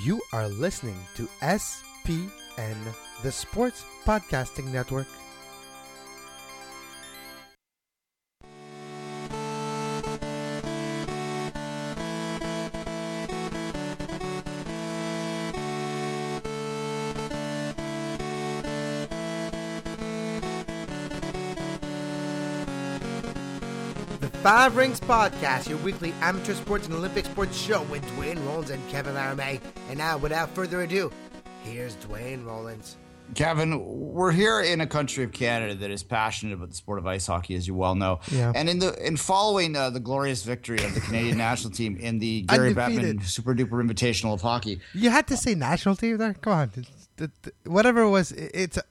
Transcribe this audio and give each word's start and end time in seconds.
You 0.00 0.22
are 0.32 0.48
listening 0.48 0.96
to 1.16 1.28
SPN, 1.42 2.30
the 3.22 3.30
Sports 3.30 3.84
Podcasting 4.06 4.72
Network. 4.72 5.06
The 24.20 24.28
Five 24.42 24.74
Rings 24.74 25.00
Podcast, 25.00 25.68
your 25.68 25.76
weekly 25.80 26.14
amateur 26.22 26.54
sports 26.54 26.86
and 26.86 26.94
Olympic 26.94 27.26
sports 27.26 27.58
show 27.58 27.82
with 27.82 28.02
Dwayne 28.12 28.42
Rollins 28.46 28.70
and 28.70 28.88
Kevin 28.88 29.14
Laramie. 29.14 29.60
And 29.88 29.98
now, 29.98 30.16
without 30.16 30.50
further 30.54 30.82
ado, 30.82 31.10
here's 31.64 31.96
Dwayne 31.96 32.44
Rollins. 32.46 32.96
Kevin, 33.34 33.80
we're 34.12 34.32
here 34.32 34.60
in 34.60 34.80
a 34.82 34.86
country 34.86 35.24
of 35.24 35.32
Canada 35.32 35.74
that 35.76 35.90
is 35.90 36.02
passionate 36.02 36.52
about 36.54 36.68
the 36.68 36.74
sport 36.74 36.98
of 36.98 37.06
ice 37.06 37.26
hockey, 37.26 37.54
as 37.54 37.66
you 37.66 37.74
well 37.74 37.94
know. 37.94 38.20
Yeah. 38.30 38.52
And 38.54 38.68
in 38.68 38.78
the 38.78 38.94
in 39.06 39.16
following 39.16 39.74
uh, 39.74 39.88
the 39.90 40.00
glorious 40.00 40.42
victory 40.42 40.82
of 40.84 40.94
the 40.94 41.00
Canadian 41.00 41.38
national 41.38 41.72
team 41.72 41.96
in 41.96 42.18
the 42.18 42.42
Gary 42.48 42.68
Undefeated. 42.70 43.18
Bettman 43.20 43.24
Super 43.26 43.54
Duper 43.54 43.82
Invitational 43.82 44.34
of 44.34 44.42
hockey, 44.42 44.80
You 44.92 45.08
had 45.10 45.26
to 45.28 45.36
say 45.36 45.54
national 45.54 45.96
team 45.96 46.18
there? 46.18 46.34
Come 46.34 46.52
on. 46.52 46.70
It's- 46.76 47.08
the- 47.16 47.30
the- 47.42 47.70
whatever 47.70 48.02
it 48.02 48.10
was, 48.10 48.32
i- 48.32 48.50
it's 48.54 48.76
a, 48.78 48.82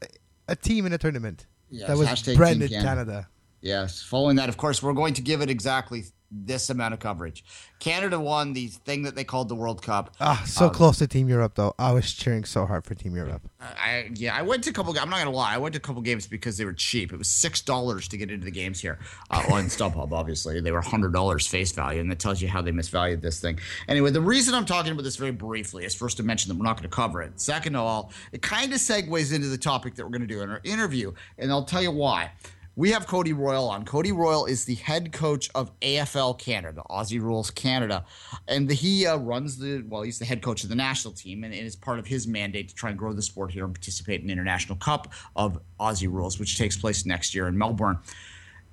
a 0.47 0.55
team 0.55 0.85
in 0.85 0.93
a 0.93 0.97
tournament. 0.97 1.45
Yes, 1.69 1.87
that 1.87 1.97
was 1.97 2.07
hashtag 2.07 2.35
branded 2.37 2.69
Canada. 2.71 2.87
Canada. 2.87 3.29
Yes. 3.61 4.01
Following 4.01 4.37
that, 4.37 4.49
of 4.49 4.57
course, 4.57 4.81
we're 4.81 4.93
going 4.93 5.13
to 5.15 5.21
give 5.21 5.41
it 5.41 5.49
exactly 5.49 6.05
this 6.31 6.69
amount 6.69 6.93
of 6.93 6.99
coverage. 6.99 7.43
Canada 7.79 8.19
won 8.19 8.53
the 8.53 8.67
thing 8.67 9.03
that 9.03 9.15
they 9.15 9.23
called 9.23 9.49
the 9.49 9.55
World 9.55 9.81
Cup. 9.81 10.15
Ah, 10.21 10.41
so 10.45 10.67
Um, 10.67 10.73
close 10.73 10.97
to 10.99 11.07
Team 11.07 11.27
Europe, 11.27 11.53
though. 11.55 11.73
I 11.77 11.91
was 11.91 12.11
cheering 12.13 12.45
so 12.45 12.65
hard 12.65 12.85
for 12.85 12.95
Team 12.95 13.15
Europe. 13.15 13.41
I 13.59 14.09
yeah, 14.15 14.35
I 14.35 14.41
went 14.41 14.63
to 14.63 14.69
a 14.69 14.73
couple. 14.73 14.97
I'm 14.97 15.09
not 15.09 15.17
gonna 15.19 15.31
lie, 15.31 15.53
I 15.53 15.57
went 15.57 15.73
to 15.73 15.77
a 15.77 15.81
couple 15.81 16.01
games 16.01 16.27
because 16.27 16.57
they 16.57 16.65
were 16.65 16.73
cheap. 16.73 17.11
It 17.11 17.17
was 17.17 17.27
six 17.27 17.61
dollars 17.61 18.07
to 18.07 18.17
get 18.17 18.31
into 18.31 18.45
the 18.45 18.51
games 18.51 18.79
here 18.79 18.99
uh, 19.29 19.43
on 19.51 19.65
StubHub. 19.65 20.11
Obviously, 20.11 20.61
they 20.61 20.71
were 20.71 20.81
hundred 20.81 21.13
dollars 21.13 21.45
face 21.47 21.71
value, 21.71 21.99
and 21.99 22.09
that 22.11 22.19
tells 22.19 22.41
you 22.41 22.47
how 22.47 22.61
they 22.61 22.71
misvalued 22.71 23.21
this 23.21 23.39
thing. 23.39 23.59
Anyway, 23.87 24.11
the 24.11 24.21
reason 24.21 24.53
I'm 24.53 24.65
talking 24.65 24.91
about 24.91 25.03
this 25.03 25.17
very 25.17 25.31
briefly 25.31 25.85
is 25.85 25.93
first 25.93 26.17
to 26.17 26.23
mention 26.23 26.49
that 26.49 26.57
we're 26.57 26.65
not 26.65 26.77
going 26.77 26.89
to 26.89 26.95
cover 26.95 27.21
it. 27.21 27.39
Second 27.41 27.75
of 27.75 27.81
all, 27.81 28.11
it 28.31 28.41
kind 28.41 28.71
of 28.73 28.79
segues 28.79 29.33
into 29.33 29.47
the 29.47 29.57
topic 29.57 29.95
that 29.95 30.03
we're 30.05 30.11
going 30.11 30.21
to 30.21 30.27
do 30.27 30.41
in 30.41 30.49
our 30.49 30.61
interview, 30.63 31.11
and 31.37 31.51
I'll 31.51 31.65
tell 31.65 31.81
you 31.81 31.91
why. 31.91 32.31
We 32.77 32.91
have 32.91 33.05
Cody 33.05 33.33
Royal 33.33 33.69
on. 33.69 33.83
Cody 33.83 34.13
Royal 34.13 34.45
is 34.45 34.63
the 34.63 34.75
head 34.75 35.11
coach 35.11 35.49
of 35.53 35.77
AFL 35.81 36.39
Canada, 36.39 36.81
Aussie 36.89 37.21
Rules 37.21 37.51
Canada, 37.51 38.05
and 38.47 38.71
he 38.71 39.05
uh, 39.05 39.17
runs 39.17 39.57
the 39.57 39.83
well. 39.89 40.03
He's 40.03 40.19
the 40.19 40.25
head 40.25 40.41
coach 40.41 40.63
of 40.63 40.69
the 40.69 40.75
national 40.75 41.13
team, 41.13 41.43
and 41.43 41.53
it 41.53 41.65
is 41.65 41.75
part 41.75 41.99
of 41.99 42.07
his 42.07 42.27
mandate 42.27 42.69
to 42.69 42.75
try 42.75 42.89
and 42.89 42.97
grow 42.97 43.11
the 43.11 43.21
sport 43.21 43.51
here 43.51 43.65
and 43.65 43.73
participate 43.73 44.21
in 44.21 44.27
the 44.27 44.33
International 44.33 44.77
Cup 44.77 45.11
of 45.35 45.59
Aussie 45.81 46.11
Rules, 46.11 46.39
which 46.39 46.57
takes 46.57 46.77
place 46.77 47.05
next 47.05 47.35
year 47.35 47.47
in 47.47 47.57
Melbourne. 47.57 47.99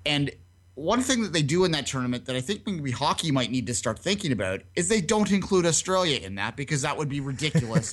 And 0.06 0.30
one 0.76 1.00
thing 1.00 1.22
that 1.22 1.32
they 1.32 1.42
do 1.42 1.64
in 1.64 1.72
that 1.72 1.86
tournament 1.86 2.24
that 2.26 2.36
I 2.36 2.40
think 2.40 2.64
maybe 2.68 2.92
hockey 2.92 3.32
might 3.32 3.50
need 3.50 3.66
to 3.66 3.74
start 3.74 3.98
thinking 3.98 4.30
about 4.30 4.60
is 4.76 4.88
they 4.88 5.00
don't 5.00 5.32
include 5.32 5.66
Australia 5.66 6.20
in 6.20 6.36
that 6.36 6.56
because 6.56 6.82
that 6.82 6.96
would 6.96 7.08
be 7.08 7.18
ridiculous, 7.18 7.92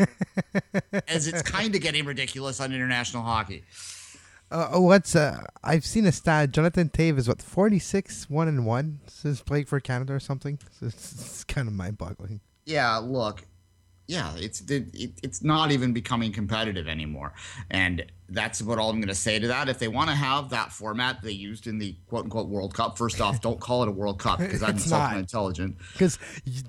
as 1.08 1.28
it's 1.28 1.42
kind 1.42 1.74
of 1.74 1.82
getting 1.82 2.06
ridiculous 2.06 2.62
on 2.62 2.72
international 2.74 3.24
hockey. 3.24 3.64
Uh, 4.52 4.70
oh, 4.72 4.82
what's 4.82 5.16
uh? 5.16 5.42
I've 5.64 5.86
seen 5.86 6.06
a 6.06 6.12
stat. 6.12 6.52
Jonathan 6.52 6.90
Toews 6.90 7.18
is 7.18 7.28
what 7.28 7.42
forty 7.42 7.80
six 7.80 8.30
one 8.30 8.48
and 8.48 8.66
one 8.66 9.00
since 9.08 9.42
playing 9.42 9.66
for 9.66 9.80
Canada 9.80 10.14
or 10.14 10.20
something. 10.20 10.60
So 10.80 10.86
it's, 10.88 11.14
it's 11.14 11.44
kind 11.46 11.68
of 11.68 11.74
mind 11.74 11.98
boggling. 11.98 12.42
yeah, 12.66 12.98
look, 12.98 13.46
yeah, 14.08 14.34
it's 14.38 14.62
it, 14.62 14.94
it, 14.94 15.12
it's 15.24 15.44
not 15.44 15.72
even 15.72 15.94
becoming 15.94 16.32
competitive 16.32 16.88
anymore, 16.88 17.34
and 17.72 18.06
that's 18.30 18.60
about 18.60 18.78
all 18.78 18.90
I'm 18.90 18.98
going 18.98 19.08
to 19.08 19.16
say 19.16 19.40
to 19.40 19.48
that. 19.48 19.68
If 19.70 19.80
they 19.80 19.88
want 19.88 20.10
to 20.10 20.16
have 20.16 20.50
that 20.52 20.72
format 20.72 21.22
they 21.24 21.32
used 21.32 21.66
in 21.66 21.80
the 21.80 21.96
quote 22.08 22.26
unquote 22.26 22.48
World 22.50 22.74
Cup, 22.76 22.98
first 22.98 23.20
off, 23.22 23.42
don't 23.42 23.60
call 23.60 23.82
it 23.84 23.90
a 23.90 23.92
World 23.92 24.20
Cup 24.20 24.40
because 24.40 24.62
I'm 24.62 24.72
insulting 24.76 25.12
not. 25.14 25.18
intelligent. 25.18 25.78
Because 25.94 26.20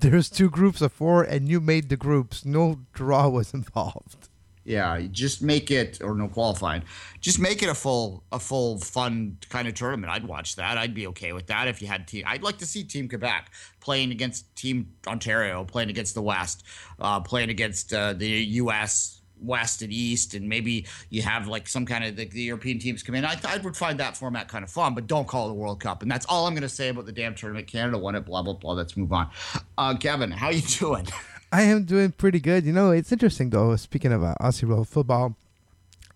there's 0.00 0.30
two 0.30 0.48
groups 0.48 0.80
of 0.80 0.92
four, 0.92 1.22
and 1.24 1.46
you 1.48 1.60
made 1.60 1.90
the 1.90 1.96
groups. 1.96 2.44
No 2.46 2.80
draw 2.94 3.28
was 3.28 3.52
involved. 3.60 4.28
Yeah, 4.66 5.00
just 5.12 5.42
make 5.42 5.70
it 5.70 6.02
or 6.02 6.16
no 6.16 6.26
qualifying. 6.26 6.82
Just 7.20 7.38
make 7.38 7.62
it 7.62 7.68
a 7.68 7.74
full 7.74 8.24
a 8.32 8.40
full 8.40 8.78
fun 8.78 9.38
kind 9.48 9.68
of 9.68 9.74
tournament. 9.74 10.12
I'd 10.12 10.24
watch 10.24 10.56
that. 10.56 10.76
I'd 10.76 10.92
be 10.92 11.06
okay 11.06 11.32
with 11.32 11.46
that 11.46 11.68
if 11.68 11.80
you 11.80 11.86
had 11.86 12.08
team. 12.08 12.24
I'd 12.26 12.42
like 12.42 12.58
to 12.58 12.66
see 12.66 12.82
Team 12.82 13.08
Quebec 13.08 13.52
playing 13.78 14.10
against 14.10 14.54
Team 14.56 14.92
Ontario, 15.06 15.62
playing 15.64 15.90
against 15.90 16.14
the 16.14 16.22
West, 16.22 16.64
uh, 16.98 17.20
playing 17.20 17.50
against 17.50 17.94
uh, 17.94 18.14
the 18.14 18.26
U.S. 18.26 19.20
West 19.40 19.82
and 19.82 19.92
East, 19.92 20.34
and 20.34 20.48
maybe 20.48 20.84
you 21.10 21.22
have 21.22 21.46
like 21.46 21.68
some 21.68 21.86
kind 21.86 22.02
of 22.02 22.16
the, 22.16 22.24
the 22.24 22.42
European 22.42 22.80
teams 22.80 23.04
come 23.04 23.14
in. 23.14 23.24
I, 23.24 23.38
I 23.46 23.58
would 23.58 23.76
find 23.76 24.00
that 24.00 24.16
format 24.16 24.48
kind 24.48 24.64
of 24.64 24.70
fun, 24.70 24.94
but 24.94 25.06
don't 25.06 25.28
call 25.28 25.46
it 25.48 25.52
a 25.52 25.54
World 25.54 25.78
Cup. 25.78 26.02
And 26.02 26.10
that's 26.10 26.26
all 26.26 26.46
I'm 26.46 26.54
going 26.54 26.62
to 26.62 26.68
say 26.68 26.88
about 26.88 27.06
the 27.06 27.12
damn 27.12 27.36
tournament. 27.36 27.68
Canada 27.68 27.98
won 27.98 28.16
it. 28.16 28.24
Blah 28.24 28.42
blah 28.42 28.54
blah. 28.54 28.72
Let's 28.72 28.96
move 28.96 29.12
on. 29.12 29.30
Uh, 29.78 29.96
Kevin, 29.96 30.32
how 30.32 30.50
you 30.50 30.62
doing? 30.78 31.06
I 31.52 31.62
am 31.62 31.84
doing 31.84 32.12
pretty 32.12 32.40
good. 32.40 32.64
You 32.64 32.72
know, 32.72 32.90
it's 32.90 33.12
interesting 33.12 33.50
though. 33.50 33.76
Speaking 33.76 34.12
of 34.12 34.22
uh, 34.22 34.34
Aussie 34.40 34.68
Rule 34.68 34.84
football, 34.84 35.36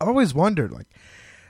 I've 0.00 0.08
always 0.08 0.34
wondered, 0.34 0.72
like, 0.72 0.88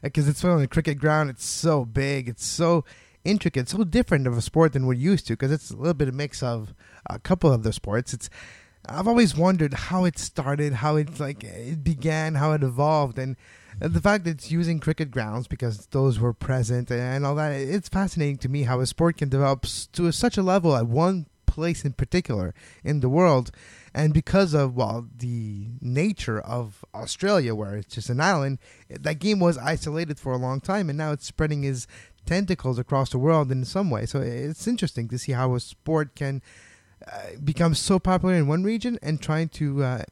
because 0.03 0.29
it's 0.29 0.45
on 0.45 0.63
a 0.63 0.67
cricket 0.67 0.99
ground, 0.99 1.31
it's 1.31 1.45
so 1.45 1.85
big, 1.85 2.29
it's 2.29 2.45
so 2.45 2.85
intricate, 3.25 3.69
so 3.69 3.85
different 3.85 4.27
of 4.27 4.37
a 4.37 4.41
sport 4.41 4.73
than 4.73 4.87
we're 4.87 4.95
used 4.95 5.27
to. 5.27 5.35
Because 5.35 5.53
it's 5.53 5.71
a 5.71 5.77
little 5.77 5.95
bit 5.95 6.09
of 6.09 6.15
mix 6.15 6.43
of 6.43 6.75
a 7.07 7.19
couple 7.19 7.53
of 7.53 7.63
the 7.63 7.73
sports. 7.73 8.13
It's 8.13 8.31
I've 8.87 9.09
always 9.09 9.37
wondered 9.37 9.75
how 9.75 10.05
it 10.05 10.19
started, 10.19 10.75
how 10.75 10.97
it 10.97 11.21
like 11.21 11.45
it 11.45 11.85
began, 11.85 12.37
how 12.37 12.53
it 12.53 12.63
evolved, 12.63 13.19
and 13.19 13.37
the 13.79 14.01
fact 14.01 14.25
that 14.25 14.31
it's 14.31 14.51
using 14.51 14.81
cricket 14.81 15.11
grounds 15.11 15.47
because 15.47 15.87
those 15.87 16.19
were 16.19 16.33
present 16.33 16.91
and 16.91 17.25
all 17.27 17.35
that. 17.35 17.53
It's 17.53 17.89
fascinating 17.89 18.39
to 18.39 18.49
me 18.49 18.63
how 18.63 18.81
a 18.81 18.87
sport 18.87 19.19
can 19.19 19.29
develop 19.29 19.67
to 19.93 20.13
such 20.13 20.37
a 20.37 20.43
level 20.43 20.77
at 20.77 20.87
one 20.87 21.27
place 21.51 21.85
in 21.85 21.93
particular 21.93 22.55
in 22.85 23.01
the 23.01 23.09
world. 23.09 23.51
And 23.93 24.15
because 24.15 24.55
of 24.55 24.77
well 24.77 25.09
the 25.17 25.67
nature 25.81 26.41
of 26.41 26.85
australia 26.95 27.53
where 27.55 27.75
it's 27.77 27.95
just 27.97 28.09
an 28.09 28.21
island 28.21 28.59
that 28.89 29.19
game 29.19 29.41
was 29.41 29.59
isolated 29.59 30.17
for 30.21 30.33
a 30.33 30.43
long 30.47 30.61
time 30.61 30.89
and 30.89 30.97
now 30.97 31.11
it's 31.11 31.27
spreading 31.27 31.65
its 31.65 31.89
tentacles 32.25 32.79
across 32.79 33.11
the 33.11 33.19
world 33.19 33.51
in 33.51 33.65
some 33.65 33.91
way. 33.91 34.07
So 34.07 34.21
it's 34.21 34.69
interesting 34.69 35.09
to 35.09 35.19
see 35.19 35.33
how 35.33 35.55
a 35.55 35.61
sport 35.61 36.15
can 36.15 36.43
uh, 37.07 37.39
become 37.43 37.75
so 37.75 37.99
popular 37.99 38.35
in 38.35 38.47
one 38.47 38.63
region 38.63 38.99
and 39.03 39.21
trying 39.21 39.49
to 39.61 39.83
uh, 39.83 40.03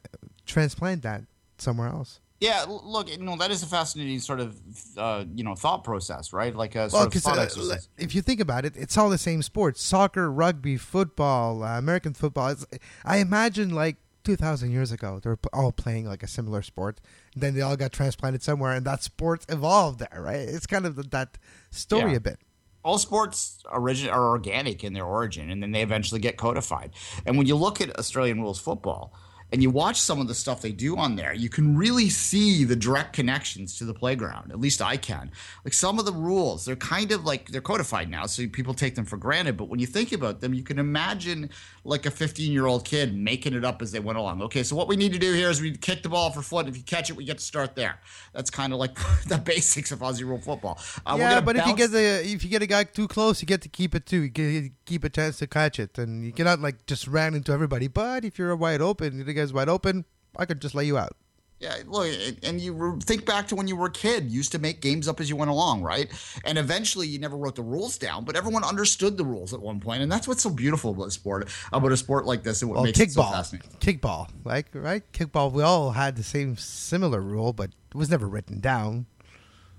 transplant 0.45 1.03
that 1.03 1.23
somewhere 1.57 1.87
else 1.87 2.19
Yeah, 2.39 2.63
look, 2.67 3.09
you 3.09 3.17
know 3.17 3.35
that 3.35 3.51
is 3.51 3.63
a 3.63 3.65
fascinating 3.65 4.19
sort 4.19 4.39
of 4.39 4.57
uh, 4.97 5.25
you 5.35 5.43
know 5.43 5.55
thought 5.55 5.83
process, 5.83 6.31
right? 6.31 6.55
Like 6.55 6.75
a 6.75 6.79
Well, 6.79 6.89
sort 6.89 7.07
of 7.07 7.13
'cause, 7.13 7.23
thought 7.23 7.37
uh, 7.37 7.75
if 7.97 8.15
you 8.15 8.21
think 8.21 8.39
about 8.39 8.63
it, 8.65 8.75
it's 8.77 8.97
all 8.97 9.09
the 9.09 9.17
same 9.17 9.41
sports: 9.41 9.81
soccer, 9.83 10.31
rugby, 10.31 10.77
football, 10.77 11.63
uh, 11.63 11.77
American 11.77 12.13
football. 12.13 12.47
It's, 12.49 12.65
I 13.03 13.17
imagine 13.17 13.71
like 13.71 13.97
2,000 14.23 14.71
years 14.71 14.91
ago, 14.91 15.19
they 15.21 15.29
were 15.29 15.39
all 15.51 15.71
playing 15.73 16.05
like 16.05 16.23
a 16.23 16.27
similar 16.27 16.61
sport. 16.61 17.01
Then 17.35 17.55
they 17.55 17.61
all 17.61 17.75
got 17.75 17.91
transplanted 17.91 18.41
somewhere, 18.41 18.73
and 18.73 18.85
that 18.85 19.03
sport 19.03 19.45
evolved 19.49 19.99
there, 19.99 20.21
right? 20.21 20.39
It's 20.39 20.65
kind 20.67 20.85
of 20.85 20.95
th- 20.95 21.09
that 21.09 21.37
story 21.71 22.11
Yeah. 22.11 22.17
a 22.17 22.21
bit. 22.21 22.39
all 22.81 22.97
sports 22.97 23.61
origin 23.69 24.09
are 24.09 24.29
organic 24.29 24.85
in 24.85 24.93
their 24.93 25.03
origin, 25.03 25.49
and 25.51 25.61
then 25.61 25.71
they 25.73 25.81
eventually 25.81 26.21
get 26.21 26.37
codified. 26.37 26.91
And 27.25 27.37
when 27.37 27.45
you 27.45 27.57
look 27.57 27.81
at 27.81 27.89
Australian 27.99 28.39
rules 28.39 28.57
football, 28.57 29.11
and 29.51 29.63
you 29.63 29.69
watch 29.69 29.99
some 29.99 30.19
of 30.19 30.27
the 30.27 30.35
stuff 30.35 30.61
they 30.61 30.71
do 30.71 30.97
on 30.97 31.15
there, 31.15 31.33
you 31.33 31.49
can 31.49 31.75
really 31.75 32.09
see 32.09 32.63
the 32.63 32.75
direct 32.75 33.13
connections 33.13 33.77
to 33.77 33.85
the 33.85 33.93
playground. 33.93 34.51
At 34.51 34.59
least 34.59 34.81
I 34.81 34.97
can. 34.97 35.31
Like 35.65 35.73
some 35.73 35.97
of 35.97 36.05
the 36.05 36.13
rules, 36.13 36.65
they're 36.65 36.75
kind 36.75 37.11
of 37.11 37.25
like 37.25 37.49
they're 37.49 37.61
codified 37.61 38.09
now, 38.09 38.25
so 38.25 38.47
people 38.47 38.73
take 38.73 38.95
them 38.95 39.05
for 39.05 39.17
granted. 39.17 39.57
But 39.57 39.69
when 39.69 39.79
you 39.79 39.87
think 39.87 40.11
about 40.11 40.41
them, 40.41 40.53
you 40.53 40.63
can 40.63 40.77
imagine 40.77 41.49
like 41.89 42.05
a 42.05 42.11
15 42.11 42.51
year 42.51 42.67
old 42.67 42.85
kid 42.85 43.15
making 43.15 43.53
it 43.53 43.65
up 43.65 43.81
as 43.81 43.91
they 43.91 43.99
went 43.99 44.17
along. 44.17 44.41
Okay, 44.43 44.63
so 44.63 44.75
what 44.75 44.87
we 44.87 44.95
need 44.95 45.11
to 45.13 45.19
do 45.19 45.33
here 45.33 45.49
is 45.49 45.61
we 45.61 45.75
kick 45.75 46.03
the 46.03 46.09
ball 46.09 46.31
for 46.31 46.41
foot. 46.41 46.67
If 46.67 46.77
you 46.77 46.83
catch 46.83 47.09
it, 47.09 47.15
we 47.15 47.25
get 47.25 47.39
to 47.39 47.43
start 47.43 47.75
there. 47.75 47.99
That's 48.33 48.49
kind 48.49 48.71
of 48.71 48.79
like 48.79 48.95
the 49.27 49.37
basics 49.37 49.91
of 49.91 49.99
Aussie 49.99 50.23
rule 50.23 50.39
football. 50.39 50.79
Uh, 51.05 51.15
yeah, 51.19 51.41
but 51.41 51.55
if 51.55 51.65
you 51.65 51.75
get 51.75 51.91
the 51.91 52.21
if 52.23 52.43
you 52.43 52.49
get 52.49 52.61
a 52.61 52.67
guy 52.67 52.83
too 52.83 53.07
close, 53.07 53.41
you 53.41 53.47
get 53.47 53.61
to 53.63 53.69
keep 53.69 53.95
it 53.95 54.05
too. 54.05 54.21
You 54.21 54.29
get 54.29 54.71
keep 54.85 55.03
a 55.03 55.09
chance 55.09 55.37
to 55.39 55.47
catch 55.47 55.79
it, 55.79 55.97
and 55.97 56.23
you 56.23 56.31
cannot 56.31 56.59
like 56.59 56.85
just 56.85 57.07
ran 57.07 57.33
into 57.33 57.51
everybody. 57.51 57.87
But 57.87 58.23
if 58.23 58.37
you're 58.37 58.55
wide 58.55 58.81
open, 58.81 59.25
the 59.25 59.33
guy's 59.33 59.51
wide 59.51 59.69
open, 59.69 60.05
I 60.37 60.45
could 60.45 60.61
just 60.61 60.75
lay 60.75 60.85
you 60.85 60.97
out. 60.97 61.15
Yeah, 61.59 61.75
look, 61.87 62.07
and 62.43 62.61
you 62.61 62.99
think 63.03 63.25
back 63.25 63.49
to 63.49 63.55
when 63.55 63.67
you 63.67 63.75
were 63.75 63.87
a 63.87 63.91
kid, 63.91 64.31
used 64.31 64.53
to 64.53 64.59
make 64.59 64.79
games 64.79 65.09
up 65.09 65.19
as 65.19 65.29
you 65.29 65.35
went 65.35 65.51
along, 65.51 65.81
right? 65.81 66.09
And 66.45 66.57
eventually, 66.57 67.05
you 67.05 67.19
never 67.19 67.35
wrote 67.35 67.55
the 67.55 67.63
rules 67.63 67.97
down, 67.97 68.23
but 68.23 68.37
everyone 68.37 68.63
understood 68.63 69.17
the 69.17 69.25
rules 69.25 69.53
at 69.53 69.59
one 69.59 69.81
point, 69.81 70.01
and 70.01 70.09
that's 70.09 70.25
what's 70.25 70.41
so 70.41 70.49
beautiful 70.49 70.91
about 70.91 71.07
a 71.07 71.11
sport, 71.11 71.49
about 71.73 71.91
a 71.91 71.97
sport 71.97 72.25
like 72.25 72.43
this, 72.43 72.61
and 72.61 72.69
what 72.69 72.75
well, 72.75 72.85
makes 72.85 72.97
kickball, 72.97 73.03
it 73.03 73.13
so 73.13 73.23
fascinating. 73.23 73.71
Kickball, 73.81 74.29
like 74.45 74.67
right, 74.73 75.03
kickball, 75.11 75.51
we 75.51 75.61
all 75.61 75.91
had 75.91 76.15
the 76.15 76.23
same 76.23 76.55
similar 76.55 77.19
rule, 77.19 77.51
but 77.51 77.71
it 77.91 77.95
was 77.95 78.09
never 78.09 78.27
written 78.27 78.61
down. 78.61 79.05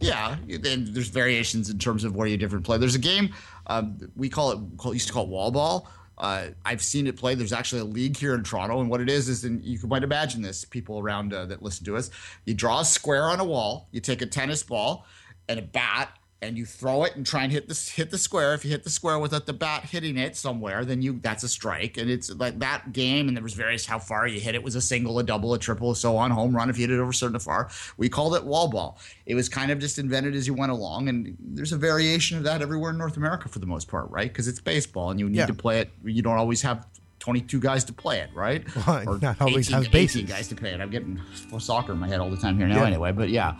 Yeah, 0.00 0.36
and 0.48 0.88
there's 0.88 1.08
variations 1.08 1.70
in 1.70 1.78
terms 1.78 2.04
of 2.04 2.14
where 2.14 2.26
you 2.26 2.36
different 2.36 2.64
play. 2.64 2.78
There's 2.78 2.94
a 2.94 2.98
game 2.98 3.34
um, 3.70 4.10
we 4.16 4.28
call 4.28 4.52
it 4.52 4.58
used 4.92 5.06
to 5.06 5.12
call 5.12 5.24
it 5.24 5.28
wall 5.30 5.50
ball. 5.50 5.88
Uh, 6.20 6.48
I've 6.66 6.82
seen 6.82 7.06
it 7.06 7.16
play. 7.16 7.34
There's 7.34 7.52
actually 7.52 7.80
a 7.80 7.84
league 7.84 8.16
here 8.16 8.34
in 8.34 8.44
Toronto, 8.44 8.80
and 8.80 8.90
what 8.90 9.00
it 9.00 9.08
is 9.08 9.28
is, 9.28 9.44
and 9.44 9.64
you 9.64 9.78
might 9.86 10.04
imagine 10.04 10.42
this, 10.42 10.66
people 10.66 10.98
around 10.98 11.32
uh, 11.32 11.46
that 11.46 11.62
listen 11.62 11.86
to 11.86 11.96
us. 11.96 12.10
You 12.44 12.52
draw 12.52 12.80
a 12.80 12.84
square 12.84 13.24
on 13.24 13.40
a 13.40 13.44
wall. 13.44 13.88
You 13.90 14.00
take 14.00 14.20
a 14.20 14.26
tennis 14.26 14.62
ball 14.62 15.06
and 15.48 15.58
a 15.58 15.62
bat, 15.62 16.16
and 16.42 16.56
you 16.56 16.64
throw 16.64 17.04
it 17.04 17.16
and 17.16 17.26
try 17.26 17.42
and 17.42 17.52
hit 17.52 17.68
the 17.68 17.92
hit 17.94 18.10
the 18.10 18.16
square. 18.16 18.54
If 18.54 18.64
you 18.64 18.70
hit 18.70 18.82
the 18.82 18.90
square 18.90 19.18
without 19.18 19.46
the 19.46 19.52
bat 19.52 19.84
hitting 19.84 20.16
it 20.16 20.36
somewhere, 20.36 20.84
then 20.84 21.02
you 21.02 21.18
that's 21.22 21.42
a 21.42 21.48
strike. 21.48 21.98
And 21.98 22.10
it's 22.10 22.30
like 22.30 22.58
that 22.60 22.92
game. 22.92 23.28
And 23.28 23.36
there 23.36 23.42
was 23.42 23.52
various 23.52 23.84
how 23.84 23.98
far 23.98 24.26
you 24.26 24.40
hit 24.40 24.54
it 24.54 24.62
was 24.62 24.74
a 24.74 24.80
single, 24.80 25.18
a 25.18 25.22
double, 25.22 25.52
a 25.52 25.58
triple, 25.58 25.94
so 25.94 26.16
on. 26.16 26.30
Home 26.30 26.56
run 26.56 26.70
if 26.70 26.78
you 26.78 26.86
hit 26.86 26.94
it 26.94 27.00
over 27.00 27.12
certain 27.12 27.38
far. 27.38 27.68
We 27.98 28.08
called 28.08 28.34
it 28.34 28.44
wall 28.44 28.68
ball. 28.68 28.98
It 29.26 29.34
was 29.34 29.48
kind 29.48 29.70
of 29.70 29.78
just 29.78 29.98
invented 29.98 30.34
as 30.34 30.46
you 30.46 30.54
went 30.54 30.72
along, 30.72 31.08
and 31.08 31.36
there's 31.38 31.72
a 31.72 31.78
variation 31.78 32.38
of 32.38 32.44
that 32.44 32.62
everywhere 32.62 32.90
in 32.90 32.98
North 32.98 33.16
America 33.16 33.48
for 33.48 33.58
the 33.58 33.66
most 33.66 33.88
part, 33.88 34.10
right? 34.10 34.28
Because 34.28 34.48
it's 34.48 34.60
baseball, 34.60 35.10
and 35.10 35.20
you 35.20 35.28
need 35.28 35.38
yeah. 35.38 35.46
to 35.46 35.54
play 35.54 35.80
it. 35.80 35.90
You 36.04 36.22
don't 36.22 36.38
always 36.38 36.62
have 36.62 36.86
22 37.18 37.60
guys 37.60 37.84
to 37.84 37.92
play 37.92 38.20
it, 38.20 38.30
right? 38.34 38.64
Well, 38.86 39.08
or 39.08 39.18
not 39.18 39.40
always 39.40 39.68
18, 39.68 39.84
have 39.84 39.94
18 39.94 40.26
guys 40.26 40.48
to 40.48 40.54
play 40.54 40.70
it. 40.70 40.80
I'm 40.80 40.90
getting 40.90 41.20
soccer 41.58 41.92
in 41.92 41.98
my 41.98 42.08
head 42.08 42.20
all 42.20 42.30
the 42.30 42.38
time 42.38 42.56
here 42.56 42.66
now, 42.66 42.76
yeah. 42.76 42.86
anyway. 42.86 43.12
But 43.12 43.28
yeah. 43.28 43.58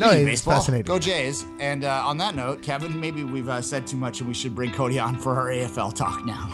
No, 0.00 0.10
it's 0.10 0.24
baseball. 0.24 0.54
fascinating. 0.54 0.86
Go 0.86 0.98
Jays. 0.98 1.44
And 1.60 1.84
uh, 1.84 2.02
on 2.04 2.18
that 2.18 2.34
note, 2.34 2.62
Kevin, 2.62 2.98
maybe 2.98 3.22
we've 3.22 3.48
uh, 3.48 3.62
said 3.62 3.86
too 3.86 3.96
much 3.96 4.18
and 4.20 4.28
we 4.28 4.34
should 4.34 4.54
bring 4.54 4.72
Cody 4.72 4.98
on 4.98 5.16
for 5.16 5.36
our 5.36 5.46
AFL 5.48 5.94
talk 5.94 6.24
now. 6.24 6.48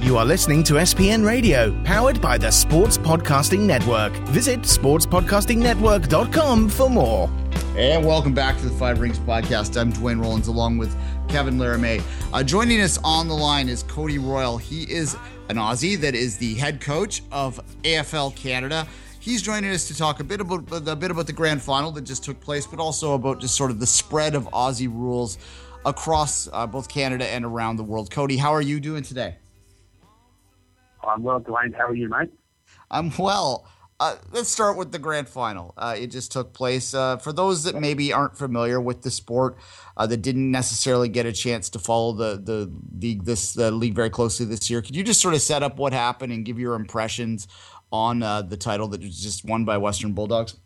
You 0.00 0.16
are 0.16 0.24
listening 0.24 0.62
to 0.64 0.74
SPN 0.74 1.26
Radio, 1.26 1.78
powered 1.84 2.20
by 2.22 2.38
the 2.38 2.50
Sports 2.50 2.96
Podcasting 2.96 3.60
Network. 3.60 4.12
Visit 4.28 4.60
sportspodcastingnetwork.com 4.60 6.68
for 6.70 6.88
more. 6.88 7.28
And 7.76 8.06
welcome 8.06 8.32
back 8.32 8.56
to 8.58 8.64
the 8.64 8.74
Five 8.76 9.00
Rings 9.00 9.18
podcast. 9.18 9.78
I'm 9.78 9.92
Dwayne 9.92 10.20
Rollins 10.20 10.48
along 10.48 10.78
with 10.78 10.96
Kevin 11.28 11.58
Laramie. 11.58 12.00
Uh, 12.32 12.42
joining 12.42 12.80
us 12.80 12.98
on 13.04 13.28
the 13.28 13.34
line 13.34 13.68
is 13.68 13.82
Cody 13.82 14.16
Royal. 14.18 14.56
He 14.56 14.90
is 14.90 15.14
an 15.50 15.56
Aussie 15.56 15.98
that 15.98 16.14
is 16.14 16.38
the 16.38 16.54
head 16.54 16.80
coach 16.80 17.22
of 17.30 17.60
AFL 17.82 18.34
Canada. 18.34 18.88
He's 19.20 19.42
joining 19.42 19.70
us 19.70 19.86
to 19.88 19.96
talk 19.96 20.20
a 20.20 20.24
bit 20.24 20.40
about 20.40 20.72
a 20.88 20.96
bit 20.96 21.10
about 21.10 21.26
the 21.26 21.34
grand 21.34 21.60
final 21.60 21.90
that 21.92 22.02
just 22.02 22.24
took 22.24 22.40
place, 22.40 22.66
but 22.66 22.80
also 22.80 23.12
about 23.12 23.38
just 23.38 23.54
sort 23.54 23.70
of 23.70 23.78
the 23.78 23.86
spread 23.86 24.34
of 24.34 24.44
Aussie 24.48 24.88
rules 24.88 25.36
across 25.84 26.48
uh, 26.50 26.66
both 26.66 26.88
Canada 26.88 27.26
and 27.26 27.44
around 27.44 27.76
the 27.76 27.84
world. 27.84 28.10
Cody, 28.10 28.38
how 28.38 28.54
are 28.54 28.62
you 28.62 28.80
doing 28.80 29.02
today? 29.02 29.36
I'm 31.06 31.22
well, 31.22 31.38
Dwayne. 31.38 31.76
How 31.76 31.88
are 31.88 31.94
you, 31.94 32.08
mate? 32.08 32.30
I'm 32.90 33.12
well. 33.18 33.66
Uh, 33.98 34.16
let's 34.32 34.48
start 34.48 34.78
with 34.78 34.92
the 34.92 34.98
grand 34.98 35.28
final. 35.28 35.74
Uh, 35.76 35.94
it 35.98 36.06
just 36.06 36.32
took 36.32 36.54
place. 36.54 36.94
Uh, 36.94 37.18
for 37.18 37.34
those 37.34 37.64
that 37.64 37.78
maybe 37.78 38.14
aren't 38.14 38.34
familiar 38.34 38.80
with 38.80 39.02
the 39.02 39.10
sport, 39.10 39.58
uh, 39.98 40.06
that 40.06 40.22
didn't 40.22 40.50
necessarily 40.50 41.10
get 41.10 41.26
a 41.26 41.32
chance 41.32 41.68
to 41.68 41.78
follow 41.78 42.14
the 42.14 42.40
the 42.42 42.72
league 42.98 43.24
this 43.24 43.52
the 43.52 43.70
league 43.70 43.94
very 43.94 44.08
closely 44.08 44.46
this 44.46 44.70
year, 44.70 44.80
could 44.80 44.96
you 44.96 45.04
just 45.04 45.20
sort 45.20 45.34
of 45.34 45.42
set 45.42 45.62
up 45.62 45.76
what 45.76 45.92
happened 45.92 46.32
and 46.32 46.46
give 46.46 46.58
your 46.58 46.74
impressions 46.74 47.46
on 47.92 48.22
uh, 48.22 48.42
the 48.42 48.56
title 48.56 48.88
that 48.88 49.00
was 49.00 49.22
just 49.22 49.44
won 49.44 49.64
by 49.64 49.78
Western 49.78 50.12
Bulldogs? 50.12 50.56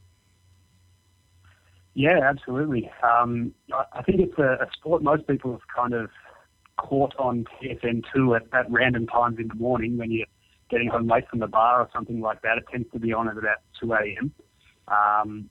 Yeah, 1.95 2.21
absolutely. 2.23 2.91
Um, 3.03 3.55
I 3.73 4.03
think 4.03 4.21
it's 4.21 4.39
a, 4.39 4.65
a, 4.65 4.69
sport 4.77 5.03
most 5.03 5.27
people 5.29 5.53
have 5.53 5.61
kind 5.75 5.95
of 5.95 6.11
caught 6.77 7.15
on 7.19 7.45
TSN2 7.63 8.37
at, 8.37 8.43
at 8.53 8.71
random 8.71 9.07
times 9.07 9.39
in 9.39 9.47
the 9.47 9.55
morning 9.55 9.97
when 9.97 10.11
you're 10.11 10.27
getting 10.71 10.89
home 10.89 11.07
late 11.07 11.29
from 11.29 11.39
the 11.39 11.47
bar 11.47 11.81
or 11.81 11.89
something 11.95 12.21
like 12.21 12.43
that. 12.43 12.59
It 12.59 12.65
tends 12.71 12.91
to 12.93 12.99
be 12.99 13.13
on 13.13 13.29
at 13.29 13.39
about 13.39 13.59
2 13.81 13.93
a.m. 13.93 14.33
Um, 14.89 15.51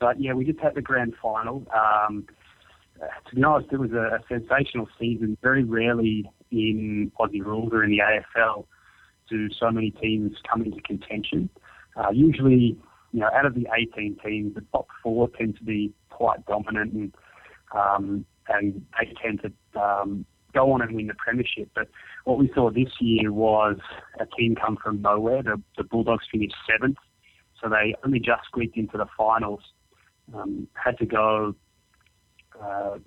but 0.00 0.20
yeah, 0.20 0.32
we 0.32 0.44
just 0.44 0.58
had 0.58 0.74
the 0.74 0.82
grand 0.82 1.14
final. 1.22 1.66
Um, 1.72 2.26
to 3.28 3.34
be 3.34 3.44
honest, 3.44 3.72
it 3.72 3.78
was 3.78 3.92
a, 3.92 4.16
a 4.16 4.20
sensational 4.28 4.88
season. 4.98 5.36
Very 5.40 5.62
rarely 5.62 6.28
in 6.50 7.12
Aussie 7.20 7.44
rules 7.44 7.72
or 7.72 7.84
in 7.84 7.90
the 7.90 7.98
AFL 7.98 8.66
do 9.30 9.48
so 9.58 9.70
many 9.70 9.90
teams 9.90 10.36
come 10.50 10.62
into 10.62 10.80
contention. 10.82 11.48
Uh, 11.96 12.10
usually, 12.12 12.76
you 13.12 13.20
know, 13.20 13.30
out 13.34 13.46
of 13.46 13.54
the 13.54 13.66
18 13.74 14.18
teams, 14.24 14.54
the 14.54 14.64
top 14.72 14.88
four 15.02 15.28
tend 15.28 15.56
to 15.56 15.64
be 15.64 15.92
quite 16.10 16.44
dominant 16.46 16.92
and 16.92 17.14
um, 17.74 18.24
and 18.48 18.84
they 18.98 19.12
tend 19.22 19.40
to 19.42 19.80
um, 19.80 20.24
go 20.52 20.72
on 20.72 20.82
and 20.82 20.94
win 20.94 21.06
the 21.06 21.14
premiership. 21.14 21.70
But 21.74 21.88
what 22.24 22.38
we 22.38 22.50
saw 22.54 22.70
this 22.70 22.88
year 23.00 23.32
was 23.32 23.76
a 24.18 24.26
team 24.26 24.56
come 24.56 24.76
from 24.82 25.02
nowhere. 25.02 25.42
The, 25.42 25.60
the 25.76 25.84
Bulldogs 25.84 26.24
finished 26.30 26.54
seventh, 26.68 26.98
so 27.60 27.68
they 27.68 27.94
only 28.04 28.18
just 28.18 28.42
squeaked 28.46 28.76
into 28.76 28.98
the 28.98 29.06
finals. 29.16 29.60
Um, 30.34 30.68
had 30.74 30.98
to 30.98 31.06
go. 31.06 31.54
Uh, 32.60 32.98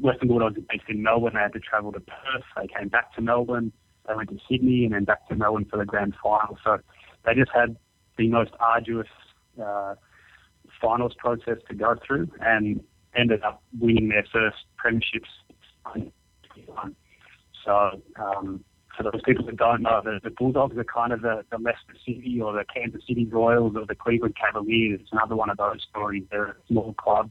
Western 0.00 0.28
Bulldogs 0.28 0.58
are 0.58 0.62
based 0.68 0.88
in 0.88 1.02
Melbourne. 1.02 1.32
They 1.34 1.40
had 1.40 1.52
to 1.52 1.60
travel 1.60 1.92
to 1.92 2.00
Perth. 2.00 2.44
They 2.56 2.68
came 2.68 2.88
back 2.88 3.14
to 3.14 3.20
Melbourne. 3.20 3.72
They 4.08 4.14
went 4.14 4.30
to 4.30 4.38
Sydney 4.48 4.84
and 4.84 4.94
then 4.94 5.04
back 5.04 5.28
to 5.28 5.36
Melbourne 5.36 5.66
for 5.70 5.78
the 5.78 5.84
grand 5.84 6.14
final. 6.22 6.58
So 6.64 6.78
they 7.24 7.34
just 7.34 7.50
had 7.54 7.76
the 8.16 8.28
most 8.28 8.52
arduous 8.58 9.08
uh, 9.62 9.94
finals 10.80 11.14
process 11.18 11.58
to 11.68 11.74
go 11.74 11.94
through 12.06 12.28
and 12.40 12.82
ended 13.16 13.42
up 13.42 13.62
winning 13.78 14.08
their 14.08 14.24
first 14.32 14.56
premierships. 14.82 16.10
So 17.64 18.02
um, 18.18 18.64
for 18.96 19.02
those 19.04 19.20
people 19.24 19.44
that 19.46 19.56
don't 19.56 19.82
know, 19.82 20.00
the, 20.02 20.20
the 20.22 20.30
Bulldogs 20.30 20.76
are 20.76 20.84
kind 20.84 21.12
of 21.12 21.22
the, 21.22 21.44
the 21.50 21.58
Leicester 21.58 21.94
City 22.04 22.40
or 22.42 22.52
the 22.52 22.64
Kansas 22.64 23.02
City 23.06 23.26
Royals 23.26 23.74
or 23.76 23.86
the 23.86 23.94
Cleveland 23.94 24.36
Cavaliers. 24.36 25.00
It's 25.02 25.12
another 25.12 25.36
one 25.36 25.50
of 25.50 25.58
those 25.58 25.86
stories. 25.88 26.24
They're 26.30 26.46
a 26.46 26.54
small 26.68 26.94
club. 26.94 27.30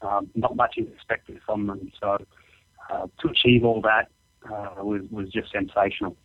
Um, 0.00 0.30
not 0.34 0.54
much 0.54 0.74
is 0.76 0.86
expected 0.94 1.40
from 1.44 1.66
them. 1.66 1.90
So 2.00 2.18
uh, 2.90 3.06
to 3.20 3.28
achieve 3.28 3.64
all 3.64 3.80
that 3.82 4.08
uh, 4.50 4.84
was 4.84 5.02
was 5.10 5.28
just 5.28 5.50
sensational. 5.52 6.16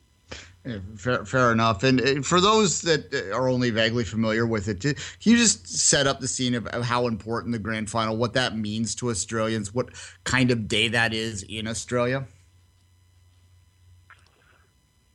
Yeah, 0.65 0.77
fair, 0.95 1.25
fair, 1.25 1.51
enough. 1.51 1.83
And 1.83 1.99
uh, 1.99 2.21
for 2.21 2.39
those 2.39 2.81
that 2.83 3.13
uh, 3.13 3.35
are 3.35 3.49
only 3.49 3.69
vaguely 3.69 4.05
familiar 4.05 4.45
with 4.45 4.69
it, 4.69 4.79
can 4.79 4.95
you 5.23 5.35
just 5.35 5.67
set 5.67 6.07
up 6.07 6.21
the 6.21 6.27
scene 6.27 6.55
of, 6.55 6.67
of, 6.67 6.85
how 6.85 7.07
important 7.07 7.51
the 7.51 7.59
grand 7.59 7.89
final, 7.89 8.15
what 8.15 8.33
that 8.33 8.57
means 8.57 8.95
to 8.95 9.09
Australians, 9.09 9.73
what 9.73 9.89
kind 10.23 10.51
of 10.51 10.69
day 10.69 10.87
that 10.87 11.13
is 11.13 11.43
in 11.43 11.67
Australia? 11.67 12.25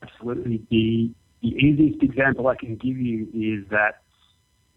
Absolutely. 0.02 0.62
The, 0.70 1.10
the 1.40 1.48
easiest 1.48 2.02
example 2.02 2.46
I 2.48 2.56
can 2.56 2.76
give 2.76 2.98
you 2.98 3.26
is 3.32 3.66
that 3.70 4.02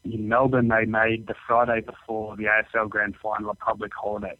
in 0.06 0.30
Melbourne, 0.30 0.70
they 0.70 0.86
made 0.86 1.28
the 1.28 1.36
Friday 1.48 1.82
before 1.82 2.38
the 2.38 2.46
AFL 2.46 2.90
grand 2.90 3.16
final 3.22 3.52
a 3.52 3.56
public 3.56 3.92
holiday. 3.94 4.38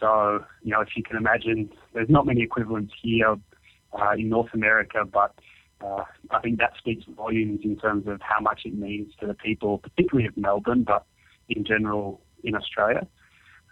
So, 0.00 0.44
you 0.62 0.72
know, 0.72 0.80
if 0.80 0.88
you 0.96 1.02
can 1.02 1.16
imagine, 1.16 1.70
there's 1.92 2.08
not 2.08 2.26
many 2.26 2.42
equivalents 2.42 2.92
here 3.02 3.36
uh, 3.92 4.12
in 4.12 4.28
North 4.28 4.52
America, 4.54 5.04
but 5.10 5.34
uh, 5.84 6.04
I 6.30 6.40
think 6.40 6.58
that 6.58 6.72
speaks 6.78 7.04
volumes 7.16 7.60
in 7.64 7.76
terms 7.76 8.06
of 8.06 8.20
how 8.20 8.40
much 8.40 8.62
it 8.64 8.74
means 8.74 9.12
to 9.20 9.26
the 9.26 9.34
people, 9.34 9.78
particularly 9.78 10.26
of 10.26 10.36
Melbourne, 10.36 10.84
but 10.84 11.04
in 11.48 11.64
general 11.64 12.20
in 12.44 12.54
Australia. 12.54 13.06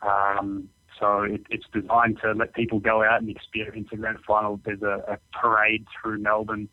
Um, 0.03 0.69
so 0.99 1.23
it, 1.23 1.43
it's 1.51 1.67
designed 1.73 2.19
to 2.23 2.33
let 2.33 2.55
people 2.55 2.81
go 2.81 3.05
out 3.05 3.21
and 3.21 3.31
experience 3.31 3.89
the 3.91 3.97
grand 3.97 4.19
final. 4.27 4.61
There's 4.65 4.83
a, 4.83 5.03
a 5.09 5.19
parade 5.39 5.87
through 6.01 6.19
Melbourne, 6.19 6.69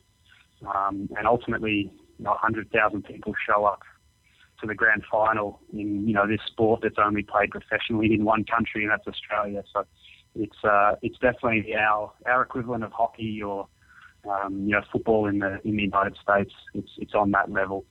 um, 0.73 1.09
and 1.17 1.27
ultimately, 1.27 1.91
you 2.17 2.25
know, 2.25 2.31
100,000 2.31 3.03
people 3.03 3.33
show 3.45 3.65
up 3.65 3.81
to 4.63 4.67
the 4.67 4.73
grand 4.73 5.03
final 5.11 5.59
in 5.73 6.07
you 6.07 6.13
know 6.13 6.25
this 6.27 6.39
sport 6.47 6.79
that's 6.81 6.95
only 6.97 7.21
played 7.21 7.51
professionally 7.51 8.13
in 8.13 8.23
one 8.23 8.43
country, 8.45 8.83
and 8.83 8.91
that's 8.91 9.07
Australia. 9.07 9.63
So 9.73 9.85
it's 10.35 10.63
uh, 10.63 10.95
it's 11.01 11.17
definitely 11.19 11.75
our 11.75 12.11
our 12.25 12.41
equivalent 12.41 12.83
of 12.83 12.91
hockey 12.91 13.43
or 13.43 13.67
um, 14.29 14.63
you 14.65 14.71
know 14.71 14.81
football 14.91 15.27
in 15.27 15.39
the 15.39 15.59
in 15.63 15.75
the 15.75 15.83
United 15.83 16.15
States. 16.21 16.53
It's 16.73 16.91
it's 16.97 17.13
on 17.13 17.31
that 17.31 17.51
level. 17.51 17.85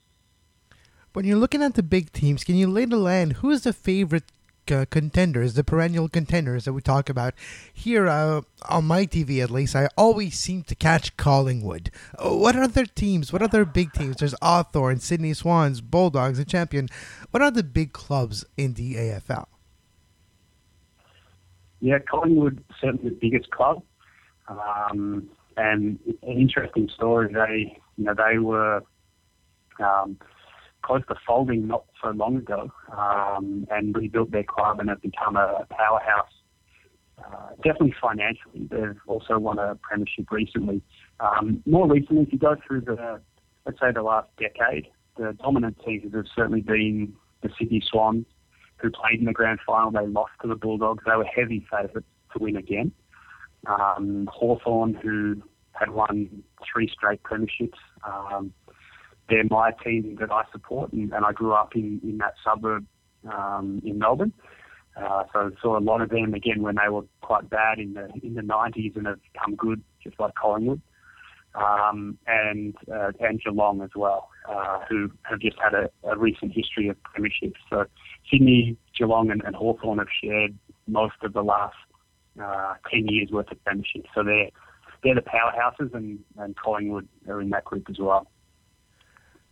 When 1.12 1.26
you're 1.26 1.36
looking 1.36 1.62
at 1.62 1.74
the 1.74 1.82
big 1.82 2.10
teams, 2.12 2.42
can 2.42 2.56
you 2.56 2.66
lay 2.66 2.86
the 2.86 2.96
land? 2.96 3.34
Who 3.34 3.50
is 3.50 3.64
the 3.64 3.74
favorite 3.74 4.32
contenders, 4.66 5.54
the 5.54 5.64
perennial 5.64 6.08
contenders 6.08 6.64
that 6.64 6.72
we 6.72 6.80
talk 6.80 7.08
about 7.08 7.34
here 7.72 8.08
uh, 8.08 8.42
on 8.68 8.84
my 8.84 9.06
TV? 9.06 9.42
At 9.42 9.50
least 9.50 9.76
I 9.76 9.88
always 9.96 10.38
seem 10.38 10.62
to 10.64 10.74
catch 10.74 11.16
Collingwood. 11.16 11.90
Uh, 12.18 12.36
what 12.36 12.56
other 12.56 12.86
teams? 12.86 13.32
What 13.32 13.42
are 13.42 13.46
other 13.46 13.64
big 13.64 13.92
teams? 13.92 14.16
There's 14.16 14.34
Hawthorn, 14.40 15.00
Sydney 15.00 15.34
Swans, 15.34 15.80
Bulldogs, 15.80 16.38
and 16.38 16.48
Champion. 16.48 16.88
What 17.30 17.42
are 17.42 17.50
the 17.50 17.62
big 17.62 17.92
clubs 17.92 18.44
in 18.56 18.74
the 18.74 18.94
AFL? 18.94 19.46
Yeah, 21.80 21.98
Collingwood 21.98 22.62
certainly 22.80 23.10
the 23.10 23.16
biggest 23.16 23.50
club, 23.50 23.82
um, 24.46 25.28
and 25.56 25.98
an 26.06 26.38
interesting 26.38 26.88
story. 26.94 27.32
They, 27.32 27.76
you 27.96 28.04
know, 28.04 28.14
they 28.14 28.38
were 28.38 28.84
um, 29.80 30.16
close 30.82 31.02
to 31.08 31.14
folding 31.26 31.66
not 31.66 31.84
so 32.02 32.10
long 32.10 32.36
ago, 32.36 32.72
um, 32.96 33.66
and 33.70 33.96
rebuilt 33.96 34.30
their 34.30 34.44
club 34.44 34.80
and 34.80 34.88
have 34.88 35.00
become 35.02 35.36
a, 35.36 35.66
powerhouse. 35.70 36.32
Uh, 37.18 37.50
definitely 37.56 37.94
financially, 38.00 38.66
they've 38.70 38.98
also 39.06 39.38
won 39.38 39.58
a 39.58 39.76
premiership 39.76 40.30
recently. 40.30 40.82
Um, 41.20 41.62
more 41.66 41.88
recently, 41.88 42.22
if 42.22 42.32
you 42.32 42.38
go 42.38 42.56
through 42.66 42.82
the, 42.82 43.20
let's 43.64 43.78
say, 43.78 43.92
the 43.92 44.02
last 44.02 44.28
decade, 44.38 44.88
the 45.16 45.36
dominant 45.40 45.78
teams 45.84 46.12
have 46.14 46.24
certainly 46.34 46.62
been 46.62 47.14
the 47.42 47.50
Sydney 47.58 47.82
Swans, 47.84 48.26
who 48.76 48.90
played 48.90 49.20
in 49.20 49.26
the 49.26 49.32
grand 49.32 49.60
final. 49.64 49.90
They 49.90 50.06
lost 50.06 50.32
to 50.42 50.48
the 50.48 50.56
Bulldogs. 50.56 51.04
They 51.06 51.16
were 51.16 51.24
heavy 51.24 51.64
favourites 51.70 52.06
to 52.32 52.42
win 52.42 52.56
again. 52.56 52.92
Um, 53.66 54.28
Hawthorn, 54.32 54.94
who 54.94 55.42
had 55.72 55.90
won 55.90 56.42
three 56.72 56.88
straight 56.88 57.22
premierships. 57.22 57.78
Um, 58.04 58.52
they're 59.32 59.44
my 59.50 59.70
team 59.82 60.16
that 60.20 60.30
I 60.30 60.42
support, 60.52 60.92
and, 60.92 61.10
and 61.12 61.24
I 61.24 61.32
grew 61.32 61.54
up 61.54 61.74
in, 61.74 62.00
in 62.02 62.18
that 62.18 62.34
suburb 62.44 62.84
um, 63.32 63.80
in 63.82 63.98
Melbourne. 63.98 64.34
Uh, 64.94 65.24
so 65.32 65.50
saw 65.62 65.78
a 65.78 65.80
lot 65.80 66.02
of 66.02 66.10
them 66.10 66.34
again 66.34 66.60
when 66.60 66.74
they 66.74 66.90
were 66.90 67.04
quite 67.22 67.48
bad 67.48 67.78
in 67.78 67.94
the 67.94 68.10
in 68.22 68.34
the 68.34 68.42
90s 68.42 68.94
and 68.94 69.06
have 69.06 69.18
come 69.42 69.56
good, 69.56 69.82
just 70.04 70.20
like 70.20 70.34
Collingwood, 70.34 70.82
um, 71.54 72.18
and 72.26 72.74
uh, 72.94 73.12
and 73.20 73.40
Geelong 73.42 73.80
as 73.80 73.88
well, 73.96 74.28
uh, 74.46 74.80
who 74.86 75.10
have 75.22 75.40
just 75.40 75.56
had 75.58 75.72
a, 75.72 75.88
a 76.06 76.18
recent 76.18 76.52
history 76.52 76.88
of 76.88 76.96
premierships. 77.02 77.54
So 77.70 77.86
Sydney, 78.30 78.76
Geelong, 78.98 79.30
and, 79.30 79.42
and 79.46 79.56
Hawthorn 79.56 79.96
have 79.96 80.08
shared 80.22 80.54
most 80.86 81.16
of 81.22 81.32
the 81.32 81.42
last 81.42 81.76
uh, 82.42 82.74
10 82.90 83.06
years 83.06 83.30
worth 83.30 83.50
of 83.50 83.56
premierships. 83.64 84.08
So 84.14 84.22
they're 84.22 84.50
they're 85.02 85.14
the 85.14 85.22
powerhouses, 85.22 85.94
and, 85.94 86.18
and 86.36 86.54
Collingwood 86.54 87.08
are 87.28 87.40
in 87.40 87.48
that 87.50 87.64
group 87.64 87.88
as 87.88 87.96
well. 87.98 88.26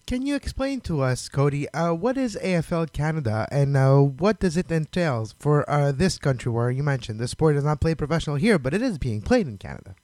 Can 0.06 0.26
you 0.26 0.34
explain 0.34 0.80
to 0.82 1.02
us, 1.02 1.28
Cody, 1.28 1.68
uh, 1.70 1.92
what 1.92 2.18
is 2.18 2.36
AFL 2.42 2.92
Canada 2.92 3.46
and 3.52 3.76
uh, 3.76 3.98
what 3.98 4.40
does 4.40 4.56
it 4.56 4.70
entail 4.70 5.28
for 5.38 5.68
uh, 5.70 5.92
this 5.92 6.18
country 6.18 6.50
where 6.50 6.70
you 6.70 6.82
mentioned 6.82 7.20
the 7.20 7.28
sport 7.28 7.56
is 7.56 7.64
not 7.64 7.80
played 7.80 7.98
professional 7.98 8.36
here, 8.36 8.58
but 8.58 8.74
it 8.74 8.82
is 8.82 8.98
being 8.98 9.22
played 9.22 9.46
in 9.46 9.56
Canada? 9.56 9.94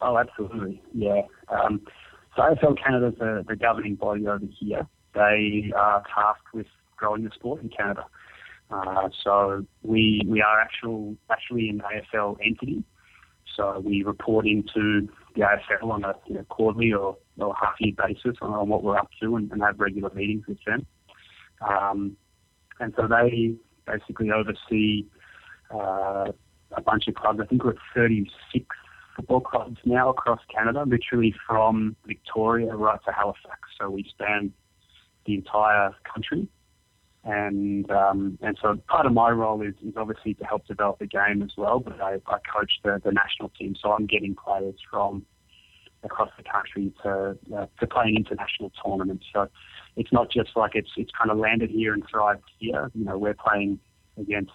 Oh, 0.00 0.18
absolutely, 0.18 0.82
yeah. 0.92 1.22
Um, 1.48 1.80
so 2.34 2.42
AFL 2.42 2.82
Canada 2.82 3.08
is 3.08 3.18
the, 3.18 3.44
the 3.46 3.56
governing 3.56 3.94
body 3.94 4.26
over 4.26 4.44
here. 4.58 4.86
They 5.14 5.72
are 5.76 6.02
tasked 6.12 6.52
with 6.52 6.66
growing 6.96 7.24
the 7.24 7.30
sport 7.30 7.62
in 7.62 7.68
Canada. 7.68 8.06
Uh, 8.70 9.10
so 9.22 9.66
we 9.82 10.22
we 10.26 10.40
are 10.40 10.58
actual 10.60 11.14
actually 11.30 11.68
an 11.68 11.82
AFL 11.82 12.38
entity. 12.44 12.82
So 13.54 13.80
we 13.84 14.02
report 14.02 14.46
into 14.46 15.08
the 15.34 15.42
AFL 15.42 15.90
on 15.90 16.04
a 16.04 16.14
you 16.26 16.36
know, 16.36 16.44
quarterly 16.44 16.92
or, 16.92 17.16
or 17.38 17.54
half 17.60 17.74
year 17.80 17.94
basis 17.96 18.36
on, 18.42 18.52
on, 18.52 18.68
what 18.68 18.82
we're 18.82 18.96
up 18.96 19.10
to 19.20 19.36
and, 19.36 19.50
and 19.52 19.62
have 19.62 19.80
regular 19.80 20.10
meetings 20.14 20.44
with 20.46 20.58
them. 20.66 20.86
Um, 21.66 22.16
and 22.80 22.92
so 22.96 23.06
they 23.06 23.54
basically 23.86 24.30
oversee 24.30 25.06
uh, 25.72 26.32
a 26.72 26.80
bunch 26.84 27.08
of 27.08 27.14
clubs. 27.14 27.40
I 27.42 27.46
think 27.46 27.64
we're 27.64 27.70
at 27.70 27.76
36 27.94 28.66
football 29.16 29.40
clubs 29.40 29.78
now 29.84 30.10
across 30.10 30.40
Canada, 30.54 30.84
literally 30.86 31.34
from 31.46 31.96
Victoria 32.06 32.74
right 32.74 32.98
to 33.06 33.12
Halifax. 33.12 33.60
So 33.80 33.90
we 33.90 34.04
span 34.08 34.52
the 35.26 35.34
entire 35.34 35.94
country. 36.12 36.48
And 37.24 37.88
um, 37.92 38.36
and 38.42 38.58
so 38.60 38.76
part 38.88 39.06
of 39.06 39.12
my 39.12 39.30
role 39.30 39.62
is, 39.62 39.74
is 39.86 39.94
obviously 39.96 40.34
to 40.34 40.44
help 40.44 40.66
develop 40.66 40.98
the 40.98 41.06
game 41.06 41.40
as 41.42 41.52
well, 41.56 41.78
but 41.78 42.00
I, 42.00 42.14
I 42.26 42.38
coach 42.52 42.72
the, 42.82 43.00
the 43.04 43.12
national 43.12 43.50
team, 43.50 43.76
so 43.80 43.92
I'm 43.92 44.06
getting 44.06 44.34
players 44.34 44.74
from 44.90 45.24
across 46.04 46.30
the 46.36 46.42
country 46.42 46.92
to 47.02 47.36
uh, 47.56 47.66
to 47.80 47.86
play 47.86 48.08
in 48.08 48.16
international 48.16 48.72
tournaments. 48.84 49.26
So 49.32 49.48
it's 49.96 50.12
not 50.12 50.30
just 50.30 50.50
like 50.56 50.72
it's 50.74 50.90
it's 50.96 51.12
kind 51.16 51.30
of 51.30 51.38
landed 51.38 51.70
here 51.70 51.94
and 51.94 52.02
thrived 52.10 52.44
here. 52.58 52.90
You 52.94 53.04
know, 53.04 53.18
we're 53.18 53.34
playing 53.34 53.78
against 54.18 54.52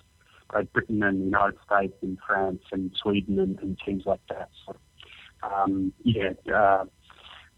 Great 0.48 0.72
Britain 0.74 1.04
and 1.04 1.22
the 1.22 1.26
United 1.26 1.58
States 1.66 1.96
and 2.02 2.18
France 2.26 2.62
and 2.72 2.92
Sweden 3.02 3.40
and, 3.40 3.60
and 3.60 3.78
teams 3.86 4.04
like 4.06 4.22
that. 4.30 4.50
So 4.66 4.76
um, 5.44 5.94
yeah, 6.04 6.32
uh, 6.54 6.86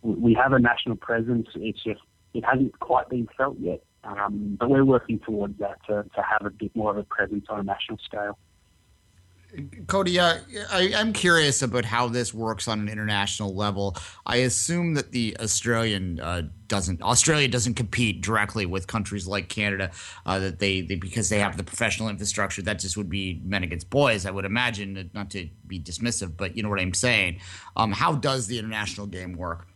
we 0.01 0.34
have 0.34 0.53
a 0.53 0.60
national 0.60 0.96
presence. 0.96 1.48
It's 1.55 1.84
just 1.84 2.01
it 2.34 2.43
hasn't 2.46 2.79
quite 2.79 3.10
been 3.10 3.27
felt 3.38 3.58
yet. 3.60 3.81
Um, 4.03 4.55
but 4.60 4.69
we're 4.69 4.86
working 4.86 5.19
towards 5.19 5.60
that 5.60 5.84
to, 5.88 6.03
to 6.03 6.22
have 6.22 6.46
a 6.46 6.50
bit 6.50 6.74
more 6.75 6.91
of 6.91 6.98
a 6.98 7.03
presence 7.03 7.46
on 7.50 7.60
a 7.60 7.63
national 7.63 7.98
scale. 7.98 8.38
Cody, 9.88 10.20
uh, 10.20 10.38
I, 10.72 10.91
am 10.94 11.12
curious 11.12 11.62
about 11.63 11.84
how 11.84 12.08
this 12.08 12.34
works 12.34 12.68
on 12.68 12.79
an 12.79 12.88
international 12.88 13.56
level. 13.56 13.98
I 14.25 14.38
assume 14.38 14.94
that 14.94 15.12
the 15.12 15.36
Australian 15.39 16.20
uh, 16.20 16.44
doesn't 16.68 17.01
Australia 17.01 17.48
doesn't 17.48 17.74
compete 17.74 18.22
directly 18.22 18.68
with 18.68 18.86
countries 18.86 19.27
like 19.27 19.50
Canada. 19.50 19.89
Uh, 20.25 20.39
that 20.39 20.60
they, 20.60 20.82
they 20.82 20.96
because 20.96 21.29
they 21.29 21.39
have 21.39 21.58
the 21.58 21.63
professional 21.63 22.10
infrastructure. 22.10 22.62
That 22.62 22.79
just 22.79 22.96
would 22.96 23.10
be 23.10 23.41
men 23.44 23.63
against 23.63 23.89
boys. 23.89 24.27
I 24.27 24.32
would 24.32 24.46
imagine, 24.46 25.10
not 25.13 25.32
to 25.32 25.50
be 25.65 25.79
dismissive, 25.79 26.38
but 26.38 26.56
you 26.56 26.62
know 26.62 26.70
what 26.70 26.79
I'm 26.79 26.94
saying. 26.94 27.39
Um, 27.75 27.91
how 27.91 28.13
does 28.13 28.46
the 28.48 28.60
international 28.60 29.08
game 29.08 29.34
work? 29.34 29.68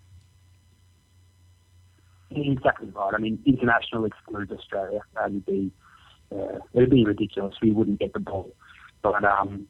Exactly 2.29 2.89
right. 2.89 3.13
I 3.13 3.17
mean, 3.17 3.41
international 3.45 4.05
excludes 4.05 4.51
Australia. 4.51 5.01
That'd 5.15 5.45
be 5.45 5.71
uh, 6.31 6.59
it'd 6.73 6.91
be 6.91 7.05
ridiculous. 7.05 7.55
We 7.61 7.71
wouldn't 7.71 7.99
get 7.99 8.13
the 8.13 8.19
ball. 8.19 8.53
But 9.03 9.23
um, 9.23 9.67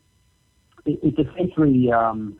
it, 0.85 0.99
it's 1.03 1.29
essentially 1.29 1.91
um, 1.91 2.39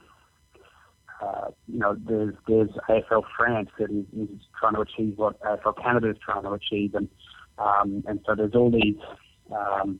uh, 1.22 1.50
you 1.68 1.80
know 1.80 1.98
there's 2.08 2.36
there's 2.48 2.70
AFL 2.90 3.24
France 3.38 3.70
that 3.80 3.92
is, 3.92 4.06
is 4.18 4.40
trying 4.58 4.76
to 4.76 4.82
achieve 4.82 5.18
what 5.18 5.42
AFL 5.42 5.82
Canada 5.82 6.10
is 6.10 6.18
trying 6.24 6.44
to 6.44 6.52
achieve, 6.52 6.96
and 6.96 7.10
um, 7.58 8.04
and 8.08 8.20
so 8.26 8.36
there's 8.36 8.56
all 8.56 8.72
these 8.72 8.96
um, 9.54 10.00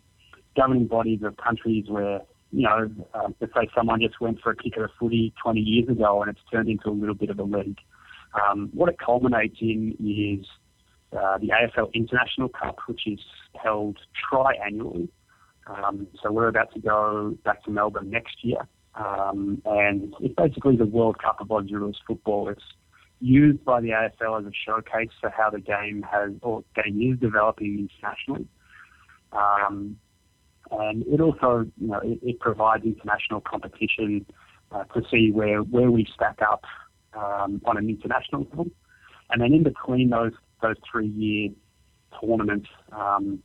governing 0.56 0.88
bodies 0.88 1.20
of 1.24 1.36
countries 1.38 1.86
where 1.88 2.22
you 2.54 2.62
know, 2.62 2.90
uh, 3.16 3.30
let's 3.42 3.54
say 3.54 3.68
someone 3.76 4.00
just 4.00 4.22
went 4.22 4.40
for 4.40 4.52
a 4.52 4.56
kick 4.56 4.78
of 4.78 4.90
footy 5.00 5.34
20 5.42 5.60
years 5.60 5.90
ago 5.90 6.22
and 6.22 6.30
it's 6.30 6.40
turned 6.52 6.70
into 6.70 6.88
a 6.88 6.92
little 6.92 7.16
bit 7.16 7.32
of 7.32 7.40
a 7.40 7.44
league. 7.44 7.80
Um, 8.34 8.70
what 8.74 8.90
it 8.90 8.98
culminates 9.04 9.58
in 9.60 9.98
is 10.00 10.46
uh, 11.18 11.40
the 11.40 11.50
AFL 11.50 11.92
International 11.94 12.50
Cup, 12.50 12.78
which 12.88 13.02
is 13.08 13.20
held 13.62 13.98
triannually. 14.32 15.10
Um, 15.68 16.08
so 16.22 16.32
we're 16.32 16.48
about 16.48 16.74
to 16.74 16.80
go 16.80 17.38
back 17.44 17.64
to 17.64 17.72
Melbourne 17.72 18.10
next 18.10 18.44
year. 18.44 18.68
Um, 18.96 19.62
and 19.66 20.14
it's 20.20 20.36
basically 20.36 20.76
the 20.76 20.86
World 20.86 21.18
Cup 21.20 21.42
of 21.42 21.50
rules 21.50 22.00
football. 22.06 22.50
It's 22.50 22.62
used 23.20 23.64
by 23.64 23.82
the 23.82 23.90
AFL 23.90 24.42
as 24.42 24.46
a 24.46 24.52
showcase 24.54 25.10
for 25.20 25.30
how 25.30 25.50
the 25.50 25.60
game 25.60 26.06
has, 26.12 26.32
or 26.42 26.64
game 26.76 27.14
is 27.14 27.20
developing 27.20 27.90
internationally. 27.90 28.48
Um, 29.32 29.98
and 30.70 31.04
it 31.08 31.22
also, 31.22 31.66
you 31.80 31.88
know, 31.88 32.00
it, 32.04 32.20
it 32.22 32.40
provides 32.40 32.84
international 32.84 33.42
competition 33.42 34.26
uh, 34.72 34.84
to 34.96 35.02
see 35.10 35.32
where, 35.32 35.60
where 35.60 35.90
we 35.90 36.08
stack 36.14 36.40
up 36.42 36.64
um, 37.14 37.62
on 37.66 37.78
an 37.78 37.90
international 37.90 38.46
level. 38.50 38.68
And 39.30 39.42
then 39.42 39.54
in 39.54 39.64
between 39.64 40.10
those 40.10 40.34
those 40.62 40.76
three 40.90 41.08
year 41.08 41.50
tournaments, 42.22 42.70
um, 42.92 43.44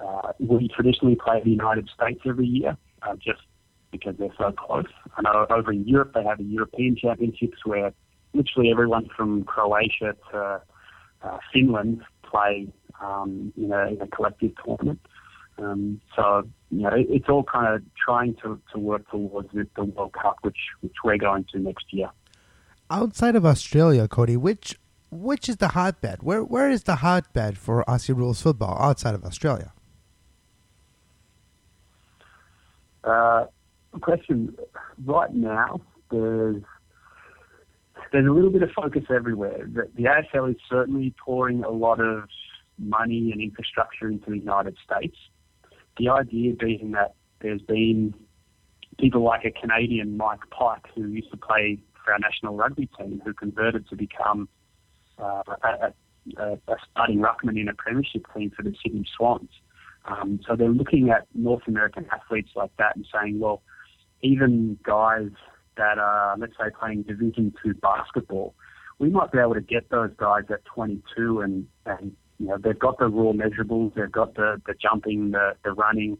uh, 0.00 0.32
we 0.38 0.68
traditionally 0.68 1.16
play 1.16 1.40
the 1.42 1.50
United 1.50 1.88
States 1.94 2.20
every 2.26 2.46
year, 2.46 2.76
uh, 3.02 3.14
just 3.16 3.42
because 3.90 4.16
they're 4.18 4.34
so 4.38 4.52
close. 4.52 4.86
I 5.16 5.22
know 5.22 5.46
over 5.50 5.72
in 5.72 5.86
Europe 5.86 6.12
they 6.14 6.24
have 6.24 6.38
the 6.38 6.44
European 6.44 6.96
Championships 6.96 7.58
where 7.64 7.92
literally 8.32 8.70
everyone 8.70 9.08
from 9.16 9.44
Croatia 9.44 10.16
to 10.32 10.62
uh, 11.22 11.38
Finland 11.52 12.02
play 12.22 12.68
um, 13.00 13.52
in, 13.56 13.72
a, 13.72 13.86
in 13.88 14.00
a 14.00 14.06
collective 14.08 14.52
tournament. 14.64 15.00
Um, 15.58 16.00
so 16.16 16.42
you 16.70 16.82
know, 16.82 16.90
it's 16.92 17.28
all 17.28 17.44
kind 17.44 17.72
of 17.72 17.82
trying 18.04 18.34
to, 18.42 18.60
to 18.72 18.78
work 18.78 19.08
towards 19.08 19.52
the, 19.52 19.68
the 19.76 19.84
World 19.84 20.12
Cup, 20.12 20.38
which 20.42 20.58
which 20.80 20.96
we're 21.04 21.16
going 21.16 21.44
to 21.52 21.60
next 21.60 21.92
year 21.92 22.10
outside 22.90 23.36
of 23.36 23.44
Australia, 23.44 24.08
Cody, 24.08 24.36
which 24.36 24.76
which 25.10 25.48
is 25.48 25.58
the 25.58 25.68
hotbed? 25.68 26.22
Where 26.22 26.42
where 26.42 26.70
is 26.70 26.84
the 26.84 26.96
hotbed 26.96 27.58
for 27.58 27.84
Aussie 27.86 28.16
rules 28.16 28.42
football 28.42 28.76
outside 28.80 29.14
of 29.14 29.24
Australia? 29.24 29.72
Uh, 33.04 33.46
question. 34.00 34.56
Right 35.04 35.32
now, 35.32 35.80
there's 36.10 36.62
there's 38.12 38.26
a 38.26 38.30
little 38.30 38.50
bit 38.50 38.62
of 38.62 38.70
focus 38.70 39.04
everywhere. 39.14 39.68
The, 39.72 39.90
the 39.96 40.04
AFL 40.04 40.50
is 40.50 40.56
certainly 40.68 41.14
pouring 41.22 41.64
a 41.64 41.70
lot 41.70 42.00
of 42.00 42.24
money 42.78 43.30
and 43.32 43.40
infrastructure 43.40 44.08
into 44.08 44.30
the 44.30 44.38
United 44.38 44.76
States. 44.84 45.16
The 45.98 46.08
idea 46.08 46.54
being 46.54 46.92
that 46.92 47.14
there's 47.40 47.62
been 47.62 48.14
people 48.98 49.22
like 49.22 49.44
a 49.44 49.50
Canadian 49.50 50.16
Mike 50.16 50.40
Pyke 50.50 50.86
who 50.94 51.08
used 51.08 51.30
to 51.30 51.36
play 51.36 51.78
for 52.04 52.12
our 52.12 52.18
national 52.18 52.56
rugby 52.56 52.88
team 52.98 53.20
who 53.24 53.32
converted 53.32 53.88
to 53.88 53.96
become 53.96 54.48
uh, 55.18 55.42
a, 55.62 55.92
a, 56.38 56.52
a 56.52 56.76
starting 56.90 57.18
ruckman 57.18 57.60
in 57.60 57.68
a 57.68 57.74
premiership 57.74 58.26
team 58.34 58.50
for 58.54 58.62
the 58.62 58.74
Sydney 58.82 59.04
Swans. 59.16 59.50
Um, 60.06 60.40
so 60.46 60.54
they're 60.54 60.68
looking 60.68 61.10
at 61.10 61.26
North 61.34 61.62
American 61.66 62.06
athletes 62.12 62.50
like 62.54 62.70
that 62.78 62.96
and 62.96 63.06
saying, 63.12 63.40
well, 63.40 63.62
even 64.22 64.78
guys 64.82 65.30
that 65.76 65.98
are, 65.98 66.36
let's 66.38 66.52
say, 66.58 66.66
playing 66.78 67.02
Division 67.02 67.54
Two 67.62 67.74
basketball, 67.74 68.54
we 68.98 69.10
might 69.10 69.32
be 69.32 69.38
able 69.38 69.54
to 69.54 69.60
get 69.60 69.90
those 69.90 70.10
guys 70.16 70.44
at 70.50 70.64
22 70.66 71.40
and, 71.40 71.66
and 71.86 72.12
you 72.38 72.46
know, 72.46 72.58
they've 72.62 72.78
got 72.78 72.98
the 72.98 73.06
raw 73.06 73.32
measurables, 73.32 73.94
they've 73.94 74.10
got 74.10 74.34
the, 74.34 74.60
the 74.66 74.74
jumping, 74.80 75.30
the, 75.32 75.54
the 75.64 75.72
running. 75.72 76.18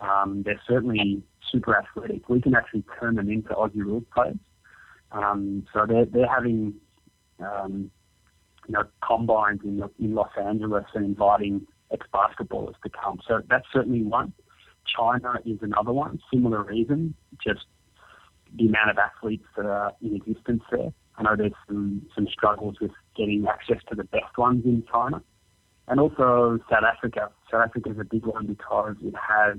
Um, 0.00 0.42
they're 0.44 0.60
certainly 0.66 1.22
super 1.50 1.76
athletic. 1.76 2.28
We 2.28 2.40
can 2.40 2.54
actually 2.54 2.84
turn 2.98 3.16
them 3.16 3.30
into 3.30 3.50
Aussie 3.50 3.76
rules 3.76 4.04
players. 4.14 4.36
Um, 5.12 5.66
so 5.72 5.86
they're, 5.86 6.04
they're 6.04 6.28
having, 6.28 6.74
um, 7.40 7.90
you 8.66 8.74
know, 8.74 8.84
combines 9.02 9.60
in, 9.64 9.82
in 9.98 10.14
Los 10.14 10.30
Angeles 10.40 10.84
and 10.94 11.04
inviting 11.04 11.66
ex-basketballers 11.92 12.74
to 12.82 12.90
come. 12.90 13.20
So 13.26 13.42
that's 13.48 13.66
certainly 13.72 14.02
one. 14.02 14.32
China 14.96 15.34
is 15.44 15.58
another 15.62 15.92
one, 15.92 16.18
similar 16.32 16.62
reason, 16.62 17.14
just 17.46 17.66
the 18.56 18.66
amount 18.66 18.90
of 18.90 18.98
athletes 18.98 19.44
that 19.56 19.66
are 19.66 19.92
in 20.00 20.16
existence 20.16 20.62
there. 20.70 20.92
I 21.16 21.22
know 21.22 21.36
there's 21.36 21.52
some, 21.66 22.06
some 22.14 22.28
struggles 22.28 22.76
with 22.80 22.92
getting 23.16 23.46
access 23.48 23.82
to 23.88 23.94
the 23.94 24.04
best 24.04 24.38
ones 24.38 24.64
in 24.64 24.84
China. 24.90 25.22
And 25.88 26.00
also 26.00 26.58
South 26.70 26.84
Africa. 26.84 27.30
South 27.50 27.62
Africa 27.64 27.90
is 27.90 27.98
a 27.98 28.04
big 28.04 28.24
one 28.24 28.46
because 28.46 28.96
it 29.02 29.14
has, 29.16 29.56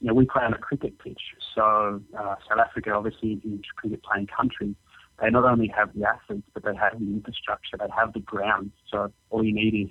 you 0.00 0.08
know, 0.08 0.14
we 0.14 0.26
play 0.26 0.42
on 0.42 0.54
a 0.54 0.58
cricket 0.58 0.98
pitch. 0.98 1.20
So 1.54 2.02
uh, 2.18 2.34
South 2.48 2.58
Africa 2.58 2.92
obviously 2.92 3.32
is 3.32 3.38
a 3.44 3.48
huge 3.48 3.66
cricket 3.76 4.02
playing 4.02 4.26
country. 4.26 4.74
They 5.20 5.30
not 5.30 5.44
only 5.44 5.68
have 5.68 5.94
the 5.94 6.08
athletes, 6.08 6.48
but 6.54 6.64
they 6.64 6.74
have 6.74 6.98
the 6.98 7.06
infrastructure, 7.06 7.76
they 7.78 7.86
have 7.96 8.12
the 8.12 8.20
ground. 8.20 8.72
So 8.90 9.12
all 9.30 9.44
you 9.44 9.54
need 9.54 9.74
is 9.74 9.90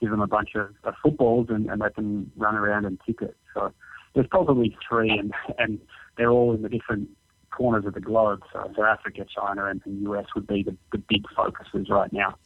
give 0.00 0.10
them 0.10 0.20
a 0.20 0.26
bunch 0.26 0.50
of, 0.54 0.70
of 0.84 0.94
footballs 1.02 1.48
and, 1.50 1.70
and 1.70 1.80
let 1.80 1.96
them 1.96 2.30
run 2.36 2.54
around 2.54 2.84
and 2.84 2.98
kick 3.04 3.22
it. 3.22 3.36
So 3.54 3.72
there's 4.14 4.26
probably 4.28 4.76
three, 4.88 5.10
and, 5.10 5.32
and 5.58 5.80
they're 6.16 6.30
all 6.30 6.54
in 6.54 6.62
the 6.62 6.68
different 6.68 7.08
corners 7.50 7.84
of 7.86 7.94
the 7.94 8.00
globe. 8.00 8.42
So 8.52 8.70
South 8.76 8.84
Africa, 8.84 9.24
China, 9.34 9.66
and 9.66 9.82
the 9.84 10.10
US 10.10 10.26
would 10.34 10.46
be 10.46 10.62
the, 10.62 10.76
the 10.92 10.98
big 10.98 11.24
focuses 11.34 11.88
right 11.90 12.12
now. 12.12 12.36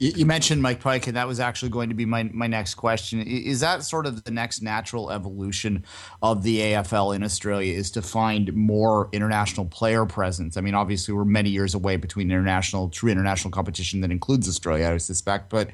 You 0.00 0.26
mentioned 0.26 0.62
Mike 0.62 0.80
Pyke, 0.80 1.08
and 1.08 1.16
that 1.16 1.26
was 1.26 1.40
actually 1.40 1.70
going 1.70 1.88
to 1.88 1.94
be 1.94 2.04
my, 2.04 2.24
my 2.32 2.46
next 2.46 2.76
question. 2.76 3.20
Is 3.20 3.60
that 3.60 3.82
sort 3.82 4.06
of 4.06 4.22
the 4.22 4.30
next 4.30 4.62
natural 4.62 5.10
evolution 5.10 5.84
of 6.22 6.44
the 6.44 6.58
AFL 6.58 7.16
in 7.16 7.24
Australia? 7.24 7.74
Is 7.74 7.90
to 7.92 8.02
find 8.02 8.52
more 8.54 9.08
international 9.12 9.66
player 9.66 10.06
presence? 10.06 10.56
I 10.56 10.60
mean, 10.60 10.74
obviously, 10.74 11.14
we're 11.14 11.24
many 11.24 11.50
years 11.50 11.74
away 11.74 11.96
between 11.96 12.30
international, 12.30 12.88
true 12.88 13.10
international 13.10 13.50
competition 13.50 14.00
that 14.02 14.12
includes 14.12 14.48
Australia, 14.48 14.88
I 14.88 14.98
suspect. 14.98 15.50
But 15.50 15.70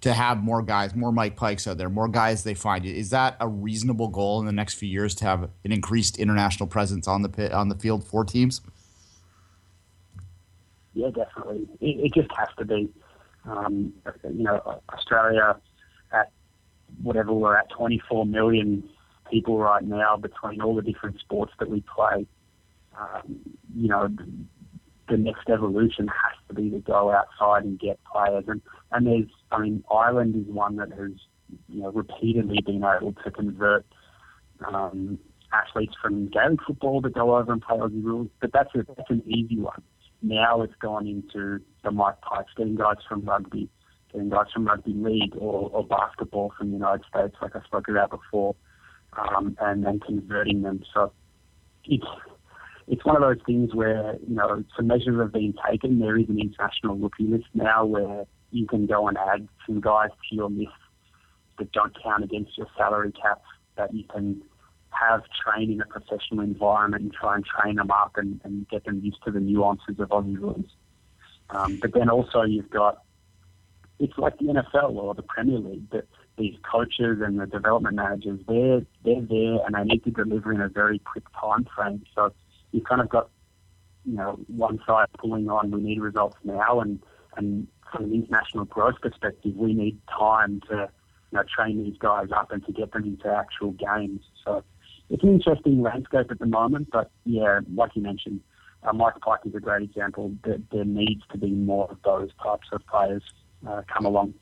to 0.00 0.12
have 0.12 0.42
more 0.42 0.62
guys, 0.62 0.94
more 0.94 1.12
Mike 1.12 1.36
Pykes 1.36 1.66
out 1.66 1.78
there, 1.78 1.88
more 1.88 2.08
guys 2.08 2.44
they 2.44 2.54
find, 2.54 2.84
is 2.84 3.10
that 3.10 3.36
a 3.40 3.48
reasonable 3.48 4.08
goal 4.08 4.40
in 4.40 4.46
the 4.46 4.52
next 4.52 4.74
few 4.74 4.88
years 4.88 5.14
to 5.16 5.24
have 5.24 5.50
an 5.64 5.72
increased 5.72 6.18
international 6.18 6.66
presence 6.66 7.06
on 7.06 7.22
the 7.22 7.28
pit, 7.28 7.52
on 7.52 7.68
the 7.68 7.76
field 7.76 8.04
for 8.04 8.24
teams? 8.24 8.60
Yeah, 10.94 11.10
definitely. 11.10 11.68
It, 11.80 12.06
it 12.06 12.14
just 12.14 12.30
has 12.36 12.48
to 12.58 12.64
be. 12.64 12.88
Um, 13.48 13.92
you 14.24 14.44
know, 14.44 14.80
Australia 14.92 15.56
at 16.12 16.30
whatever 17.02 17.32
we're 17.32 17.56
at 17.56 17.70
24 17.70 18.26
million 18.26 18.88
people 19.30 19.58
right 19.58 19.84
now 19.84 20.16
between 20.16 20.60
all 20.60 20.74
the 20.74 20.82
different 20.82 21.20
sports 21.20 21.52
that 21.58 21.70
we 21.70 21.82
play. 21.94 22.26
Um, 22.98 23.40
you 23.74 23.88
know, 23.88 24.08
the, 25.08 25.16
next 25.16 25.48
evolution 25.48 26.08
has 26.08 26.36
to 26.48 26.54
be 26.54 26.70
to 26.70 26.78
go 26.80 27.12
outside 27.12 27.64
and 27.64 27.78
get 27.78 27.98
players. 28.04 28.44
And, 28.48 28.60
and 28.92 29.06
there's, 29.06 29.30
I 29.50 29.60
mean, 29.60 29.84
Ireland 29.90 30.34
is 30.36 30.52
one 30.52 30.76
that 30.76 30.90
has, 30.90 31.12
you 31.68 31.82
know, 31.82 31.90
repeatedly 31.90 32.60
been 32.64 32.84
able 32.84 33.14
to 33.24 33.30
convert 33.30 33.86
um, 34.66 35.18
athletes 35.52 35.94
from 36.02 36.28
Gaelic 36.28 36.60
football 36.66 37.00
to 37.02 37.08
go 37.08 37.36
over 37.36 37.52
and 37.52 37.62
play 37.62 37.78
Aussie 37.78 38.04
rules. 38.04 38.28
But 38.40 38.52
that's, 38.52 38.74
a, 38.74 38.84
that's 38.96 39.10
an 39.10 39.22
easy 39.26 39.58
one. 39.58 39.82
Now 40.22 40.62
it's 40.62 40.74
gone 40.80 41.06
into 41.06 41.60
the 41.84 41.90
Mike 41.90 42.20
Pykes, 42.22 42.52
getting 42.56 42.76
guys 42.76 42.96
from 43.08 43.24
rugby, 43.24 43.68
getting 44.12 44.30
guys 44.30 44.46
from 44.52 44.66
rugby 44.66 44.92
league 44.92 45.34
or, 45.36 45.70
or 45.72 45.86
basketball 45.86 46.52
from 46.58 46.70
the 46.70 46.76
United 46.76 47.04
States, 47.08 47.36
like 47.40 47.54
I 47.54 47.62
spoke 47.64 47.88
about 47.88 48.10
before, 48.10 48.56
um, 49.16 49.56
and 49.60 49.84
then 49.84 50.00
converting 50.00 50.62
them. 50.62 50.82
So 50.92 51.12
it's 51.84 52.06
it's 52.88 53.04
one 53.04 53.16
of 53.16 53.22
those 53.22 53.44
things 53.44 53.74
where 53.74 54.16
you 54.26 54.34
know 54.34 54.64
some 54.76 54.86
measures 54.86 55.20
have 55.20 55.32
been 55.32 55.54
taken. 55.70 56.00
There 56.00 56.18
is 56.18 56.28
an 56.28 56.40
international 56.40 56.96
rookie 56.96 57.24
list 57.24 57.46
now 57.54 57.84
where 57.84 58.24
you 58.50 58.66
can 58.66 58.86
go 58.86 59.08
and 59.08 59.16
add 59.18 59.46
some 59.66 59.80
guys 59.80 60.10
to 60.28 60.34
your 60.34 60.50
list 60.50 60.72
that 61.58 61.70
don't 61.72 61.94
count 62.02 62.24
against 62.24 62.56
your 62.56 62.66
salary 62.76 63.12
cap 63.12 63.42
that 63.76 63.92
you 63.94 64.04
can 64.04 64.42
have 64.98 65.22
train 65.44 65.72
in 65.72 65.80
a 65.80 65.86
professional 65.86 66.40
environment 66.40 67.02
and 67.02 67.12
try 67.12 67.34
and 67.36 67.44
train 67.44 67.76
them 67.76 67.90
up 67.90 68.12
and, 68.16 68.40
and 68.44 68.68
get 68.68 68.84
them 68.84 69.00
used 69.02 69.22
to 69.24 69.30
the 69.30 69.40
nuances 69.40 69.98
of 69.98 70.08
Aussie 70.08 70.38
rules. 70.38 70.66
Um, 71.50 71.78
but 71.80 71.92
then 71.94 72.10
also 72.10 72.42
you've 72.42 72.70
got, 72.70 73.02
it's 73.98 74.16
like 74.18 74.38
the 74.38 74.46
NFL 74.46 74.92
or 74.92 75.14
the 75.14 75.22
Premier 75.22 75.58
League, 75.58 75.90
that 75.90 76.06
these 76.36 76.54
coaches 76.70 77.18
and 77.20 77.40
the 77.40 77.46
development 77.46 77.96
managers, 77.96 78.40
they're, 78.46 78.82
they're 79.04 79.22
there 79.22 79.58
and 79.66 79.74
they 79.74 79.84
need 79.84 80.04
to 80.04 80.10
deliver 80.10 80.52
in 80.52 80.60
a 80.60 80.68
very 80.68 80.98
quick 81.00 81.24
time 81.40 81.66
frame. 81.74 82.04
So 82.14 82.32
you've 82.72 82.84
kind 82.84 83.00
of 83.00 83.08
got, 83.08 83.30
you 84.04 84.14
know, 84.14 84.38
one 84.46 84.80
side 84.86 85.08
pulling 85.18 85.48
on, 85.48 85.70
we 85.70 85.80
need 85.80 86.00
results 86.00 86.36
now, 86.44 86.80
and, 86.80 87.00
and 87.36 87.66
from 87.90 88.04
an 88.04 88.14
international 88.14 88.64
growth 88.64 89.00
perspective, 89.00 89.54
we 89.56 89.74
need 89.74 89.98
time 90.08 90.60
to, 90.70 90.88
you 91.32 91.38
know, 91.38 91.44
train 91.54 91.82
these 91.82 91.98
guys 91.98 92.28
up 92.34 92.52
and 92.52 92.64
to 92.66 92.72
get 92.72 92.92
them 92.92 93.04
into 93.04 93.28
actual 93.28 93.72
games. 93.72 94.22
So 94.44 94.64
it's 95.10 95.22
an 95.22 95.30
interesting 95.30 95.82
landscape 95.82 96.30
at 96.30 96.38
the 96.38 96.46
moment, 96.46 96.88
but 96.92 97.10
yeah, 97.24 97.60
like 97.74 97.92
you 97.94 98.02
mentioned, 98.02 98.40
uh, 98.82 98.92
Mike 98.92 99.14
Pyke 99.20 99.40
is 99.46 99.54
a 99.54 99.60
great 99.60 99.82
example. 99.82 100.32
There, 100.44 100.58
there 100.70 100.84
needs 100.84 101.22
to 101.32 101.38
be 101.38 101.50
more 101.50 101.90
of 101.90 101.98
those 102.04 102.30
types 102.42 102.68
of 102.72 102.86
players 102.86 103.22
uh, 103.66 103.82
come 103.92 104.04
along. 104.04 104.34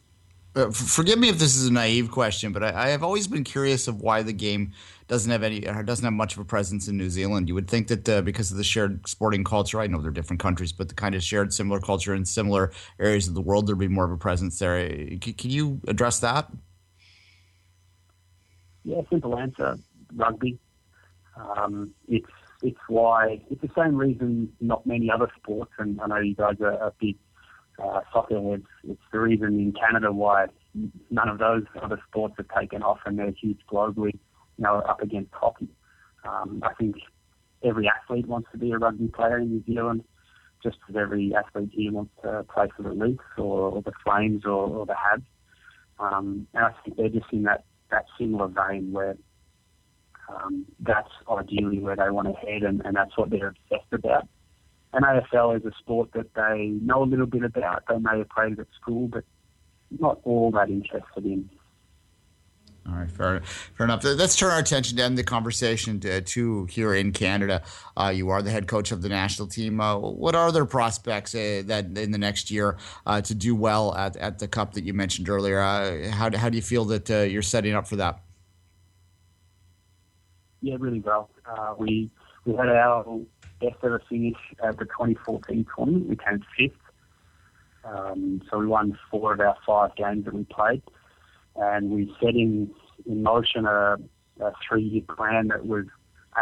Uh, 0.55 0.71
forgive 0.71 1.19
me 1.19 1.29
if 1.29 1.39
this 1.39 1.55
is 1.55 1.69
a 1.69 1.73
naive 1.73 2.11
question, 2.11 2.51
but 2.51 2.65
I, 2.65 2.85
I, 2.85 2.89
have 2.89 3.03
always 3.03 3.29
been 3.29 3.45
curious 3.45 3.89
of 3.89 4.01
why 4.01 4.23
the 4.23 4.33
game 4.33 4.73
doesn't 5.07 5.31
have 5.31 5.43
any 5.43 5.61
doesn't 5.61 6.05
have 6.05 6.15
much 6.15 6.33
of 6.33 6.39
a 6.39 6.47
presence 6.47 6.89
in 6.89 6.97
New 6.97 7.11
Zealand. 7.11 7.47
You 7.47 7.55
would 7.55 7.69
think 7.69 7.89
that 7.89 8.09
uh, 8.09 8.23
because 8.23 8.51
of 8.51 8.57
the 8.57 8.65
shared 8.65 9.07
sporting 9.07 9.45
culture, 9.45 9.81
I 9.81 9.87
know 9.87 10.01
they're 10.01 10.11
different 10.11 10.41
countries, 10.41 10.73
but 10.73 10.89
the 10.89 10.95
kind 10.95 11.15
of 11.15 11.23
shared 11.23 11.53
similar 11.53 11.79
culture 11.79 12.15
in 12.15 12.25
similar 12.25 12.73
areas 12.99 13.29
of 13.29 13.35
the 13.35 13.43
world, 13.43 13.67
there'd 13.67 13.79
be 13.79 13.87
more 13.87 14.07
of 14.07 14.13
a 14.13 14.17
presence 14.17 14.59
there. 14.59 14.89
Can, 14.89 15.35
can 15.35 15.51
you 15.51 15.79
address 15.89 16.21
that? 16.21 16.51
Yeah, 18.83 19.03
simple 19.11 19.39
answer 19.39 19.79
rugby. 20.17 20.59
Um, 21.37 21.95
it's 22.09 22.27
it's 22.63 22.79
why 22.89 23.43
it's 23.51 23.61
the 23.61 23.71
same 23.77 23.97
reason 23.97 24.53
not 24.61 24.87
many 24.87 25.11
other 25.11 25.31
sports, 25.37 25.73
and 25.79 26.01
I 26.01 26.07
know 26.07 26.17
you 26.19 26.35
guys 26.35 26.57
are, 26.61 26.93
big 26.99 27.17
uh, 27.83 28.01
soccer 28.13 28.41
heads. 28.43 28.67
It's 28.85 29.01
the 29.13 29.21
reason 29.21 29.61
in 29.61 29.73
Canada 29.73 30.13
why 30.13 30.47
none 31.11 31.29
of 31.29 31.39
those 31.39 31.65
other 31.83 32.01
sports 32.09 32.35
have 32.39 32.49
taken 32.59 32.83
off, 32.83 32.99
and 33.05 33.19
they're 33.19 33.31
huge 33.31 33.61
globally. 33.71 34.19
You 34.59 34.65
know, 34.65 34.77
up 34.77 35.03
against 35.03 35.35
hockey. 35.35 35.69
Um, 36.25 36.63
I 36.65 36.73
think 36.75 36.97
every 37.63 37.89
athlete 37.89 38.27
wants 38.27 38.49
to 38.53 38.59
be 38.59 38.73
a 38.73 38.79
rugby 38.79 39.09
player 39.09 39.39
in 39.39 39.51
New 39.51 39.65
Zealand, 39.67 40.05
just 40.63 40.79
as 40.89 40.97
every 40.97 41.35
athlete 41.35 41.71
here 41.73 41.93
wants 41.93 42.13
to 42.23 42.45
play 42.53 42.69
for 42.75 42.83
the 42.83 42.91
Leafs 42.91 43.23
or, 43.37 43.71
or 43.71 43.83
the 43.83 43.93
Flames 44.05 44.45
or, 44.45 44.67
or 44.67 44.87
the 44.87 44.95
Habs. 44.95 45.25
Um, 45.99 46.47
and 46.55 46.65
I 46.65 46.71
think 46.85 46.97
they're 46.97 47.09
just 47.09 47.33
in 47.33 47.45
that, 47.45 47.65
that 47.91 48.07
similar 48.19 48.49
vein 48.49 48.93
where 48.93 49.17
um, 50.29 50.67
that's 50.81 51.11
ideally 51.31 51.79
where 51.79 51.97
they 51.97 52.11
want 52.11 52.29
to 52.29 52.35
head, 52.47 52.63
and, 52.63 52.83
and 52.85 52.97
that's 52.97 53.17
what 53.17 53.31
they're 53.31 53.55
obsessed 53.71 53.93
about. 53.93 54.29
And 54.93 55.05
AFL 55.05 55.57
is 55.57 55.65
a 55.65 55.73
sport 55.79 56.11
that 56.15 56.33
they 56.35 56.69
know 56.83 57.03
a 57.03 57.05
little 57.05 57.27
bit 57.27 57.45
about. 57.45 57.85
They 57.89 57.99
may 57.99 58.19
have 58.19 58.29
played 58.31 58.53
it 58.53 58.61
at 58.61 58.67
school, 58.81 59.09
but 59.09 59.25
not 59.91 60.21
all 60.25 60.51
that 60.53 60.71
interested 60.71 61.25
in. 61.25 61.51
All 62.89 62.95
right, 62.95 63.11
fair, 63.11 63.41
fair 63.75 63.85
enough. 63.85 64.05
Let's 64.05 64.37
turn 64.37 64.53
our 64.53 64.61
attention 64.61 64.97
to 64.99 65.03
end 65.03 65.19
the 65.19 65.25
conversation 65.25 65.99
to, 66.01 66.21
to 66.21 66.67
here 66.67 66.95
in 66.95 67.11
Canada. 67.11 67.63
Uh, 67.97 68.13
you 68.15 68.31
are 68.31 68.43
the 68.43 68.51
head 68.51 68.69
coach 68.69 68.93
of 68.93 69.03
the 69.03 69.09
national 69.09 69.49
team. 69.49 69.81
Uh, 69.81 69.99
what 69.99 70.37
are 70.37 70.53
their 70.53 70.67
prospects 70.67 71.35
uh, 71.35 71.63
that 71.67 71.87
in 71.99 72.13
the 72.13 72.19
next 72.19 72.51
year 72.51 72.77
uh, 73.05 73.21
to 73.23 73.35
do 73.35 73.57
well 73.57 73.95
at, 73.97 74.17
at 74.17 74.39
the 74.39 74.47
cup 74.47 74.75
that 74.75 74.85
you 74.85 74.95
mentioned 74.95 75.29
earlier? 75.29 75.61
Uh, 75.61 76.11
how, 76.11 76.31
how 76.37 76.49
do 76.49 76.57
you 76.57 76.63
feel 76.63 76.85
that 76.85 77.11
uh, 77.11 77.19
you're 77.23 77.43
setting 77.43 77.75
up 77.75 77.89
for 77.89 77.97
that? 77.97 78.21
Yeah, 80.61 80.77
really 80.79 81.01
well. 81.01 81.31
we 81.79 82.11
we 82.45 82.55
had 82.55 82.69
our 82.69 83.05
best 83.61 83.77
ever 83.83 84.03
finish 84.09 84.37
at 84.63 84.79
the 84.79 84.85
2014 84.85 85.67
tournament. 85.75 86.09
We 86.09 86.17
came 86.17 86.45
fifth, 86.57 86.75
um, 87.85 88.43
so 88.51 88.59
we 88.59 88.67
won 88.67 88.99
four 89.11 89.33
of 89.33 89.41
our 89.41 89.57
five 89.67 89.97
games 89.97 90.25
that 90.25 90.35
we 90.35 90.45
played 90.45 90.83
and 91.59 91.91
we 91.91 92.15
set 92.21 92.35
in, 92.35 92.71
in 93.07 93.23
motion 93.23 93.67
a, 93.67 93.97
a 94.41 94.53
three-year 94.67 95.03
plan 95.15 95.49
that 95.49 95.67
was 95.67 95.87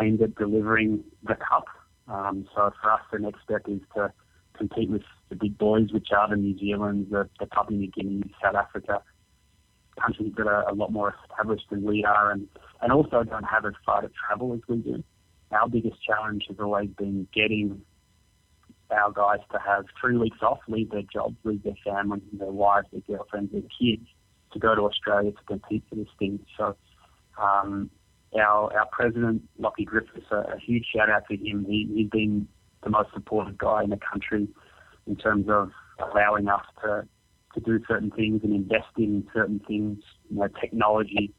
aimed 0.01 0.21
at 0.23 0.35
delivering 0.35 1.05
the 1.23 1.35
cup. 1.35 1.67
Um, 2.09 2.47
so 2.55 2.71
for 2.81 2.91
us, 2.93 3.01
the 3.13 3.19
next 3.19 3.43
step 3.43 3.63
is 3.69 3.81
to 3.95 4.13
compete 4.57 4.91
with 4.91 5.03
the 5.31 5.37
big 5.37 5.57
boys, 5.57 5.93
which 5.93 6.09
are 6.17 6.29
the 6.29 6.37
New 6.37 6.59
Zealand, 6.59 7.09
the, 7.11 7.29
the 7.41 7.47
Papua 7.47 7.77
New 7.77 7.91
Guinea, 7.91 8.23
South 8.43 8.57
Africa, 8.57 9.03
countries 10.01 10.33
that 10.37 10.47
are 10.47 10.69
a 10.69 10.75
lot 10.75 10.93
more 10.93 11.15
established 11.23 11.65
than 11.71 11.83
we 11.83 12.05
are, 12.05 12.31
and, 12.31 12.49
and 12.83 12.93
also 12.93 13.23
don't 13.25 13.45
have 13.45 13.65
as 13.65 13.75
far 13.85 14.03
to 14.03 14.11
travel 14.27 14.53
as 14.55 14.61
we 14.69 14.77
do. 14.77 15.03
Our 15.53 15.69
biggest 15.69 16.03
challenge 16.03 16.45
has 16.49 16.59
always 16.59 16.91
been 16.91 17.29
getting 17.35 17.83
our 18.91 19.13
guys 19.13 19.39
to 19.53 19.59
have 19.59 19.87
three 20.01 20.17
weeks 20.17 20.39
off, 20.43 20.59
leave 20.69 20.91
their 20.91 21.03
jobs, 21.03 21.37
leave 21.45 21.63
their 21.63 21.77
families, 21.85 22.23
their 22.33 22.53
wives, 22.53 22.89
their 22.93 23.01
girlfriends, 23.01 23.53
their 23.53 23.63
kids, 23.63 24.07
to 24.53 24.59
go 24.59 24.75
to 24.75 24.83
Australia 24.83 25.33
to 25.33 25.45
compete 25.47 25.85
for 25.89 25.97
this 25.97 26.09
thing. 26.19 26.39
So 26.57 26.77
um, 27.41 27.91
our 28.35 28.77
our 28.77 28.87
president, 28.93 29.43
Lockie 29.59 29.85
Griffiths, 29.85 30.27
a, 30.31 30.37
a 30.37 30.59
huge 30.59 30.87
shout 30.95 31.11
out 31.11 31.25
to 31.31 31.37
him. 31.37 31.65
He, 31.69 31.91
he's 31.95 32.11
been 32.11 32.49
the 32.83 32.91
most 32.91 33.11
supportive 33.15 33.59
guy 33.59 33.83
in 33.85 33.91
the 33.91 33.99
country 33.99 34.49
in 35.07 35.17
terms 35.17 35.47
of 35.49 35.71
allowing 35.99 36.49
us 36.49 36.65
to 36.83 37.07
to 37.55 37.61
do 37.61 37.81
certain 37.87 38.11
things 38.11 38.41
and 38.43 38.55
invest 38.55 38.89
in 38.97 39.27
certain 39.33 39.61
things, 39.67 39.99
you 40.31 40.37
know, 40.39 40.49
technology, 40.61 41.33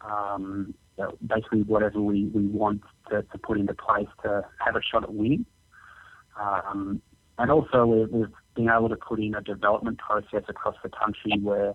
um, 0.00 0.74
basically 1.26 1.62
whatever 1.62 2.00
we, 2.00 2.26
we 2.34 2.46
want 2.46 2.82
to, 3.10 3.22
to 3.22 3.38
put 3.38 3.58
into 3.58 3.74
place 3.74 4.08
to 4.22 4.42
have 4.64 4.76
a 4.76 4.80
shot 4.82 5.02
at 5.02 5.12
winning. 5.12 5.44
Um, 6.40 7.02
and 7.38 7.50
also 7.50 7.86
we've, 7.86 8.28
been 8.54 8.68
able 8.68 8.88
to 8.88 8.96
put 8.96 9.20
in 9.20 9.36
a 9.36 9.40
development 9.40 9.98
process 9.98 10.42
across 10.48 10.74
the 10.82 10.88
country 10.88 11.32
where 11.40 11.74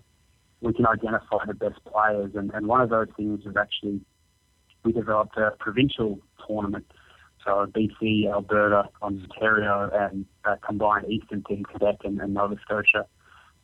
we 0.60 0.70
can 0.74 0.86
identify 0.86 1.38
the 1.46 1.54
best 1.54 1.82
players. 1.86 2.32
And, 2.34 2.50
and 2.52 2.66
one 2.66 2.82
of 2.82 2.90
those 2.90 3.08
things 3.16 3.40
is 3.46 3.56
actually 3.58 4.02
we 4.84 4.92
developed 4.92 5.36
a 5.38 5.52
provincial 5.58 6.20
tournament. 6.46 6.84
So 7.42 7.66
BC, 7.74 8.30
Alberta, 8.30 8.84
Ontario, 9.02 9.90
and 9.92 10.26
uh, 10.44 10.56
combined 10.66 11.10
Eastern 11.10 11.42
team, 11.44 11.64
Quebec 11.64 11.96
and, 12.04 12.20
and 12.20 12.34
Nova 12.34 12.56
Scotia, 12.62 13.06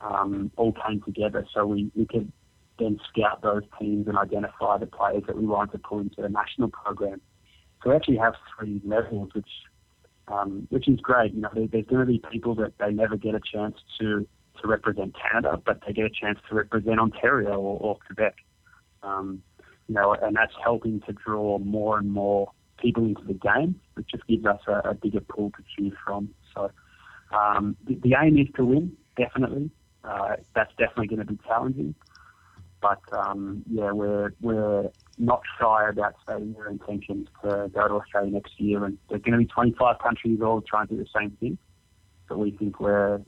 um, 0.00 0.50
all 0.56 0.72
came 0.72 1.02
together. 1.02 1.46
So 1.54 1.66
we, 1.66 1.90
we 1.94 2.06
could 2.06 2.32
then 2.78 2.98
scout 3.08 3.42
those 3.42 3.62
teams 3.78 4.08
and 4.08 4.16
identify 4.16 4.78
the 4.78 4.86
players 4.86 5.24
that 5.26 5.36
we 5.36 5.46
wanted 5.46 5.72
to 5.72 5.78
pull 5.78 6.00
into 6.00 6.22
the 6.22 6.28
national 6.28 6.68
program. 6.68 7.20
So 7.82 7.90
we 7.90 7.96
actually 7.96 8.16
have 8.16 8.34
three 8.56 8.80
levels, 8.84 9.30
which 9.34 9.48
um, 10.28 10.68
which 10.70 10.88
is 10.88 11.00
great. 11.00 11.34
You 11.34 11.40
know, 11.40 11.50
there, 11.52 11.66
there's 11.66 11.86
going 11.86 12.00
to 12.00 12.06
be 12.06 12.22
people 12.30 12.54
that 12.56 12.74
they 12.78 12.92
never 12.92 13.16
get 13.16 13.34
a 13.34 13.40
chance 13.40 13.76
to 13.98 14.26
to 14.60 14.68
represent 14.68 15.16
Canada, 15.16 15.60
but 15.64 15.80
they 15.86 15.92
get 15.92 16.04
a 16.04 16.10
chance 16.10 16.38
to 16.48 16.54
represent 16.54 17.00
Ontario 17.00 17.58
or, 17.58 17.78
or 17.80 17.98
Quebec. 18.06 18.36
Um, 19.02 19.42
you 19.88 19.94
know, 19.94 20.14
and 20.14 20.36
that's 20.36 20.52
helping 20.62 21.00
to 21.02 21.12
draw 21.12 21.58
more 21.58 21.98
and 21.98 22.10
more 22.10 22.52
people 22.78 23.04
into 23.04 23.22
the 23.24 23.34
game, 23.34 23.80
which 23.94 24.06
just 24.08 24.26
gives 24.26 24.44
us 24.44 24.60
a, 24.66 24.90
a 24.90 24.94
bigger 24.94 25.20
pool 25.20 25.50
to 25.56 25.64
choose 25.76 25.94
from. 26.04 26.30
So 26.54 26.70
um, 27.36 27.76
the, 27.86 27.94
the, 28.02 28.14
aim 28.20 28.38
is 28.38 28.48
to 28.56 28.64
win, 28.64 28.92
definitely. 29.16 29.70
Uh, 30.04 30.36
that's 30.54 30.70
definitely 30.78 31.08
going 31.08 31.26
to 31.26 31.32
be 31.32 31.38
challenging. 31.46 31.94
But 32.80 33.00
um, 33.12 33.62
yeah, 33.70 33.92
we're 33.92 34.32
we're 34.40 34.90
not 35.18 35.42
shy 35.60 35.88
about 35.88 36.14
stating 36.22 36.54
our 36.58 36.68
intentions 36.68 37.28
to 37.42 37.70
go 37.74 37.88
to 37.88 37.94
Australia 37.94 38.30
next 38.30 38.58
year, 38.58 38.84
and 38.84 38.96
there's 39.08 39.20
going 39.20 39.32
to 39.32 39.38
be 39.38 39.44
25 39.44 39.98
countries 39.98 40.40
all 40.42 40.62
trying 40.62 40.88
to 40.88 40.94
do 40.94 41.02
the 41.02 41.08
same 41.14 41.32
thing. 41.40 41.58
But 42.28 42.38
we 42.38 42.52
think 42.52 42.80
we're 42.80 43.20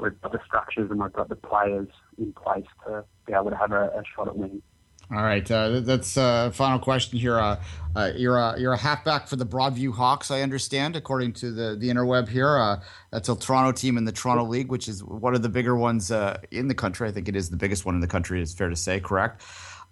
we've 0.00 0.20
got 0.20 0.32
the 0.32 0.40
structures 0.44 0.90
and 0.90 1.00
we've 1.00 1.12
got 1.12 1.28
the 1.28 1.36
players 1.36 1.88
in 2.18 2.32
place 2.32 2.66
to 2.86 3.04
be 3.26 3.32
able 3.32 3.50
to 3.50 3.56
have 3.56 3.72
a, 3.72 3.86
a 3.86 4.02
shot 4.14 4.28
at 4.28 4.36
winning. 4.36 4.62
All 5.10 5.22
right, 5.22 5.50
uh, 5.50 5.80
that's 5.80 6.18
uh, 6.18 6.50
final 6.50 6.78
question 6.78 7.18
here. 7.18 7.38
Uh, 7.38 7.58
uh, 7.96 8.12
you're 8.14 8.36
a 8.36 8.60
you're 8.60 8.74
a 8.74 8.78
halfback 8.78 9.26
for 9.26 9.36
the 9.36 9.46
Broadview 9.46 9.94
Hawks, 9.94 10.30
I 10.30 10.42
understand, 10.42 10.96
according 10.96 11.32
to 11.34 11.50
the 11.50 11.76
the 11.76 11.88
interweb 11.88 12.28
here. 12.28 12.58
Uh, 12.58 12.80
that's 13.10 13.30
a 13.30 13.36
Toronto 13.36 13.72
team 13.72 13.96
in 13.96 14.04
the 14.04 14.12
Toronto 14.12 14.44
League, 14.44 14.68
which 14.68 14.86
is 14.86 15.02
one 15.02 15.34
of 15.34 15.40
the 15.40 15.48
bigger 15.48 15.76
ones 15.76 16.10
uh, 16.10 16.38
in 16.50 16.68
the 16.68 16.74
country. 16.74 17.08
I 17.08 17.12
think 17.12 17.26
it 17.26 17.36
is 17.36 17.48
the 17.48 17.56
biggest 17.56 17.86
one 17.86 17.94
in 17.94 18.02
the 18.02 18.06
country. 18.06 18.42
It's 18.42 18.52
fair 18.52 18.68
to 18.68 18.76
say, 18.76 19.00
correct? 19.00 19.42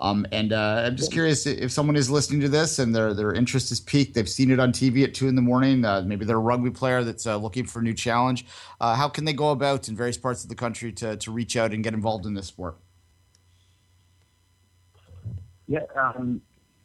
Um, 0.00 0.26
and 0.32 0.52
uh, 0.52 0.84
I'm 0.84 0.96
just 0.96 1.12
curious 1.12 1.46
if 1.46 1.72
someone 1.72 1.96
is 1.96 2.10
listening 2.10 2.40
to 2.42 2.50
this 2.50 2.78
and 2.78 2.94
their 2.94 3.14
their 3.14 3.32
interest 3.32 3.72
is 3.72 3.80
piqued, 3.80 4.14
they've 4.14 4.28
seen 4.28 4.50
it 4.50 4.60
on 4.60 4.70
TV 4.70 5.02
at 5.02 5.14
two 5.14 5.28
in 5.28 5.34
the 5.34 5.42
morning. 5.42 5.84
Uh, 5.84 6.02
maybe 6.02 6.26
they're 6.26 6.36
a 6.36 6.40
rugby 6.40 6.70
player 6.70 7.02
that's 7.02 7.26
uh, 7.26 7.36
looking 7.38 7.64
for 7.64 7.78
a 7.78 7.82
new 7.82 7.94
challenge. 7.94 8.44
Uh, 8.80 8.94
how 8.94 9.08
can 9.08 9.24
they 9.24 9.32
go 9.32 9.50
about 9.50 9.88
in 9.88 9.96
various 9.96 10.18
parts 10.18 10.42
of 10.42 10.50
the 10.50 10.54
country 10.54 10.92
to 10.92 11.16
to 11.16 11.30
reach 11.30 11.56
out 11.56 11.72
and 11.72 11.82
get 11.82 11.94
involved 11.94 12.26
in 12.26 12.34
this 12.34 12.46
sport? 12.46 12.76
Yeah, 15.66 15.80
um, 16.00 16.40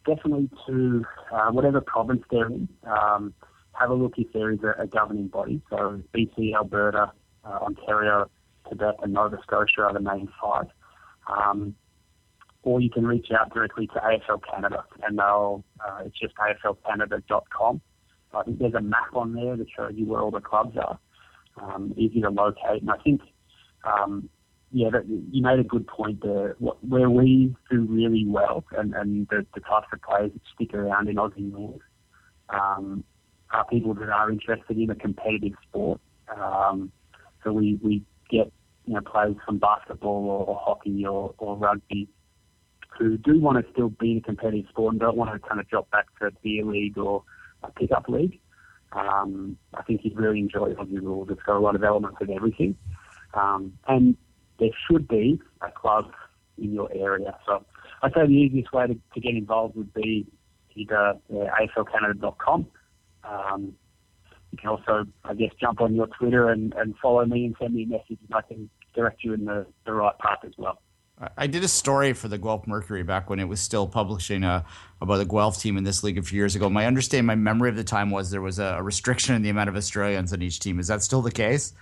definitely 0.06 0.50
to 0.66 1.04
uh, 1.32 1.50
whatever 1.50 1.80
province 1.80 2.22
they're 2.30 2.46
in. 2.46 2.68
Um, 2.84 3.34
have 3.72 3.90
a 3.90 3.94
look 3.94 4.14
if 4.18 4.32
there 4.32 4.50
is 4.50 4.58
a, 4.62 4.82
a 4.82 4.86
governing 4.86 5.28
body. 5.28 5.62
So 5.70 6.00
BC, 6.14 6.54
Alberta, 6.54 7.12
uh, 7.44 7.58
Ontario, 7.62 8.30
Quebec, 8.64 8.96
and 9.02 9.12
Nova 9.12 9.38
Scotia 9.42 9.82
are 9.82 9.92
the 9.92 10.00
main 10.00 10.28
five. 10.40 10.66
Um, 11.26 11.74
or 12.64 12.80
you 12.80 12.90
can 12.90 13.06
reach 13.06 13.28
out 13.36 13.52
directly 13.52 13.86
to 13.88 13.94
AFL 13.94 14.40
Canada, 14.48 14.84
and 15.06 15.18
they'll 15.18 15.64
uh, 15.80 16.02
it's 16.04 16.18
just 16.18 16.34
aflcanada.com. 16.36 17.80
I 18.34 18.42
think 18.44 18.58
there's 18.58 18.74
a 18.74 18.80
map 18.80 19.14
on 19.14 19.34
there 19.34 19.56
that 19.56 19.66
shows 19.76 19.92
you 19.94 20.06
where 20.06 20.20
all 20.20 20.30
the 20.30 20.40
clubs 20.40 20.76
are. 20.76 20.98
Um, 21.60 21.92
easy 21.98 22.20
to 22.22 22.30
locate, 22.30 22.80
and 22.80 22.90
I 22.90 22.96
think 22.98 23.20
um, 23.84 24.30
yeah, 24.72 24.90
that, 24.90 25.04
you 25.06 25.42
made 25.42 25.58
a 25.58 25.64
good 25.64 25.86
point 25.86 26.22
there. 26.22 26.56
What, 26.58 26.82
where 26.84 27.10
we 27.10 27.54
do 27.70 27.82
really 27.82 28.24
well, 28.26 28.64
and, 28.76 28.94
and 28.94 29.28
the, 29.28 29.46
the 29.54 29.60
types 29.60 29.88
of 29.92 30.00
players 30.02 30.32
that 30.32 30.40
stick 30.54 30.74
around 30.74 31.08
in 31.08 31.16
Aussie 31.16 31.52
rules, 31.52 31.80
um, 32.48 33.04
are 33.50 33.66
people 33.66 33.94
that 33.94 34.08
are 34.08 34.30
interested 34.30 34.78
in 34.78 34.90
a 34.90 34.94
competitive 34.94 35.52
sport. 35.68 36.00
Um, 36.34 36.90
so 37.44 37.52
we, 37.52 37.78
we 37.82 38.02
get 38.30 38.50
you 38.86 38.94
know 38.94 39.00
players 39.00 39.36
from 39.44 39.58
basketball 39.58 40.24
or, 40.24 40.46
or 40.46 40.60
hockey 40.60 41.04
or, 41.06 41.34
or 41.38 41.56
rugby 41.56 42.08
who 42.98 43.16
do 43.18 43.40
want 43.40 43.64
to 43.64 43.72
still 43.72 43.88
be 43.88 44.12
in 44.12 44.18
a 44.18 44.20
competitive 44.20 44.66
sport 44.68 44.92
and 44.94 45.00
don't 45.00 45.16
want 45.16 45.32
to 45.32 45.48
kind 45.48 45.60
of 45.60 45.68
drop 45.68 45.90
back 45.90 46.06
to 46.18 46.26
a 46.26 46.30
beer 46.42 46.64
league 46.64 46.98
or 46.98 47.22
a 47.62 47.70
pickup 47.70 48.08
league. 48.08 48.38
Um, 48.92 49.56
I 49.74 49.82
think 49.82 50.02
you'd 50.04 50.16
really 50.16 50.40
enjoy 50.40 50.74
Aussie 50.74 51.00
rules. 51.00 51.28
It's 51.30 51.42
got 51.42 51.56
a 51.56 51.60
lot 51.60 51.74
of 51.74 51.82
elements 51.82 52.18
of 52.20 52.28
everything. 52.28 52.76
Um, 53.34 53.72
and 53.88 54.16
there 54.58 54.70
should 54.86 55.08
be 55.08 55.40
a 55.60 55.70
club 55.70 56.12
in 56.58 56.72
your 56.72 56.90
area. 56.92 57.36
So 57.46 57.64
I'd 58.02 58.12
say 58.14 58.26
the 58.26 58.32
easiest 58.32 58.72
way 58.72 58.86
to, 58.86 58.94
to 58.94 59.20
get 59.20 59.34
involved 59.34 59.76
would 59.76 59.92
be 59.94 60.26
either 60.74 61.14
uh, 61.32 61.46
aflcanada.com. 61.60 62.66
Um, 63.24 63.74
you 64.50 64.58
can 64.58 64.68
also, 64.68 65.06
I 65.24 65.34
guess, 65.34 65.50
jump 65.60 65.80
on 65.80 65.94
your 65.94 66.08
Twitter 66.08 66.50
and, 66.50 66.74
and 66.74 66.94
follow 67.00 67.24
me 67.24 67.46
and 67.46 67.56
send 67.58 67.74
me 67.74 67.84
a 67.84 67.86
message, 67.86 68.18
and 68.28 68.34
I 68.34 68.42
can 68.42 68.68
direct 68.94 69.24
you 69.24 69.32
in 69.32 69.46
the, 69.46 69.66
the 69.86 69.92
right 69.92 70.16
path 70.18 70.40
as 70.44 70.52
well. 70.58 70.78
I 71.36 71.46
did 71.46 71.62
a 71.62 71.68
story 71.68 72.14
for 72.14 72.28
the 72.28 72.38
Guelph 72.38 72.66
Mercury 72.66 73.02
back 73.02 73.30
when 73.30 73.38
it 73.38 73.44
was 73.44 73.60
still 73.60 73.86
publishing 73.86 74.42
uh, 74.42 74.64
about 75.00 75.18
the 75.18 75.24
Guelph 75.24 75.60
team 75.60 75.76
in 75.76 75.84
this 75.84 76.02
league 76.02 76.18
a 76.18 76.22
few 76.22 76.36
years 76.36 76.56
ago. 76.56 76.68
My 76.68 76.86
understanding, 76.86 77.26
my 77.26 77.36
memory 77.36 77.68
of 77.68 77.76
the 77.76 77.84
time 77.84 78.10
was 78.10 78.30
there 78.30 78.40
was 78.40 78.58
a, 78.58 78.82
restriction 78.82 79.34
in 79.34 79.42
the 79.42 79.50
amount 79.50 79.68
of 79.68 79.76
Australians 79.76 80.32
on 80.32 80.42
each 80.42 80.58
team. 80.58 80.80
Is 80.80 80.88
that 80.88 81.02
still 81.02 81.22
the 81.22 81.30
case? 81.30 81.74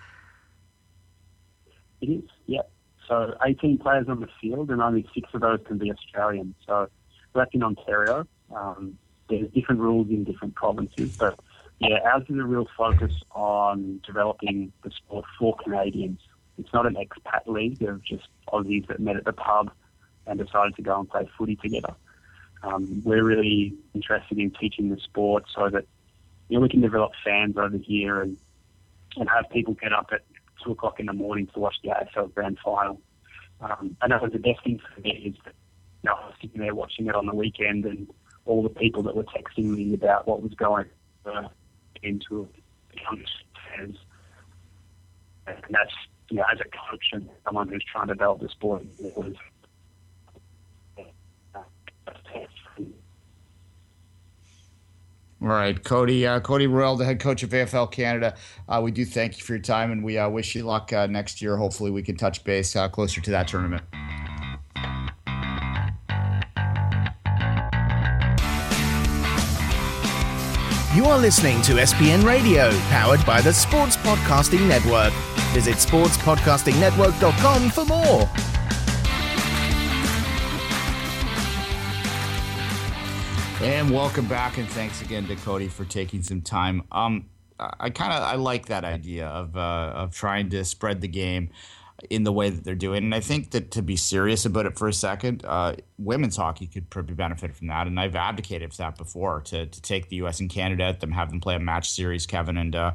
It 2.02 2.10
is, 2.10 2.22
yeah. 2.50 2.62
So 3.06 3.34
18 3.44 3.78
players 3.78 4.08
on 4.08 4.20
the 4.20 4.28
field, 4.40 4.70
and 4.70 4.82
only 4.82 5.08
six 5.14 5.28
of 5.32 5.40
those 5.40 5.60
can 5.66 5.78
be 5.78 5.90
Australian. 5.92 6.54
So 6.66 6.88
that's 7.32 7.50
in 7.54 7.62
Ontario. 7.62 8.26
Um, 8.54 8.98
there's 9.28 9.48
different 9.52 9.80
rules 9.80 10.08
in 10.10 10.24
different 10.24 10.56
provinces, 10.56 11.16
but 11.16 11.38
yeah, 11.78 11.98
ours 12.04 12.24
is 12.28 12.36
a 12.36 12.42
real 12.42 12.66
focus 12.76 13.12
on 13.30 14.00
developing 14.04 14.72
the 14.82 14.90
sport 14.90 15.24
for 15.38 15.56
Canadians. 15.62 16.20
It's 16.58 16.72
not 16.72 16.86
an 16.86 16.96
expat 16.96 17.46
league 17.46 17.82
of 17.82 18.02
just 18.02 18.28
Aussies 18.48 18.86
that 18.88 18.98
met 18.98 19.16
at 19.16 19.24
the 19.24 19.32
pub 19.32 19.70
and 20.26 20.38
decided 20.38 20.74
to 20.74 20.82
go 20.82 20.98
and 20.98 21.08
play 21.08 21.28
footy 21.38 21.54
together. 21.54 21.94
Um, 22.64 23.00
we're 23.04 23.24
really 23.24 23.74
interested 23.94 24.38
in 24.38 24.50
teaching 24.50 24.90
the 24.90 24.98
sport 25.00 25.44
so 25.54 25.70
that 25.70 25.84
you 26.48 26.56
know 26.56 26.62
we 26.62 26.68
can 26.68 26.80
develop 26.80 27.12
fans 27.24 27.56
over 27.56 27.78
here 27.78 28.20
and 28.20 28.36
and 29.16 29.28
have 29.28 29.48
people 29.50 29.74
get 29.74 29.92
up 29.92 30.10
at 30.12 30.22
two 30.62 30.72
o'clock 30.72 31.00
in 31.00 31.06
the 31.06 31.12
morning 31.12 31.48
to 31.54 31.60
watch 31.60 31.76
the 31.82 31.90
AFL 31.90 32.34
Grand 32.34 32.58
Final. 32.64 33.00
Um, 33.60 33.96
I 34.00 34.08
know 34.08 34.26
the 34.26 34.38
best 34.38 34.64
thing 34.64 34.80
for 34.94 35.00
me 35.00 35.10
is 35.10 35.34
that 35.44 35.54
you 36.02 36.08
know, 36.08 36.14
I 36.16 36.26
was 36.26 36.34
sitting 36.40 36.60
there 36.60 36.74
watching 36.74 37.06
it 37.06 37.14
on 37.14 37.26
the 37.26 37.34
weekend, 37.34 37.84
and 37.84 38.08
all 38.46 38.62
the 38.62 38.70
people 38.70 39.02
that 39.04 39.16
were 39.16 39.24
texting 39.24 39.76
me 39.76 39.94
about 39.94 40.26
what 40.26 40.42
was 40.42 40.54
going 40.54 40.86
into 42.02 42.48
become 42.90 43.24
fans, 43.76 43.96
and 45.46 45.62
that's 45.70 45.92
you 46.30 46.38
know, 46.38 46.44
as 46.52 46.60
a 46.60 46.64
coach 46.64 47.04
and 47.12 47.28
someone 47.44 47.68
who's 47.68 47.84
trying 47.84 48.08
to 48.08 48.14
develop 48.14 48.40
the 48.40 48.48
sport, 48.48 48.82
it 48.98 49.16
was. 49.16 49.34
All 55.42 55.48
right, 55.48 55.82
Cody. 55.82 56.26
Uh, 56.26 56.38
Cody 56.40 56.66
Royal, 56.66 56.96
the 56.96 57.04
head 57.06 57.18
coach 57.18 57.42
of 57.42 57.50
AFL 57.50 57.90
Canada. 57.90 58.34
Uh, 58.68 58.80
we 58.84 58.90
do 58.90 59.06
thank 59.06 59.38
you 59.38 59.44
for 59.44 59.54
your 59.54 59.62
time, 59.62 59.90
and 59.90 60.04
we 60.04 60.18
uh, 60.18 60.28
wish 60.28 60.54
you 60.54 60.64
luck 60.64 60.92
uh, 60.92 61.06
next 61.06 61.40
year. 61.40 61.56
Hopefully, 61.56 61.90
we 61.90 62.02
can 62.02 62.16
touch 62.16 62.44
base 62.44 62.76
uh, 62.76 62.90
closer 62.90 63.22
to 63.22 63.30
that 63.30 63.48
tournament. 63.48 63.82
You 70.94 71.04
are 71.06 71.18
listening 71.18 71.62
to 71.62 71.74
SPN 71.74 72.24
Radio, 72.24 72.70
powered 72.88 73.24
by 73.24 73.40
the 73.40 73.52
Sports 73.52 73.96
Podcasting 73.96 74.66
Network. 74.68 75.12
Visit 75.54 75.76
sportspodcastingnetwork.com 75.76 77.70
for 77.70 77.84
more. 77.86 78.28
And 83.62 83.90
welcome 83.90 84.26
back, 84.26 84.56
and 84.56 84.66
thanks 84.66 85.02
again 85.02 85.26
to 85.26 85.36
Cody 85.36 85.68
for 85.68 85.84
taking 85.84 86.22
some 86.22 86.40
time. 86.40 86.82
Um, 86.90 87.26
I 87.58 87.90
kind 87.90 88.10
of 88.10 88.22
I 88.22 88.36
like 88.36 88.66
that 88.66 88.86
idea 88.86 89.26
of 89.26 89.54
uh, 89.54 89.92
of 89.94 90.14
trying 90.14 90.48
to 90.50 90.64
spread 90.64 91.02
the 91.02 91.08
game 91.08 91.50
in 92.08 92.24
the 92.24 92.32
way 92.32 92.48
that 92.48 92.64
they're 92.64 92.74
doing, 92.74 93.04
and 93.04 93.14
I 93.14 93.20
think 93.20 93.50
that 93.50 93.70
to 93.72 93.82
be 93.82 93.96
serious 93.96 94.46
about 94.46 94.64
it 94.64 94.78
for 94.78 94.88
a 94.88 94.94
second, 94.94 95.44
uh, 95.44 95.76
women's 95.98 96.38
hockey 96.38 96.68
could 96.68 96.88
probably 96.88 97.14
benefit 97.14 97.54
from 97.54 97.66
that, 97.66 97.86
and 97.86 98.00
I've 98.00 98.16
advocated 98.16 98.72
for 98.72 98.78
that 98.78 98.96
before 98.96 99.42
to, 99.42 99.66
to 99.66 99.82
take 99.82 100.08
the 100.08 100.16
U.S. 100.16 100.40
and 100.40 100.48
Canada 100.48 100.84
at 100.84 101.00
them, 101.00 101.12
have 101.12 101.28
them 101.28 101.42
play 101.42 101.56
a 101.56 101.60
match 101.60 101.90
series, 101.90 102.26
Kevin, 102.26 102.56
and 102.56 102.74
uh, 102.74 102.92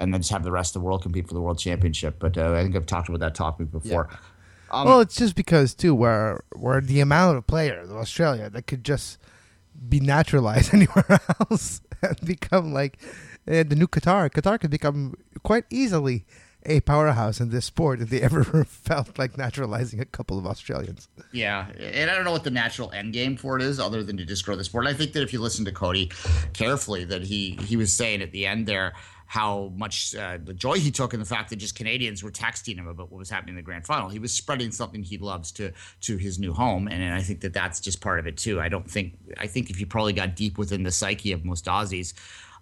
and 0.00 0.14
then 0.14 0.22
just 0.22 0.32
have 0.32 0.44
the 0.44 0.50
rest 0.50 0.74
of 0.76 0.80
the 0.80 0.86
world 0.86 1.02
compete 1.02 1.28
for 1.28 1.34
the 1.34 1.42
world 1.42 1.58
championship. 1.58 2.16
But 2.18 2.38
uh, 2.38 2.54
I 2.54 2.62
think 2.62 2.74
I've 2.74 2.86
talked 2.86 3.10
about 3.10 3.20
that 3.20 3.34
topic 3.34 3.70
before. 3.70 4.08
Yeah. 4.10 4.16
Um, 4.70 4.88
well, 4.88 5.00
it's 5.00 5.16
just 5.16 5.34
because 5.34 5.74
too, 5.74 5.94
where 5.94 6.42
where 6.54 6.80
the 6.80 7.00
amount 7.00 7.36
of 7.36 7.46
players 7.46 7.90
of 7.90 7.96
Australia 7.96 8.48
that 8.48 8.66
could 8.66 8.82
just 8.82 9.18
be 9.88 10.00
naturalized 10.00 10.74
anywhere 10.78 11.20
else 11.40 11.80
and 12.02 12.20
become 12.24 12.72
like 12.72 12.98
uh, 13.48 13.62
the 13.62 13.76
new 13.76 13.86
Qatar. 13.86 14.30
Qatar 14.30 14.60
could 14.60 14.70
become 14.70 15.14
quite 15.42 15.64
easily 15.70 16.24
a 16.68 16.80
powerhouse 16.80 17.40
in 17.40 17.50
this 17.50 17.64
sport 17.64 18.00
if 18.00 18.10
they 18.10 18.20
ever 18.20 18.64
felt 18.68 19.18
like 19.18 19.38
naturalizing 19.38 20.00
a 20.00 20.04
couple 20.04 20.38
of 20.38 20.46
Australians. 20.46 21.08
Yeah, 21.32 21.68
and 21.78 22.10
I 22.10 22.14
don't 22.14 22.24
know 22.24 22.32
what 22.32 22.44
the 22.44 22.50
natural 22.50 22.90
end 22.90 23.12
game 23.12 23.36
for 23.36 23.56
it 23.56 23.62
is, 23.62 23.78
other 23.78 24.02
than 24.02 24.16
to 24.16 24.24
just 24.24 24.44
grow 24.44 24.56
the 24.56 24.64
sport. 24.64 24.86
And 24.86 24.94
I 24.94 24.98
think 24.98 25.12
that 25.12 25.22
if 25.22 25.32
you 25.32 25.40
listen 25.40 25.64
to 25.64 25.72
Cody 25.72 26.10
carefully, 26.52 27.04
that 27.04 27.22
he 27.22 27.58
he 27.62 27.76
was 27.76 27.92
saying 27.92 28.20
at 28.20 28.32
the 28.32 28.46
end 28.46 28.66
there 28.66 28.94
how 29.26 29.72
much 29.76 30.14
uh, 30.14 30.38
the 30.42 30.54
joy 30.54 30.74
he 30.74 30.90
took 30.90 31.12
in 31.12 31.20
the 31.20 31.26
fact 31.26 31.50
that 31.50 31.56
just 31.56 31.74
Canadians 31.74 32.22
were 32.22 32.30
texting 32.30 32.76
him 32.76 32.86
about 32.86 33.10
what 33.10 33.18
was 33.18 33.28
happening 33.28 33.54
in 33.54 33.56
the 33.56 33.62
grand 33.62 33.84
final. 33.84 34.08
He 34.08 34.18
was 34.18 34.32
spreading 34.32 34.70
something 34.70 35.02
he 35.02 35.18
loves 35.18 35.52
to 35.52 35.72
to 36.02 36.16
his 36.16 36.38
new 36.38 36.52
home, 36.52 36.88
and, 36.88 37.02
and 37.02 37.12
I 37.12 37.22
think 37.22 37.40
that 37.40 37.52
that's 37.52 37.80
just 37.80 38.00
part 38.00 38.18
of 38.18 38.26
it 38.26 38.36
too. 38.36 38.60
I 38.60 38.68
don't 38.68 38.88
think 38.90 39.18
I 39.38 39.46
think 39.46 39.68
if 39.68 39.80
you 39.80 39.86
probably 39.86 40.12
got 40.12 40.36
deep 40.36 40.58
within 40.58 40.84
the 40.84 40.92
psyche 40.92 41.32
of 41.32 41.44
most 41.44 41.66
Aussies. 41.66 42.14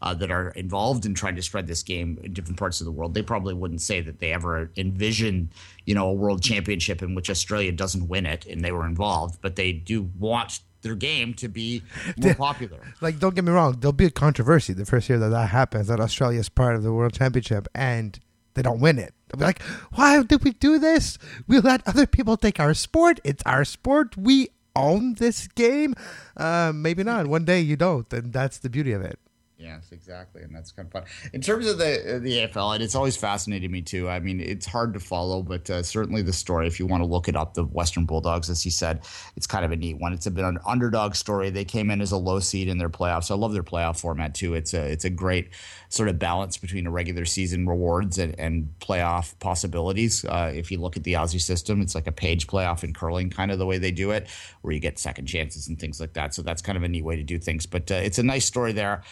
Uh, 0.03 0.13
that 0.13 0.31
are 0.31 0.51
involved 0.51 1.07
in 1.07 1.15
trying 1.15 1.35
to 1.35 1.41
spread 1.41 1.67
this 1.67 1.83
game 1.83 2.19
in 2.23 2.35
different 2.35 2.59
parts 2.59 2.79
of 2.79 2.85
the 2.85 2.93
world, 2.93 3.15
they 3.15 3.23
probably 3.23 3.55
wouldn't 3.55 3.81
say 3.81 4.03
that 4.03 4.19
they 4.19 4.35
ever 4.35 4.71
envision, 4.77 5.49
you 5.87 5.95
know, 5.95 6.09
a 6.09 6.13
world 6.13 6.43
championship 6.43 7.01
in 7.01 7.15
which 7.15 7.31
Australia 7.31 7.73
doesn't 7.73 8.07
win 8.07 8.27
it, 8.27 8.45
and 8.45 8.63
they 8.63 8.73
were 8.73 8.85
involved. 8.85 9.39
But 9.41 9.57
they 9.57 9.73
do 9.73 10.11
want 10.19 10.61
their 10.85 10.95
game 10.95 11.35
to 11.35 11.49
be 11.49 11.83
more 12.17 12.35
popular. 12.35 12.79
Like, 13.01 13.19
don't 13.19 13.35
get 13.35 13.43
me 13.45 13.51
wrong, 13.51 13.79
there'll 13.81 13.93
be 13.93 14.05
a 14.07 14.11
controversy 14.11 14.73
the 14.73 14.87
first 14.87 15.09
year 15.09 15.19
that 15.19 15.31
that 15.31 15.49
happens, 15.49 15.89
that 15.89 15.99
Australia 15.99 16.39
is 16.39 16.49
part 16.49 16.77
of 16.77 16.85
the 16.85 16.93
World 16.93 17.13
Championship 17.13 17.67
and 17.75 18.21
they 18.55 18.63
don't 18.63 18.79
win 18.79 19.01
it. 19.01 19.13
They'll 19.29 19.41
be 19.41 19.45
like, 19.45 19.63
why 19.95 20.23
did 20.23 20.45
we 20.45 20.53
do 20.53 20.79
this? 20.79 21.19
We 21.49 21.59
let 21.59 21.83
other 21.89 22.07
people 22.07 22.37
take 22.37 22.61
our 22.61 22.73
sport. 22.75 23.19
It's 23.25 23.43
our 23.45 23.65
sport. 23.65 24.17
We 24.17 24.51
own 24.77 25.15
this 25.15 25.49
game. 25.49 25.95
Uh, 26.37 26.73
maybe 26.73 27.03
not. 27.03 27.27
One 27.27 27.45
day 27.45 27.61
you 27.61 27.77
don't, 27.77 28.11
and 28.13 28.33
that's 28.33 28.59
the 28.59 28.71
beauty 28.71 28.93
of 28.93 29.03
it. 29.03 29.19
Yes, 29.65 29.93
exactly, 29.93 30.43
and 30.43 30.55
that's 30.55 30.73
kind 30.73 30.85
of 30.87 30.93
fun. 30.93 31.05
In 31.33 31.41
terms 31.41 31.67
of 31.67 31.79
the 31.79 32.21
the 32.23 32.47
AFL, 32.47 32.75
and 32.75 32.83
it's 32.83 32.95
always 32.95 33.17
fascinated 33.17 33.71
me 33.71 33.81
too. 33.81 34.11
I 34.11 34.21
mean, 34.21 34.39
it's 34.39 34.67
hard 34.67 34.93
to 34.93 35.01
follow, 35.01 35.43
but 35.43 35.71
uh, 35.71 35.83
certainly 35.83 36.21
the 36.21 36.35
story, 36.35 36.67
if 36.67 36.79
you 36.79 36.87
want 36.87 37.03
to 37.03 37.07
look 37.07 37.29
it 37.29 37.37
up, 37.37 37.55
the 37.55 37.65
Western 37.65 38.05
Bulldogs, 38.05 38.51
as 38.51 38.63
he 38.63 38.69
said, 38.69 39.07
it's 39.37 39.47
kind 39.47 39.65
of 39.65 39.73
a 39.73 39.77
neat 39.77 39.99
one. 39.99 40.13
It's 40.13 40.27
a 40.27 40.31
bit 40.31 40.45
an 40.45 40.59
underdog 40.67 41.15
story. 41.15 41.49
They 41.49 41.65
came 41.65 41.91
in 41.91 42.03
as 42.03 42.13
a 42.13 42.19
low 42.19 42.41
seed 42.41 42.69
in 42.69 42.77
their 42.77 42.91
playoffs. 42.91 43.31
I 43.31 43.37
love 43.37 43.55
their 43.55 43.63
playoff 43.63 43.99
format 43.99 44.35
too. 44.35 44.53
It's 44.53 44.75
a 44.75 44.85
it's 44.85 45.07
a 45.07 45.11
great 45.11 45.49
sort 45.89 46.11
of 46.11 46.19
balance 46.19 46.59
between 46.59 46.87
a 46.87 46.91
regular 46.91 47.25
season 47.25 47.67
rewards 47.67 48.19
and, 48.19 48.39
and 48.39 48.69
playoff 48.81 49.39
possibilities. 49.39 50.25
Uh, 50.27 50.53
if 50.55 50.71
you 50.71 50.79
look 50.79 50.97
at 50.97 51.05
the 51.05 51.15
Aussie 51.15 51.41
system, 51.41 51.81
it's 51.81 51.95
like 51.95 52.07
a 52.07 52.13
page 52.13 52.49
playoff 52.49 52.85
in 52.85 52.93
curling, 52.93 53.31
kind 53.31 53.51
of 53.51 53.59
the 53.59 53.67
way 53.67 53.79
they 53.79 53.93
do 53.93 54.11
it, 54.11 54.29
where 54.61 54.75
you 54.75 54.81
get 54.81 54.99
second 54.99 55.27
chances 55.27 55.69
and 55.69 55.79
things 55.79 56.01
like 56.01 56.13
that. 56.15 56.35
So 56.35 56.43
that's 56.43 56.61
kind 56.61 56.77
of 56.77 56.83
a 56.83 56.89
neat 56.89 57.05
way 57.05 57.17
to 57.17 57.23
do 57.23 57.39
things. 57.39 57.65
But 57.65 57.91
uh, 57.91 57.95
it's 57.95 58.19
a 58.19 58.23
nice 58.23 58.45
story 58.45 58.73
there. 58.73 59.03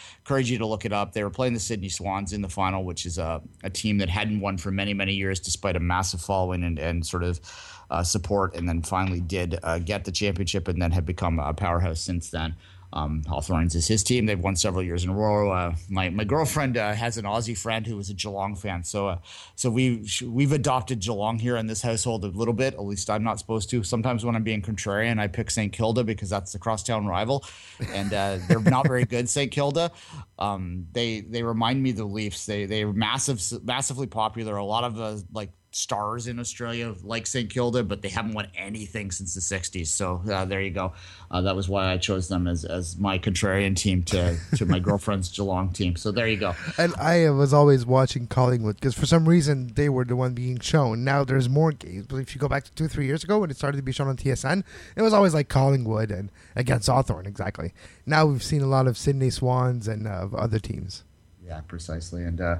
Encourage 0.43 0.51
you 0.51 0.57
to 0.57 0.65
look 0.65 0.83
it 0.83 0.91
up. 0.91 1.13
They 1.13 1.23
were 1.23 1.29
playing 1.29 1.53
the 1.53 1.59
Sydney 1.61 1.87
Swans 1.87 2.33
in 2.33 2.41
the 2.41 2.49
final, 2.49 2.83
which 2.83 3.05
is 3.05 3.17
a, 3.17 3.41
a 3.63 3.69
team 3.69 3.97
that 3.99 4.09
hadn't 4.09 4.41
won 4.41 4.57
for 4.57 4.71
many, 4.71 4.93
many 4.93 5.13
years, 5.13 5.39
despite 5.39 5.77
a 5.77 5.79
massive 5.79 6.19
following 6.19 6.65
and, 6.65 6.77
and 6.77 7.05
sort 7.05 7.23
of 7.23 7.39
uh, 7.89 8.03
support, 8.03 8.53
and 8.53 8.67
then 8.67 8.81
finally 8.81 9.21
did 9.21 9.57
uh, 9.63 9.79
get 9.79 10.03
the 10.03 10.11
championship 10.11 10.67
and 10.67 10.81
then 10.81 10.91
have 10.91 11.05
become 11.05 11.39
a 11.39 11.53
powerhouse 11.53 12.01
since 12.01 12.29
then. 12.29 12.57
Um, 12.93 13.23
Hawthorns 13.27 13.73
is 13.73 13.87
his 13.87 14.03
team. 14.03 14.27
They've 14.27 14.39
won 14.39 14.55
several 14.55 14.83
years 14.83 15.03
in 15.03 15.09
a 15.09 15.15
row. 15.15 15.51
Uh, 15.51 15.75
my 15.89 16.09
my 16.09 16.23
girlfriend 16.23 16.77
uh, 16.77 16.93
has 16.93 17.17
an 17.17 17.25
Aussie 17.25 17.57
friend 17.57 17.85
who 17.87 17.97
is 17.97 18.11
a 18.11 18.13
Geelong 18.13 18.55
fan, 18.55 18.83
so 18.83 19.07
uh, 19.07 19.17
so 19.55 19.71
we 19.71 20.07
we've 20.23 20.51
adopted 20.51 20.99
Geelong 20.99 21.39
here 21.39 21.57
in 21.57 21.65
this 21.65 21.81
household 21.81 22.23
a 22.23 22.27
little 22.27 22.53
bit. 22.53 22.75
At 22.75 22.83
least 22.83 23.09
I'm 23.09 23.23
not 23.23 23.39
supposed 23.39 23.71
to. 23.71 23.83
Sometimes 23.83 24.23
when 24.23 24.35
I'm 24.35 24.43
being 24.43 24.61
contrarian, 24.61 25.19
I 25.19 25.27
pick 25.27 25.49
St 25.49 25.73
Kilda 25.73 26.03
because 26.03 26.29
that's 26.29 26.53
the 26.53 26.59
crosstown 26.59 27.07
rival, 27.07 27.43
and 27.89 28.13
uh, 28.13 28.37
they're 28.47 28.59
not 28.59 28.87
very 28.87 29.05
good. 29.05 29.27
St 29.27 29.51
Kilda, 29.51 29.91
um, 30.37 30.85
they 30.91 31.21
they 31.21 31.41
remind 31.41 31.81
me 31.81 31.89
of 31.89 31.97
the 31.97 32.05
Leafs. 32.05 32.45
They 32.45 32.67
they're 32.67 32.93
massive, 32.93 33.41
massively 33.63 34.07
popular. 34.07 34.57
A 34.57 34.65
lot 34.65 34.83
of 34.83 35.23
like 35.33 35.49
stars 35.75 36.27
in 36.27 36.39
Australia 36.39 36.93
like 37.03 37.27
St 37.27 37.49
Kilda, 37.49 37.83
but 37.83 38.01
they 38.01 38.09
haven't 38.09 38.33
won 38.33 38.47
anything 38.55 39.11
since 39.11 39.33
the 39.33 39.41
'60s. 39.41 39.87
So 39.87 40.21
uh, 40.29 40.45
there 40.45 40.61
you 40.61 40.71
go. 40.71 40.93
Uh, 41.31 41.41
that 41.41 41.55
was 41.55 41.67
why 41.67 41.91
I 41.91 41.97
chose 41.97 42.27
them 42.27 42.47
as, 42.47 42.63
as 42.65 42.97
my 42.97 43.17
contrarian 43.19 43.75
team 43.75 44.03
to 44.03 44.37
to 44.57 44.65
my 44.65 44.79
girlfriend's 44.87 45.29
Geelong 45.29 45.71
team. 45.71 45.95
So 45.95 46.11
there 46.11 46.27
you 46.27 46.37
go. 46.37 46.55
And 46.77 46.93
I 46.95 47.29
was 47.29 47.53
always 47.53 47.85
watching 47.85 48.27
Collingwood 48.27 48.75
because 48.75 48.93
for 48.93 49.05
some 49.05 49.27
reason 49.27 49.73
they 49.75 49.89
were 49.89 50.05
the 50.05 50.15
one 50.15 50.33
being 50.33 50.59
shown. 50.59 51.03
Now 51.03 51.23
there's 51.23 51.49
more 51.49 51.71
games. 51.71 52.05
But 52.07 52.17
if 52.17 52.35
you 52.35 52.39
go 52.39 52.47
back 52.47 52.63
to 52.65 52.71
two 52.73 52.87
three 52.87 53.05
years 53.05 53.23
ago 53.23 53.39
when 53.39 53.49
it 53.49 53.57
started 53.57 53.77
to 53.77 53.83
be 53.83 53.91
shown 53.91 54.07
on 54.07 54.17
TSN, 54.17 54.63
it 54.95 55.01
was 55.01 55.13
always 55.13 55.33
like 55.33 55.49
Collingwood 55.49 56.11
and 56.11 56.29
against 56.55 56.87
Hawthorn 56.87 57.25
exactly. 57.25 57.73
Now 58.05 58.25
we've 58.25 58.43
seen 58.43 58.61
a 58.61 58.67
lot 58.67 58.87
of 58.87 58.97
Sydney 58.97 59.29
Swans 59.29 59.87
and 59.87 60.07
uh, 60.07 60.27
other 60.35 60.59
teams. 60.59 61.03
Yeah, 61.45 61.61
precisely. 61.67 62.23
And 62.23 62.39
uh, 62.39 62.57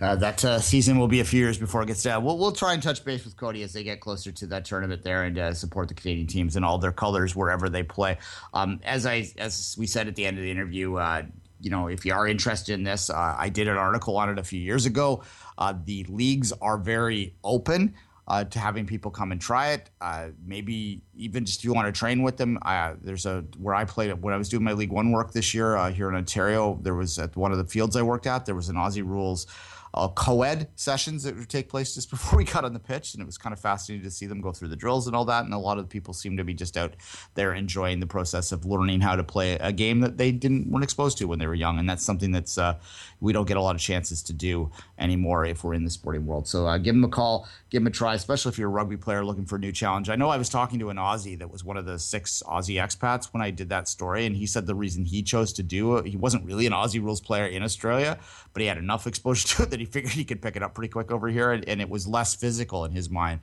uh, 0.00 0.16
that 0.16 0.44
uh, 0.44 0.58
season 0.58 0.98
will 0.98 1.08
be 1.08 1.20
a 1.20 1.24
few 1.24 1.40
years 1.40 1.56
before 1.56 1.82
it 1.82 1.86
gets 1.86 2.02
down. 2.02 2.24
We'll, 2.24 2.36
we'll 2.36 2.52
try 2.52 2.74
and 2.74 2.82
touch 2.82 3.04
base 3.04 3.24
with 3.24 3.36
Cody 3.36 3.62
as 3.62 3.72
they 3.72 3.84
get 3.84 4.00
closer 4.00 4.32
to 4.32 4.46
that 4.48 4.64
tournament 4.64 5.02
there 5.02 5.22
and 5.22 5.38
uh, 5.38 5.54
support 5.54 5.88
the 5.88 5.94
Canadian 5.94 6.26
teams 6.26 6.56
in 6.56 6.64
all 6.64 6.78
their 6.78 6.92
colors 6.92 7.36
wherever 7.36 7.68
they 7.68 7.84
play. 7.84 8.18
Um, 8.52 8.80
as 8.82 9.06
I 9.06 9.30
as 9.38 9.76
we 9.78 9.86
said 9.86 10.08
at 10.08 10.16
the 10.16 10.26
end 10.26 10.36
of 10.36 10.42
the 10.42 10.50
interview, 10.50 10.96
uh, 10.96 11.22
you 11.60 11.70
know, 11.70 11.88
if 11.88 12.04
you 12.04 12.12
are 12.12 12.26
interested 12.26 12.72
in 12.72 12.84
this, 12.84 13.10
uh, 13.10 13.36
I 13.38 13.48
did 13.48 13.68
an 13.68 13.76
article 13.76 14.16
on 14.16 14.28
it 14.28 14.38
a 14.38 14.44
few 14.44 14.60
years 14.60 14.86
ago. 14.86 15.22
Uh, 15.56 15.74
the 15.84 16.04
leagues 16.08 16.52
are 16.52 16.78
very 16.78 17.34
open. 17.42 17.94
Uh, 18.28 18.44
to 18.44 18.58
having 18.58 18.84
people 18.84 19.10
come 19.10 19.32
and 19.32 19.40
try 19.40 19.68
it. 19.68 19.88
Uh, 20.02 20.26
maybe 20.44 21.00
even 21.16 21.46
just 21.46 21.64
you 21.64 21.72
want 21.72 21.86
to 21.86 21.98
train 21.98 22.22
with 22.22 22.36
them. 22.36 22.58
There's 23.00 23.24
a 23.24 23.42
where 23.56 23.74
I 23.74 23.86
played 23.86 24.12
when 24.22 24.34
I 24.34 24.36
was 24.36 24.50
doing 24.50 24.62
my 24.62 24.74
League 24.74 24.92
One 24.92 25.12
work 25.12 25.32
this 25.32 25.54
year 25.54 25.76
uh, 25.76 25.90
here 25.90 26.10
in 26.10 26.14
Ontario. 26.14 26.78
There 26.82 26.94
was 26.94 27.18
at 27.18 27.34
one 27.36 27.52
of 27.52 27.58
the 27.58 27.64
fields 27.64 27.96
I 27.96 28.02
worked 28.02 28.26
at. 28.26 28.44
There 28.44 28.54
was 28.54 28.68
an 28.68 28.76
Aussie 28.76 29.02
rules. 29.02 29.46
Uh, 29.94 30.08
co-ed 30.08 30.68
sessions 30.74 31.22
that 31.22 31.36
would 31.36 31.48
take 31.48 31.68
place 31.68 31.94
just 31.94 32.10
before 32.18 32.38
we 32.38 32.44
got 32.44 32.64
on 32.64 32.72
the 32.72 32.78
pitch, 32.78 33.14
and 33.14 33.22
it 33.22 33.26
was 33.26 33.38
kind 33.38 33.52
of 33.52 33.60
fascinating 33.60 34.04
to 34.04 34.10
see 34.10 34.26
them 34.26 34.40
go 34.40 34.52
through 34.52 34.68
the 34.68 34.76
drills 34.76 35.06
and 35.06 35.16
all 35.16 35.24
that. 35.24 35.44
And 35.44 35.54
a 35.54 35.58
lot 35.58 35.78
of 35.78 35.84
the 35.84 35.88
people 35.88 36.14
seem 36.14 36.36
to 36.36 36.44
be 36.44 36.54
just 36.54 36.76
out 36.76 36.94
there 37.34 37.54
enjoying 37.54 38.00
the 38.00 38.06
process 38.06 38.52
of 38.52 38.64
learning 38.64 39.00
how 39.00 39.16
to 39.16 39.24
play 39.24 39.54
a 39.54 39.72
game 39.72 40.00
that 40.00 40.16
they 40.16 40.32
didn't 40.32 40.70
weren't 40.70 40.84
exposed 40.84 41.18
to 41.18 41.24
when 41.26 41.38
they 41.38 41.46
were 41.46 41.54
young, 41.54 41.78
and 41.78 41.88
that's 41.88 42.04
something 42.04 42.32
that's 42.32 42.58
uh, 42.58 42.74
we 43.20 43.32
don't 43.32 43.48
get 43.48 43.56
a 43.56 43.62
lot 43.62 43.74
of 43.74 43.80
chances 43.80 44.22
to 44.24 44.32
do 44.32 44.70
anymore 44.98 45.44
if 45.44 45.64
we're 45.64 45.74
in 45.74 45.84
the 45.84 45.90
sporting 45.90 46.26
world. 46.26 46.46
So 46.46 46.66
uh, 46.66 46.78
give 46.78 46.94
them 46.94 47.04
a 47.04 47.08
call, 47.08 47.48
give 47.70 47.82
them 47.82 47.86
a 47.86 47.90
try, 47.90 48.14
especially 48.14 48.50
if 48.50 48.58
you're 48.58 48.68
a 48.68 48.72
rugby 48.72 48.96
player 48.96 49.24
looking 49.24 49.46
for 49.46 49.56
a 49.56 49.58
new 49.58 49.72
challenge. 49.72 50.08
I 50.08 50.16
know 50.16 50.28
I 50.28 50.36
was 50.36 50.48
talking 50.48 50.78
to 50.80 50.90
an 50.90 50.96
Aussie 50.96 51.38
that 51.38 51.50
was 51.50 51.64
one 51.64 51.76
of 51.76 51.86
the 51.86 51.98
six 51.98 52.42
Aussie 52.46 52.82
expats 52.82 53.32
when 53.32 53.42
I 53.42 53.50
did 53.50 53.68
that 53.70 53.88
story, 53.88 54.26
and 54.26 54.36
he 54.36 54.46
said 54.46 54.66
the 54.66 54.74
reason 54.74 55.04
he 55.04 55.22
chose 55.22 55.52
to 55.54 55.62
do 55.62 55.96
it, 55.96 56.06
he 56.06 56.16
wasn't 56.16 56.44
really 56.44 56.66
an 56.66 56.72
Aussie 56.72 57.02
rules 57.02 57.20
player 57.20 57.46
in 57.46 57.62
Australia, 57.62 58.18
but 58.52 58.60
he 58.62 58.68
had 58.68 58.78
enough 58.78 59.06
exposure 59.06 59.48
to 59.56 59.62
it 59.62 59.70
that 59.78 59.84
he 59.84 59.86
figured 59.86 60.12
he 60.12 60.24
could 60.24 60.42
pick 60.42 60.56
it 60.56 60.62
up 60.62 60.74
pretty 60.74 60.90
quick 60.90 61.10
over 61.10 61.28
here, 61.28 61.52
and, 61.52 61.66
and 61.68 61.80
it 61.80 61.88
was 61.88 62.06
less 62.06 62.34
physical 62.34 62.84
in 62.84 62.92
his 62.92 63.08
mind. 63.08 63.40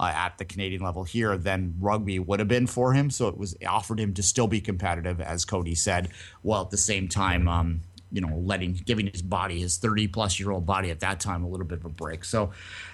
uh, 0.00 0.12
at 0.14 0.38
the 0.38 0.44
Canadian 0.44 0.80
level 0.80 1.02
here 1.02 1.36
than 1.36 1.74
rugby 1.80 2.20
would 2.20 2.38
have 2.38 2.46
been 2.48 2.68
for 2.68 2.92
him. 2.92 3.10
So 3.10 3.26
it 3.26 3.36
was 3.36 3.56
offered 3.66 3.98
him 3.98 4.14
to 4.14 4.22
still 4.22 4.46
be 4.46 4.60
competitive, 4.60 5.20
as 5.20 5.44
Cody 5.44 5.74
said, 5.74 6.10
while 6.42 6.62
at 6.62 6.70
the 6.70 6.76
same 6.76 7.08
time, 7.08 7.48
um, 7.48 7.80
you 8.12 8.20
know, 8.20 8.36
letting 8.36 8.74
giving 8.86 9.08
his 9.08 9.22
body, 9.22 9.58
his 9.58 9.76
30 9.76 10.06
plus 10.06 10.38
year 10.38 10.52
old 10.52 10.64
body 10.66 10.90
at 10.92 11.00
that 11.00 11.18
time, 11.18 11.42
a 11.42 11.48
little 11.48 11.66
bit 11.66 11.80
of 11.80 11.84
a 11.84 11.88
break. 11.88 12.24
So 12.24 12.52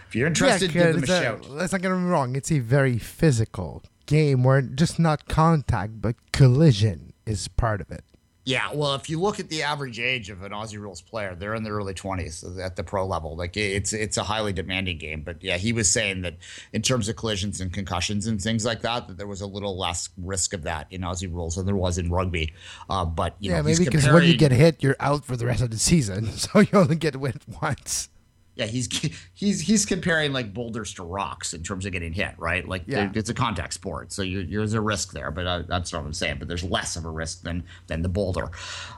if 0.09 0.17
you're 0.17 0.27
interested, 0.27 0.75
Yeah, 0.75 0.93
give 0.93 0.95
them 0.95 1.03
a 1.11 1.13
a- 1.13 1.23
shout. 1.23 1.51
Let's 1.51 1.73
not 1.73 1.83
get 1.83 1.91
me 1.91 2.05
wrong. 2.09 2.37
It's 2.37 2.51
a 2.51 2.61
very 2.61 2.97
physical 2.99 3.83
game 4.07 4.43
where 4.43 4.63
just 4.63 4.99
not 4.99 5.29
contact, 5.29 6.01
but 6.01 6.17
collision 6.33 7.13
is 7.27 7.49
part 7.49 7.83
of 7.83 7.91
it. 7.91 8.03
Yeah, 8.47 8.71
well, 8.75 8.95
if 8.95 9.09
you 9.09 9.19
look 9.19 9.41
at 9.41 9.49
the 9.49 9.63
average 9.63 9.99
age 9.99 10.29
of 10.29 10.43
an 10.43 10.53
Aussie 10.53 10.79
rules 10.79 11.01
player, 11.01 11.35
they're 11.35 11.55
in 11.55 11.63
their 11.63 11.73
early 11.73 11.95
twenties 11.95 12.45
at 12.59 12.77
the 12.77 12.85
pro 12.85 13.07
level. 13.07 13.37
Like 13.37 13.57
it's 13.57 13.95
it's 13.95 14.19
a 14.19 14.23
highly 14.23 14.53
demanding 14.53 14.99
game. 14.99 15.23
But 15.23 15.43
yeah, 15.43 15.57
he 15.57 15.73
was 15.73 15.91
saying 15.91 16.23
that 16.23 16.35
in 16.75 16.83
terms 16.83 17.09
of 17.09 17.17
collisions 17.17 17.63
and 17.63 17.73
concussions 17.73 18.27
and 18.27 18.41
things 18.41 18.67
like 18.67 18.83
that, 18.83 19.09
that 19.09 19.17
there 19.17 19.27
was 19.27 19.41
a 19.41 19.47
little 19.47 19.79
less 19.79 20.11
risk 20.19 20.53
of 20.53 20.63
that 20.65 20.87
in 20.91 21.01
Aussie 21.01 21.33
rules 21.33 21.57
than 21.57 21.65
there 21.65 21.75
was 21.75 21.97
in 21.97 22.11
rugby. 22.11 22.53
Uh, 22.91 23.07
but 23.07 23.35
you 23.41 23.51
yeah, 23.51 23.59
know, 23.59 23.63
maybe 23.63 23.85
because 23.85 24.07
when 24.09 24.25
you 24.25 24.37
get 24.37 24.53
hit, 24.53 24.83
you're 24.83 24.97
out 25.01 25.25
for 25.25 25.37
the 25.37 25.47
rest 25.47 25.63
of 25.63 25.71
the 25.71 25.79
season, 25.79 26.27
so 26.33 26.61
you 26.61 26.69
only 26.75 26.97
get 26.97 27.15
hit 27.15 27.43
once. 27.63 28.11
Yeah, 28.57 28.67
he's 28.67 28.89
he's 29.35 29.61
he's 29.61 29.85
comparing 29.87 30.33
like 30.33 30.55
boulders 30.55 30.95
to 30.95 31.03
rocks 31.03 31.55
in 31.55 31.63
terms 31.63 31.87
of 31.87 31.93
getting 31.93 32.13
hit, 32.13 32.35
right? 32.39 32.67
Like 32.67 32.85
Yeah. 32.87 33.11
it's 33.15 33.31
a 33.31 33.35
contact 33.35 33.75
sport, 33.75 34.13
so 34.13 34.23
you, 34.23 34.45
there's 34.47 34.75
a 34.75 34.81
risk 34.81 35.13
there, 35.13 35.31
but 35.31 35.47
uh, 35.47 35.63
that's 35.69 35.93
not 35.93 36.03
what 36.03 36.07
I'm 36.07 36.13
saying. 36.13 36.37
But 36.39 36.49
there's 36.49 36.65
less 36.65 36.97
of 36.97 37.05
a 37.05 37.11
risk 37.11 37.43
than 37.43 37.65
than 37.87 38.03
the 38.03 38.09
boulder. 38.09 38.51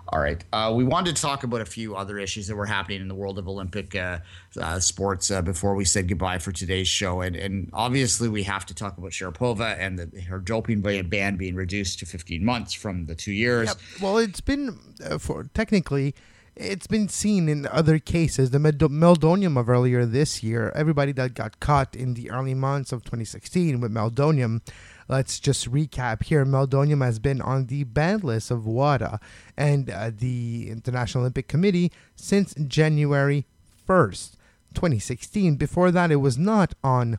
All 0.09 0.21
right, 0.21 0.45
uh, 0.53 0.73
we 0.77 0.85
wanted 0.85 1.17
to 1.17 1.23
talk 1.23 1.43
about 1.45 1.61
a 1.61 1.65
few 1.67 1.97
other 1.97 2.19
issues 2.19 2.47
that 2.49 2.55
were 2.57 2.67
happening 2.67 3.01
in 3.01 3.09
the 3.09 3.15
world 3.15 3.39
of 3.39 3.49
Olympic 3.49 3.95
uh, 3.97 4.19
uh, 4.61 4.79
sports 4.79 5.31
uh, 5.31 5.43
before 5.43 5.75
we 5.75 5.85
said 5.85 6.07
goodbye 6.09 6.39
for 6.39 6.53
today's 6.53 6.89
show, 6.89 7.21
and 7.23 7.35
and 7.35 7.71
obviously 7.73 8.29
we 8.29 8.43
have 8.45 8.67
to 8.67 8.75
talk 8.75 8.99
about 8.99 9.11
Sharapova 9.11 9.77
and 9.79 9.99
the, 9.99 10.21
her 10.23 10.39
doping 10.39 10.81
ban 10.81 11.37
being 11.37 11.55
reduced 11.55 11.99
to 12.01 12.07
15 12.07 12.45
months 12.45 12.73
from 12.73 13.07
the 13.07 13.15
two 13.15 13.33
years. 13.33 13.69
Yep. 13.69 13.77
Well, 14.03 14.19
it's 14.19 14.41
been 14.41 14.79
uh, 15.05 15.19
for 15.19 15.45
technically, 15.55 16.15
it's 16.57 16.87
been 16.87 17.09
seen 17.09 17.49
in 17.49 17.67
other 17.67 17.99
cases. 17.99 18.51
The 18.51 18.59
meldonium 18.59 19.59
of 19.59 19.69
earlier 19.69 20.07
this 20.07 20.43
year, 20.43 20.73
everybody 20.75 21.13
that 21.13 21.35
got 21.35 21.61
caught 21.61 21.95
in 21.95 22.15
the 22.15 22.31
early 22.31 22.55
months 22.55 22.93
of 22.93 23.05
2016 23.05 23.81
with 23.81 23.93
meldonium. 23.93 24.63
Let's 25.07 25.39
just 25.39 25.71
recap 25.71 26.25
here. 26.25 26.45
Meldonium 26.47 27.05
has 27.05 27.19
been 27.19 27.41
on 27.43 27.67
the 27.67 27.85
ban 27.85 28.21
list 28.21 28.51
of 28.51 28.67
WADA 28.67 29.21
and 29.57 29.91
uh, 29.91 30.11
the 30.17 30.69
International 30.71 31.23
Olympic 31.23 31.47
Committee 31.47 31.93
since 32.17 32.55
January 32.55 33.47
1st, 33.87 34.33
2016. 34.75 35.57
Before 35.57 35.91
that, 35.91 36.11
it 36.11 36.17
was 36.17 36.39
not 36.39 36.75
on 36.83 37.19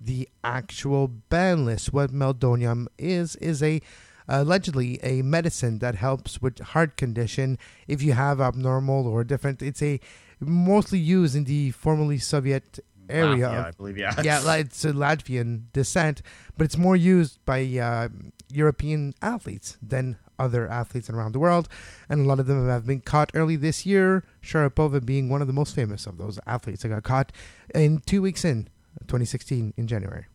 the 0.00 0.28
actual 0.44 1.08
ban 1.08 1.66
list. 1.66 1.92
What 1.92 2.10
meldonium 2.12 2.86
is 2.98 3.36
is 3.36 3.62
a 3.62 3.82
allegedly 4.28 4.98
a 5.02 5.22
medicine 5.22 5.78
that 5.78 5.96
helps 5.96 6.42
with 6.42 6.58
heart 6.58 6.96
condition 6.96 7.58
if 7.86 8.02
you 8.02 8.12
have 8.12 8.40
abnormal 8.40 9.06
or 9.06 9.24
different. 9.24 9.62
It's 9.62 9.82
a 9.82 10.00
mostly 10.40 10.98
used 10.98 11.34
in 11.36 11.44
the 11.44 11.70
formerly 11.70 12.18
Soviet 12.18 12.80
area. 13.08 13.36
yeah, 13.50 13.58
of- 13.60 13.66
I 13.66 13.70
believe 13.72 13.98
yeah. 13.98 14.20
yeah, 14.22 14.54
it's 14.56 14.84
a 14.84 14.92
Latvian 14.92 15.72
descent, 15.72 16.22
but 16.56 16.64
it's 16.64 16.76
more 16.76 16.96
used 16.96 17.38
by 17.44 17.62
uh, 17.78 18.08
European 18.52 19.14
athletes 19.22 19.78
than 19.82 20.16
other 20.38 20.68
athletes 20.68 21.08
around 21.08 21.32
the 21.32 21.38
world, 21.38 21.68
and 22.08 22.20
a 22.20 22.24
lot 22.24 22.38
of 22.38 22.46
them 22.46 22.68
have 22.68 22.86
been 22.86 23.00
caught 23.00 23.30
early 23.34 23.56
this 23.56 23.86
year. 23.86 24.22
Sharapova 24.42 25.04
being 25.04 25.28
one 25.28 25.40
of 25.40 25.46
the 25.46 25.54
most 25.54 25.74
famous 25.74 26.06
of 26.06 26.18
those 26.18 26.38
athletes 26.46 26.82
that 26.82 26.88
got 26.88 27.02
caught 27.04 27.32
in 27.74 28.00
two 28.00 28.20
weeks 28.20 28.44
in 28.44 28.64
2016 29.06 29.72
in 29.76 29.86
January. 29.86 30.26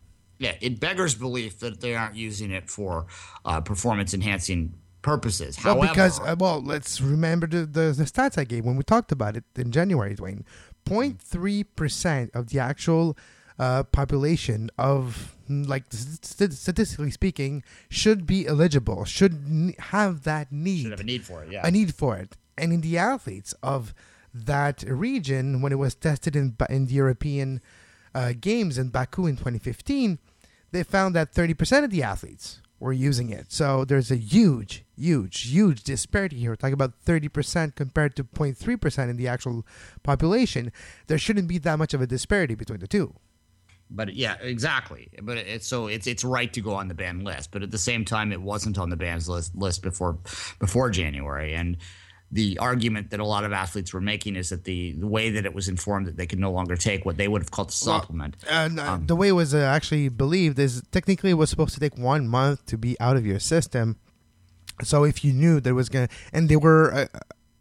Yeah, 0.42 0.56
it 0.60 0.80
beggars 0.80 1.14
belief 1.14 1.60
that 1.60 1.80
they 1.80 1.94
aren't 1.94 2.16
using 2.16 2.50
it 2.50 2.68
for 2.68 3.06
uh, 3.44 3.60
performance 3.60 4.12
enhancing 4.12 4.74
purposes. 5.00 5.56
Well, 5.64 5.76
However, 5.76 5.92
because 5.92 6.20
uh, 6.20 6.34
well, 6.36 6.60
let's 6.60 7.00
remember 7.00 7.46
the, 7.46 7.58
the 7.66 7.92
the 7.92 8.04
stats 8.04 8.36
I 8.36 8.44
gave 8.44 8.64
when 8.64 8.76
we 8.76 8.82
talked 8.82 9.12
about 9.12 9.36
it 9.36 9.44
in 9.56 9.70
January, 9.70 10.16
Dwayne. 10.16 10.44
0.3 10.84 11.64
percent 11.76 12.32
of 12.34 12.48
the 12.48 12.58
actual 12.58 13.16
uh, 13.56 13.84
population 13.84 14.68
of 14.76 15.36
mm, 15.48 15.66
like 15.68 15.84
st- 15.90 16.52
statistically 16.52 17.12
speaking 17.12 17.62
should 17.88 18.26
be 18.26 18.44
eligible, 18.48 19.04
should 19.04 19.74
have 19.78 20.24
that 20.24 20.50
need, 20.50 20.82
should 20.82 20.90
have 20.90 21.00
a 21.00 21.04
need 21.04 21.24
for 21.24 21.44
it. 21.44 21.52
Yeah, 21.52 21.64
a 21.64 21.70
need 21.70 21.94
for 21.94 22.16
it. 22.16 22.36
And 22.58 22.72
in 22.72 22.80
the 22.80 22.98
athletes 22.98 23.54
of 23.62 23.94
that 24.34 24.82
region, 24.88 25.62
when 25.62 25.70
it 25.70 25.78
was 25.78 25.94
tested 25.94 26.34
in 26.34 26.56
in 26.68 26.86
the 26.86 26.94
European 26.94 27.60
uh, 28.14 28.32
games 28.40 28.78
in 28.78 28.88
Baku 28.88 29.26
in 29.26 29.36
2015, 29.36 30.18
they 30.72 30.82
found 30.82 31.14
that 31.14 31.32
30% 31.32 31.84
of 31.84 31.90
the 31.90 32.02
athletes 32.02 32.60
were 32.80 32.92
using 32.92 33.30
it. 33.30 33.52
So 33.52 33.84
there's 33.84 34.10
a 34.10 34.16
huge, 34.16 34.84
huge, 34.96 35.42
huge 35.42 35.84
disparity 35.84 36.38
here. 36.38 36.50
We're 36.50 36.56
talking 36.56 36.74
about 36.74 36.94
30% 37.06 37.76
compared 37.76 38.16
to 38.16 38.24
0.3% 38.24 39.08
in 39.08 39.16
the 39.16 39.28
actual 39.28 39.64
population. 40.02 40.72
There 41.06 41.18
shouldn't 41.18 41.46
be 41.46 41.58
that 41.58 41.78
much 41.78 41.94
of 41.94 42.00
a 42.00 42.06
disparity 42.08 42.56
between 42.56 42.80
the 42.80 42.88
two. 42.88 43.14
but 43.90 44.14
yeah, 44.14 44.36
exactly. 44.40 45.08
But 45.22 45.36
it's 45.38 45.66
so 45.66 45.86
it's 45.86 46.06
it's 46.06 46.24
right 46.24 46.52
to 46.54 46.60
go 46.60 46.74
on 46.74 46.88
the 46.88 46.94
ban 46.94 47.22
list, 47.24 47.50
but 47.52 47.62
at 47.62 47.70
the 47.70 47.78
same 47.78 48.04
time, 48.04 48.32
it 48.32 48.40
wasn't 48.40 48.78
on 48.78 48.90
the 48.90 48.96
bans 48.96 49.28
list 49.28 49.54
list 49.54 49.82
before 49.82 50.18
before 50.58 50.90
January, 50.90 51.54
and. 51.54 51.76
The 52.32 52.58
argument 52.58 53.10
that 53.10 53.20
a 53.20 53.24
lot 53.24 53.44
of 53.44 53.52
athletes 53.52 53.92
were 53.92 54.00
making 54.00 54.36
is 54.36 54.48
that 54.48 54.64
the, 54.64 54.92
the 54.92 55.06
way 55.06 55.28
that 55.30 55.44
it 55.44 55.54
was 55.54 55.68
informed 55.68 56.06
that 56.06 56.16
they 56.16 56.26
could 56.26 56.38
no 56.38 56.50
longer 56.50 56.76
take 56.76 57.04
what 57.04 57.18
they 57.18 57.28
would 57.28 57.42
have 57.42 57.50
called 57.50 57.68
a 57.68 57.72
supplement. 57.72 58.36
And 58.48 58.80
uh, 58.80 58.98
the 59.04 59.14
way 59.14 59.28
it 59.28 59.32
was 59.32 59.54
uh, 59.54 59.58
actually 59.58 60.08
believed 60.08 60.58
is 60.58 60.82
technically 60.90 61.30
it 61.30 61.34
was 61.34 61.50
supposed 61.50 61.74
to 61.74 61.80
take 61.80 61.98
one 61.98 62.26
month 62.26 62.64
to 62.66 62.78
be 62.78 62.98
out 62.98 63.16
of 63.16 63.26
your 63.26 63.38
system. 63.38 63.98
So 64.82 65.04
if 65.04 65.22
you 65.24 65.32
knew 65.34 65.60
there 65.60 65.74
was 65.74 65.90
gonna, 65.90 66.08
and 66.32 66.48
they 66.48 66.56
were 66.56 66.92
uh, 66.92 67.06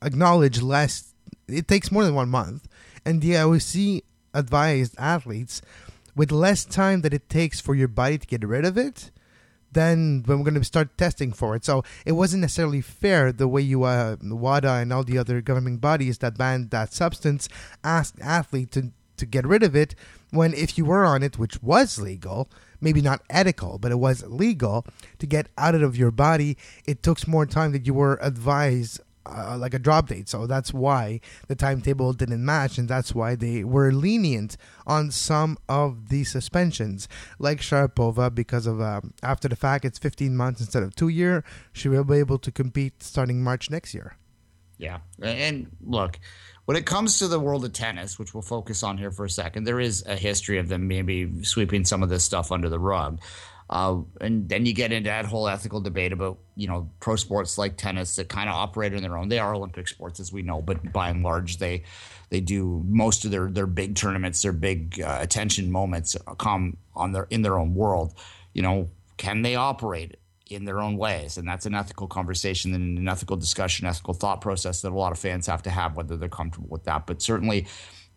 acknowledged 0.02 0.62
less, 0.62 1.14
it 1.48 1.68
takes 1.68 1.92
more 1.92 2.06
than 2.06 2.16
one 2.16 2.30
month. 2.30 2.68
And 3.06 3.22
the 3.22 3.32
IOC 3.32 4.04
advised 4.34 4.96
athletes 4.98 5.62
with 6.16 6.32
less 6.32 6.66
time 6.66 7.02
that 7.02 7.14
it 7.14 7.30
takes 7.30 7.60
for 7.60 7.76
your 7.76 7.88
body 7.88 8.18
to 8.18 8.28
get 8.28 8.44
rid 8.48 8.66
of 8.66 8.78
it, 8.78 9.12
then 9.72 10.24
when 10.26 10.40
we're 10.40 10.46
going 10.46 10.56
to 10.56 10.64
start 10.64 10.98
testing 10.98 11.32
for 11.32 11.56
it. 11.56 11.66
So 11.66 11.84
it 12.06 12.14
wasn't 12.14 12.42
necessarily 12.42 12.82
fair 12.82 13.32
the 13.32 13.48
way 13.48 13.62
you, 13.62 13.84
uh, 13.84 14.18
WADA 14.22 14.70
and 14.70 14.94
all 14.94 15.04
the 15.04 15.18
other 15.18 15.42
governing 15.42 15.78
bodies 15.78 16.20
that 16.20 16.38
banned 16.38 16.72
that 16.72 16.94
substance 16.94 17.48
asked 17.84 18.20
athletes 18.22 18.74
to, 18.74 18.92
to 19.18 19.26
get 19.26 19.46
rid 19.46 19.64
of 19.64 19.76
it 19.76 19.96
when 20.32 20.54
if 20.54 20.78
you 20.78 20.86
were 20.86 21.06
on 21.06 21.24
it, 21.24 21.38
which 21.38 21.62
was 21.62 22.00
legal, 22.00 22.50
maybe 22.80 23.02
not 23.02 23.22
ethical, 23.30 23.78
but 23.78 23.92
it 23.92 24.00
was 24.00 24.24
legal 24.26 24.86
to 25.20 25.28
get 25.28 25.48
out 25.58 25.76
of 25.76 25.98
your 25.98 26.12
body, 26.12 26.58
it 26.86 27.04
took 27.04 27.28
more 27.28 27.46
time 27.46 27.72
that 27.74 27.86
you 27.86 27.94
were 27.94 28.18
advised 28.22 29.02
uh, 29.26 29.58
like 29.58 29.74
a 29.74 29.80
drop 29.80 30.08
date. 30.08 30.30
So 30.30 30.48
that's 30.48 30.74
why 30.74 31.20
the 31.48 31.56
timetable 31.56 32.14
didn't 32.14 32.44
match, 32.44 32.78
and 32.78 32.88
that's 32.88 33.14
why 33.14 33.36
they 33.36 33.64
were 33.64 33.92
lenient 33.92 34.58
on 34.88 35.12
some 35.12 35.58
of 35.70 36.10
the 36.10 36.24
suspensions, 36.24 37.08
like 37.40 37.60
Sharapova, 37.60 38.34
because 38.34 38.68
of 38.68 38.82
um, 38.82 39.14
after 39.24 39.48
the 39.48 39.56
fact 39.56 39.86
it's 39.86 40.00
15 40.00 40.36
months 40.36 40.62
instead 40.62 40.84
of 40.84 40.96
two 40.96 41.10
year. 41.10 41.44
She 41.74 41.90
will 41.90 42.04
be 42.04 42.18
able 42.18 42.40
to 42.40 42.52
compete 42.52 43.04
starting 43.04 43.44
March 43.44 43.70
next 43.70 43.94
year. 43.94 44.18
Yeah. 44.78 45.00
And 45.22 45.70
look, 45.86 46.20
when 46.66 46.76
it 46.76 46.88
comes 46.88 47.20
to 47.20 47.28
the 47.28 47.40
world 47.40 47.64
of 47.66 47.74
tennis, 47.74 48.18
which 48.18 48.34
we'll 48.34 48.42
focus 48.42 48.82
on 48.82 48.98
here 48.98 49.12
for 49.12 49.26
a 49.26 49.30
second, 49.30 49.66
there 49.66 49.80
is 49.80 50.04
a 50.08 50.16
history 50.16 50.58
of 50.58 50.70
them 50.70 50.88
maybe 50.88 51.44
sweeping 51.44 51.86
some 51.86 52.02
of 52.02 52.10
this 52.10 52.24
stuff 52.24 52.52
under 52.52 52.68
the 52.68 52.80
rug. 52.80 53.20
Uh, 53.72 54.02
and 54.20 54.50
then 54.50 54.66
you 54.66 54.74
get 54.74 54.92
into 54.92 55.10
that 55.10 55.26
whole 55.26 55.48
ethical 55.48 55.80
debate 55.80 56.12
about, 56.12 56.38
you 56.56 56.68
know, 56.68 56.90
pro 57.00 57.16
sports 57.16 57.58
like 57.58 57.78
tennis 57.78 58.18
that 58.18 58.28
kind 58.28 58.50
of 58.50 58.56
operate 58.56 58.94
on 58.94 59.02
their 59.02 59.18
own. 59.18 59.30
They 59.30 59.40
are 59.40 59.56
Olympic 59.56 59.88
sports, 59.88 60.20
as 60.20 60.34
we 60.34 60.42
know, 60.42 60.62
but 60.62 60.92
by 60.92 61.10
and 61.10 61.24
large, 61.24 61.58
they 61.58 61.84
they 62.30 62.42
do 62.42 62.84
most 62.88 63.24
of 63.24 63.32
their 63.32 63.50
their 63.50 63.68
big 63.68 63.96
tournaments, 63.96 64.42
their 64.42 64.52
big 64.52 65.02
uh, 65.02 65.20
attention 65.22 65.72
moments 65.72 66.18
come 66.38 66.78
on 66.96 67.14
their 67.14 67.28
in 67.30 67.42
their 67.44 67.58
own 67.58 67.74
world. 67.74 68.14
You 68.54 68.62
know, 68.62 68.90
can 69.16 69.42
they 69.42 69.56
operate 69.56 70.18
in 70.52 70.66
their 70.66 70.82
own 70.82 70.98
ways. 70.98 71.38
And 71.38 71.48
that's 71.48 71.66
an 71.66 71.74
ethical 71.74 72.08
conversation 72.08 72.74
and 72.74 72.98
an 72.98 73.08
ethical 73.08 73.38
discussion, 73.38 73.88
ethical 73.88 74.14
thought 74.14 74.42
process 74.42 74.82
that 74.82 74.92
a 74.92 74.96
lot 74.96 75.12
of 75.12 75.20
fans 75.20 75.48
have 75.48 75.64
to 75.64 75.70
have, 75.70 75.96
whether 75.96 76.18
they're 76.18 76.30
comfortable 76.30 76.70
with 76.70 76.84
that. 76.84 77.08
But 77.08 77.22
certainly, 77.22 77.68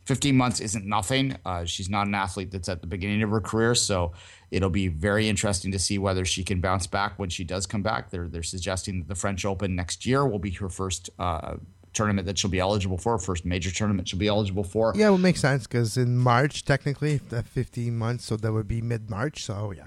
15 0.06 0.36
months 0.36 0.60
isn't 0.60 0.84
nothing. 0.84 1.36
Uh, 1.46 1.64
she's 1.64 1.88
not 1.88 2.06
an 2.06 2.14
athlete 2.14 2.50
that's 2.50 2.68
at 2.68 2.82
the 2.82 2.86
beginning 2.86 3.22
of 3.22 3.30
her 3.30 3.40
career. 3.40 3.74
So 3.74 4.12
it'll 4.54 4.70
be 4.70 4.86
very 4.86 5.28
interesting 5.28 5.72
to 5.72 5.78
see 5.80 5.98
whether 5.98 6.24
she 6.24 6.44
can 6.44 6.60
bounce 6.60 6.86
back 6.86 7.18
when 7.18 7.28
she 7.28 7.42
does 7.42 7.66
come 7.66 7.82
back. 7.82 8.10
They're, 8.10 8.28
they're 8.28 8.44
suggesting 8.44 9.00
that 9.00 9.08
the 9.08 9.16
French 9.16 9.44
Open 9.44 9.74
next 9.74 10.06
year 10.06 10.24
will 10.26 10.38
be 10.38 10.52
her 10.52 10.68
first. 10.68 11.10
Uh, 11.18 11.56
Tournament 11.92 12.26
that 12.26 12.36
she'll 12.36 12.50
be 12.50 12.58
eligible 12.58 12.98
for, 12.98 13.16
first 13.20 13.44
major 13.44 13.70
tournament 13.70 14.08
she'll 14.08 14.18
be 14.18 14.26
eligible 14.26 14.64
for. 14.64 14.92
Yeah, 14.96 15.06
it 15.06 15.10
would 15.12 15.20
make 15.20 15.36
sense 15.36 15.64
because 15.64 15.96
in 15.96 16.18
March, 16.18 16.64
technically, 16.64 17.18
the 17.18 17.44
15 17.44 17.96
months, 17.96 18.24
so 18.24 18.36
that 18.36 18.52
would 18.52 18.66
be 18.66 18.82
mid 18.82 19.08
March. 19.08 19.44
So, 19.44 19.70
yeah. 19.70 19.86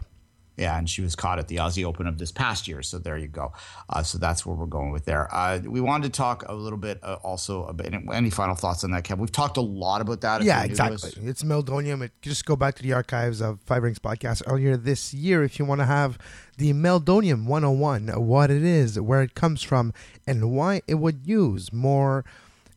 Yeah, 0.57 0.77
and 0.77 0.89
she 0.89 1.01
was 1.03 1.15
caught 1.15 1.37
at 1.37 1.47
the 1.47 1.57
Aussie 1.57 1.85
Open 1.85 2.07
of 2.07 2.17
this 2.17 2.31
past 2.31 2.67
year. 2.67 2.81
So 2.81 2.97
there 2.97 3.17
you 3.17 3.27
go. 3.27 3.53
Uh, 3.89 4.01
so 4.01 4.17
that's 4.17 4.43
where 4.43 4.55
we're 4.55 4.65
going 4.65 4.91
with 4.91 5.05
there. 5.05 5.33
Uh, 5.33 5.59
we 5.63 5.79
wanted 5.79 6.11
to 6.11 6.17
talk 6.17 6.43
a 6.47 6.53
little 6.53 6.79
bit 6.79 6.99
uh, 7.03 7.17
also 7.23 7.65
about 7.65 7.93
any 8.11 8.31
final 8.31 8.55
thoughts 8.55 8.83
on 8.83 8.89
that, 8.91 9.03
Kev? 9.03 9.19
We've 9.19 9.31
talked 9.31 9.57
a 9.57 9.61
lot 9.61 10.01
about 10.01 10.21
that. 10.21 10.43
Yeah, 10.43 10.63
exactly. 10.63 11.11
It's 11.23 11.43
Meldonium. 11.43 12.01
It, 12.03 12.11
just 12.23 12.45
go 12.45 12.55
back 12.55 12.75
to 12.75 12.83
the 12.83 12.93
archives 12.93 13.39
of 13.39 13.61
Five 13.61 13.83
Rings 13.83 13.99
podcast 13.99 14.41
earlier 14.47 14.75
this 14.75 15.13
year 15.13 15.43
if 15.43 15.59
you 15.59 15.65
want 15.65 15.81
to 15.81 15.85
have 15.85 16.17
the 16.57 16.73
Meldonium 16.73 17.45
101, 17.45 18.07
what 18.25 18.49
it 18.49 18.63
is, 18.63 18.99
where 18.99 19.21
it 19.21 19.35
comes 19.35 19.61
from, 19.61 19.93
and 20.25 20.51
why 20.51 20.81
it 20.87 20.95
would 20.95 21.27
use 21.27 21.71
more 21.71 22.25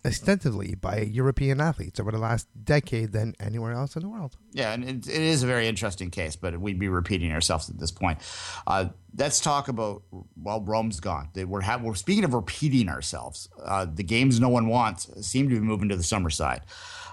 extensively 0.04 0.74
by 0.74 1.00
European 1.00 1.60
athletes 1.60 2.00
over 2.00 2.10
the 2.10 2.18
last 2.18 2.48
decade 2.64 3.12
than 3.12 3.34
anywhere 3.38 3.72
else 3.72 3.96
in 3.96 4.02
the 4.02 4.08
world. 4.08 4.36
Yeah, 4.52 4.72
and 4.72 4.84
it, 4.84 5.08
it 5.08 5.22
is 5.22 5.42
a 5.42 5.46
very 5.46 5.68
interesting 5.68 6.10
case, 6.10 6.36
but 6.36 6.58
we'd 6.60 6.78
be 6.78 6.88
repeating 6.88 7.32
ourselves 7.32 7.68
at 7.68 7.78
this 7.78 7.90
point. 7.90 8.18
Uh, 8.66 8.86
let's 9.16 9.40
talk 9.40 9.68
about 9.68 10.02
well, 10.36 10.60
Rome's 10.62 11.00
gone. 11.00 11.28
We're 11.34 11.60
have, 11.60 11.82
we're 11.82 11.94
speaking 11.94 12.24
of 12.24 12.34
repeating 12.34 12.88
ourselves. 12.88 13.48
Uh, 13.62 13.86
the 13.92 14.02
games 14.02 14.40
no 14.40 14.48
one 14.48 14.68
wants 14.68 15.08
seem 15.26 15.48
to 15.48 15.54
be 15.54 15.60
moving 15.60 15.88
to 15.90 15.96
the 15.96 16.02
summer 16.02 16.30
side. 16.30 16.62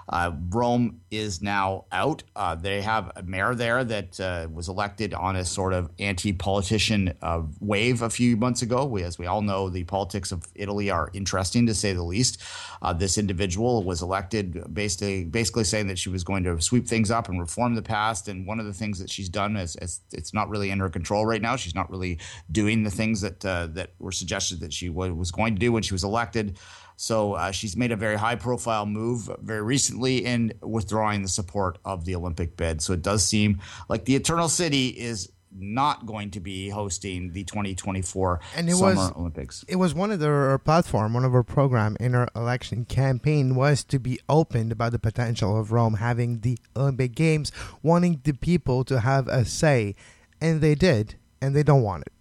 Uh, 0.08 0.32
Rome 0.50 1.00
is 1.10 1.42
now 1.42 1.84
out. 1.92 2.22
Uh, 2.34 2.54
they 2.54 2.80
have 2.82 3.12
a 3.16 3.22
mayor 3.22 3.54
there 3.54 3.84
that 3.84 4.18
uh, 4.20 4.48
was 4.52 4.68
elected 4.68 5.14
on 5.14 5.36
a 5.36 5.44
sort 5.44 5.72
of 5.72 5.90
anti-politician 5.98 7.14
uh, 7.22 7.42
wave 7.60 8.02
a 8.02 8.10
few 8.10 8.36
months 8.36 8.62
ago. 8.62 8.84
We, 8.84 9.02
as 9.02 9.18
we 9.18 9.26
all 9.26 9.42
know, 9.42 9.68
the 9.68 9.84
politics 9.84 10.32
of 10.32 10.46
Italy 10.54 10.90
are 10.90 11.10
interesting 11.12 11.66
to 11.66 11.74
say 11.74 11.92
the 11.92 12.02
least. 12.02 12.42
Uh, 12.80 12.92
this 12.92 13.18
individual 13.18 13.82
was 13.84 14.02
elected 14.02 14.72
basically, 14.72 15.24
basically 15.24 15.64
saying 15.64 15.88
that 15.88 15.98
she 15.98 16.08
was 16.08 16.24
going 16.24 16.44
to 16.44 16.60
sweep 16.60 16.86
things 16.86 17.10
up 17.10 17.28
and 17.28 17.38
reform 17.38 17.74
the 17.74 17.82
past. 17.82 18.28
And 18.28 18.46
one 18.46 18.60
of 18.60 18.66
the 18.66 18.72
things 18.72 18.98
that 19.00 19.10
she's 19.10 19.28
done 19.28 19.56
is, 19.56 19.76
is 19.76 20.00
it's 20.12 20.32
not 20.32 20.48
really 20.48 20.70
in 20.70 20.78
her 20.78 20.88
control 20.88 21.26
right 21.26 21.42
now. 21.42 21.56
She's 21.56 21.74
not 21.74 21.90
really 21.90 22.18
doing 22.50 22.82
the 22.82 22.90
things 22.90 23.20
that 23.20 23.44
uh, 23.44 23.66
that 23.72 23.90
were 23.98 24.12
suggested 24.12 24.60
that 24.60 24.72
she 24.72 24.88
was 24.88 25.30
going 25.30 25.54
to 25.54 25.60
do 25.60 25.72
when 25.72 25.82
she 25.82 25.94
was 25.94 26.04
elected. 26.04 26.58
So 27.00 27.34
uh, 27.34 27.52
she's 27.52 27.76
made 27.76 27.92
a 27.92 27.96
very 27.96 28.16
high 28.16 28.34
profile 28.34 28.84
move 28.84 29.30
very 29.40 29.62
recently 29.62 30.24
in 30.24 30.52
withdrawing 30.60 31.22
the 31.22 31.28
support 31.28 31.78
of 31.84 32.04
the 32.04 32.16
Olympic 32.16 32.56
bid. 32.56 32.82
So 32.82 32.92
it 32.92 33.02
does 33.02 33.24
seem 33.24 33.60
like 33.88 34.04
the 34.04 34.16
Eternal 34.16 34.48
City 34.48 34.88
is 34.88 35.30
not 35.56 36.06
going 36.06 36.32
to 36.32 36.40
be 36.40 36.70
hosting 36.70 37.32
the 37.32 37.44
2024 37.44 38.40
and 38.56 38.68
it 38.68 38.74
Summer 38.74 38.96
was, 38.96 39.12
Olympics. 39.12 39.64
It 39.68 39.76
was 39.76 39.94
one 39.94 40.10
of 40.10 40.20
our 40.24 40.58
platform, 40.58 41.14
one 41.14 41.24
of 41.24 41.36
our 41.36 41.44
program 41.44 41.96
in 42.00 42.16
our 42.16 42.26
election 42.34 42.84
campaign 42.84 43.54
was 43.54 43.84
to 43.84 44.00
be 44.00 44.18
opened 44.28 44.72
about 44.72 44.90
the 44.90 44.98
potential 44.98 45.56
of 45.56 45.70
Rome 45.70 45.94
having 45.94 46.40
the 46.40 46.58
Olympic 46.76 47.14
Games, 47.14 47.52
wanting 47.80 48.20
the 48.24 48.32
people 48.32 48.82
to 48.84 48.98
have 48.98 49.28
a 49.28 49.44
say, 49.44 49.94
and 50.40 50.60
they 50.60 50.74
did, 50.74 51.14
and 51.40 51.54
they 51.54 51.62
don't 51.62 51.82
want 51.82 52.02
it. 52.06 52.12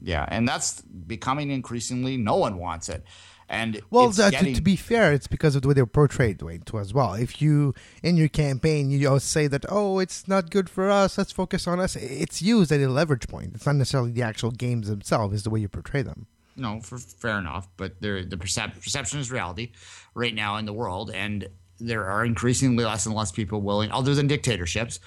Yeah, 0.00 0.24
and 0.28 0.48
that's 0.48 0.80
becoming 0.82 1.50
increasingly 1.50 2.16
no 2.16 2.36
one 2.36 2.58
wants 2.58 2.88
it. 2.88 3.04
And 3.50 3.82
well, 3.90 4.08
uh, 4.08 4.30
getting... 4.30 4.54
to, 4.54 4.60
to, 4.60 4.62
be 4.62 4.76
fair, 4.76 5.12
it's 5.12 5.26
because 5.26 5.56
of 5.56 5.62
the 5.62 5.68
way 5.68 5.74
they're 5.74 5.84
portrayed, 5.84 6.38
Dwayne, 6.38 6.64
too, 6.64 6.78
as 6.78 6.94
well. 6.94 7.14
If 7.14 7.42
you, 7.42 7.74
in 8.00 8.16
your 8.16 8.28
campaign, 8.28 8.92
you 8.92 9.18
say 9.18 9.48
that, 9.48 9.66
oh, 9.68 9.98
it's 9.98 10.28
not 10.28 10.50
good 10.50 10.70
for 10.70 10.88
us, 10.88 11.18
let's 11.18 11.32
focus 11.32 11.66
on 11.66 11.80
us, 11.80 11.96
it's 11.96 12.40
used 12.40 12.70
as 12.70 12.80
a 12.80 12.88
leverage 12.88 13.26
point. 13.26 13.50
It's 13.56 13.66
not 13.66 13.74
necessarily 13.74 14.12
the 14.12 14.22
actual 14.22 14.52
games 14.52 14.88
themselves, 14.88 15.34
it's 15.34 15.42
the 15.42 15.50
way 15.50 15.58
you 15.58 15.68
portray 15.68 16.02
them. 16.02 16.28
No, 16.54 16.80
for, 16.80 16.98
fair 16.98 17.38
enough. 17.38 17.68
But 17.76 18.00
the 18.00 18.24
percep- 18.38 18.80
perception 18.80 19.18
is 19.18 19.32
reality 19.32 19.72
right 20.14 20.34
now 20.34 20.56
in 20.56 20.64
the 20.64 20.72
world. 20.72 21.10
And 21.10 21.48
there 21.80 22.04
are 22.04 22.24
increasingly 22.24 22.84
less 22.84 23.04
and 23.06 23.16
less 23.16 23.32
people 23.32 23.62
willing, 23.62 23.90
other 23.90 24.14
than 24.14 24.28
dictatorships, 24.28 25.00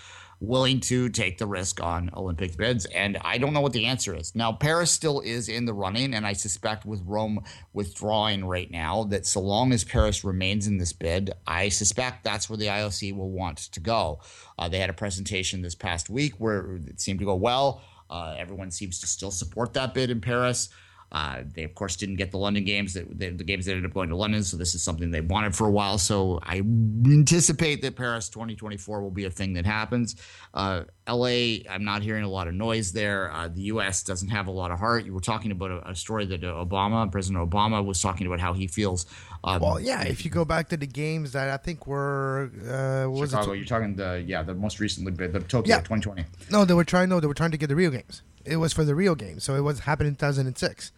willing 0.43 0.79
to 0.81 1.09
take 1.09 1.37
the 1.37 1.47
risk 1.47 1.81
on 1.81 2.09
Olympic 2.15 2.57
bids? 2.57 2.85
And 2.85 3.17
I 3.21 3.37
don't 3.37 3.53
know 3.53 3.61
what 3.61 3.73
the 3.73 3.85
answer 3.85 4.15
is. 4.15 4.35
Now, 4.35 4.51
Paris 4.51 4.91
still 4.91 5.21
is 5.21 5.49
in 5.49 5.65
the 5.65 5.73
running, 5.73 6.13
and 6.13 6.25
I 6.25 6.33
suspect 6.33 6.85
with 6.85 7.01
Rome 7.05 7.43
withdrawing 7.73 8.45
right 8.45 8.69
now, 8.69 9.05
that 9.05 9.25
so 9.25 9.39
long 9.39 9.71
as 9.71 9.83
Paris 9.83 10.23
remains 10.23 10.67
in 10.67 10.77
this 10.77 10.93
bid, 10.93 11.31
I 11.47 11.69
suspect 11.69 12.23
that's 12.23 12.49
where 12.49 12.57
the 12.57 12.67
IOC 12.67 13.15
will 13.15 13.31
want 13.31 13.57
to 13.57 13.79
go. 13.79 14.19
Uh, 14.59 14.69
they 14.69 14.79
had 14.79 14.89
a 14.89 14.93
presentation 14.93 15.61
this 15.61 15.75
past 15.75 16.09
week 16.09 16.35
where 16.37 16.75
it 16.87 16.99
seemed 16.99 17.19
to 17.19 17.25
go 17.25 17.35
well. 17.35 17.81
Uh, 18.09 18.35
everyone 18.37 18.69
seems 18.69 18.99
to 18.99 19.07
still 19.07 19.31
support 19.31 19.73
that 19.73 19.93
bid 19.93 20.11
in 20.11 20.21
Paris. 20.21 20.69
Uh, 21.13 21.43
they, 21.53 21.63
of 21.63 21.75
course, 21.75 21.95
didn't 21.95 22.15
get 22.15 22.31
the 22.31 22.37
London 22.37 22.63
games. 22.63 22.95
That 22.95 23.19
the, 23.19 23.29
the 23.29 23.43
games 23.43 23.65
that 23.65 23.73
ended 23.73 23.85
up 23.85 23.93
going 23.93 24.09
to 24.09 24.15
London, 24.15 24.43
so 24.43 24.57
this 24.57 24.73
is 24.73 24.81
something 24.81 25.11
they 25.11 25.21
wanted 25.21 25.55
for 25.55 25.67
a 25.67 25.71
while. 25.71 25.99
So 25.99 26.39
I 26.41 26.57
anticipate 26.57 27.83
that 27.83 27.95
Paris 27.95 28.29
2024 28.29 29.01
will 29.01 29.11
be 29.11 29.25
a 29.25 29.29
thing 29.29 29.53
that 29.53 29.65
happens. 29.65 30.15
Uh, 30.55 30.85
LA, 31.07 31.59
I'm 31.69 31.83
not 31.83 32.01
hearing 32.01 32.23
a 32.23 32.29
lot 32.29 32.47
of 32.47 32.55
noise 32.55 32.91
there. 32.93 33.31
Uh, 33.31 33.47
the 33.47 33.61
U.S. 33.63 34.01
doesn't 34.01 34.29
have 34.29 34.47
a 34.47 34.51
lot 34.51 34.71
of 34.71 34.79
heart. 34.79 35.05
You 35.05 35.13
were 35.13 35.19
talking 35.19 35.51
about 35.51 35.69
a, 35.69 35.91
a 35.91 35.95
story 35.95 36.25
that 36.25 36.41
Obama, 36.41 37.11
President 37.11 37.47
Obama, 37.47 37.85
was 37.85 38.01
talking 38.01 38.25
about 38.25 38.39
how 38.39 38.53
he 38.53 38.65
feels. 38.65 39.05
Um, 39.43 39.61
well, 39.61 39.79
yeah. 39.79 40.01
If 40.01 40.25
you 40.25 40.31
go 40.31 40.45
back 40.45 40.69
to 40.69 40.77
the 40.77 40.87
games 40.87 41.33
that 41.33 41.49
I 41.49 41.57
think 41.57 41.85
were 41.85 42.49
uh, 42.63 43.07
was 43.07 43.29
Chicago, 43.29 43.51
it? 43.51 43.57
you're 43.57 43.65
talking 43.65 43.95
the 43.95 44.23
yeah 44.25 44.41
the 44.41 44.55
most 44.55 44.79
recently 44.79 45.11
the 45.11 45.39
Tokyo 45.41 45.75
yeah. 45.75 45.81
2020. 45.81 46.25
No, 46.49 46.65
they 46.65 46.73
were 46.73 46.83
trying. 46.83 47.09
No, 47.09 47.19
they 47.19 47.27
were 47.27 47.35
trying 47.35 47.51
to 47.51 47.57
get 47.57 47.67
the 47.67 47.75
Rio 47.75 47.91
games. 47.91 48.23
It 48.45 48.57
was 48.57 48.73
for 48.73 48.83
the 48.83 48.95
Rio 48.95 49.13
games, 49.13 49.43
so 49.43 49.55
it 49.55 49.61
was 49.61 49.81
happening 49.81 50.09
in 50.09 50.15
2006 50.15 50.91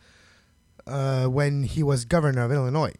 uh, 0.87 1.25
when 1.25 1.63
he 1.63 1.83
was 1.83 2.05
governor 2.05 2.43
of 2.43 2.51
Illinois. 2.51 2.93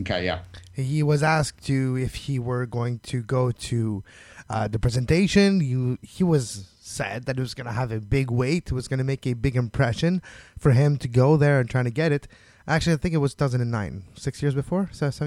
Okay, 0.00 0.24
yeah. 0.24 0.40
He 0.72 1.02
was 1.02 1.22
asked 1.22 1.64
to 1.66 1.96
if 1.96 2.14
he 2.14 2.38
were 2.38 2.66
going 2.66 3.00
to 3.00 3.22
go 3.22 3.50
to 3.50 4.04
uh, 4.48 4.68
the 4.68 4.78
presentation. 4.78 5.60
He, 5.60 5.98
he 6.06 6.24
was 6.24 6.68
said 6.80 7.26
that 7.26 7.36
it 7.36 7.40
was 7.40 7.54
going 7.54 7.66
to 7.66 7.72
have 7.72 7.92
a 7.92 8.00
big 8.00 8.30
weight. 8.30 8.68
It 8.68 8.72
was 8.72 8.88
going 8.88 8.98
to 8.98 9.04
make 9.04 9.26
a 9.26 9.34
big 9.34 9.56
impression 9.56 10.22
for 10.58 10.70
him 10.70 10.96
to 10.98 11.08
go 11.08 11.36
there 11.36 11.60
and 11.60 11.68
trying 11.68 11.84
to 11.84 11.90
get 11.90 12.12
it. 12.12 12.28
Actually, 12.66 12.92
I 12.92 12.96
think 12.96 13.14
it 13.14 13.18
was 13.18 13.34
2009, 13.34 14.04
six 14.14 14.42
years 14.42 14.54
before. 14.54 14.90
So, 14.92 15.08
so 15.10 15.24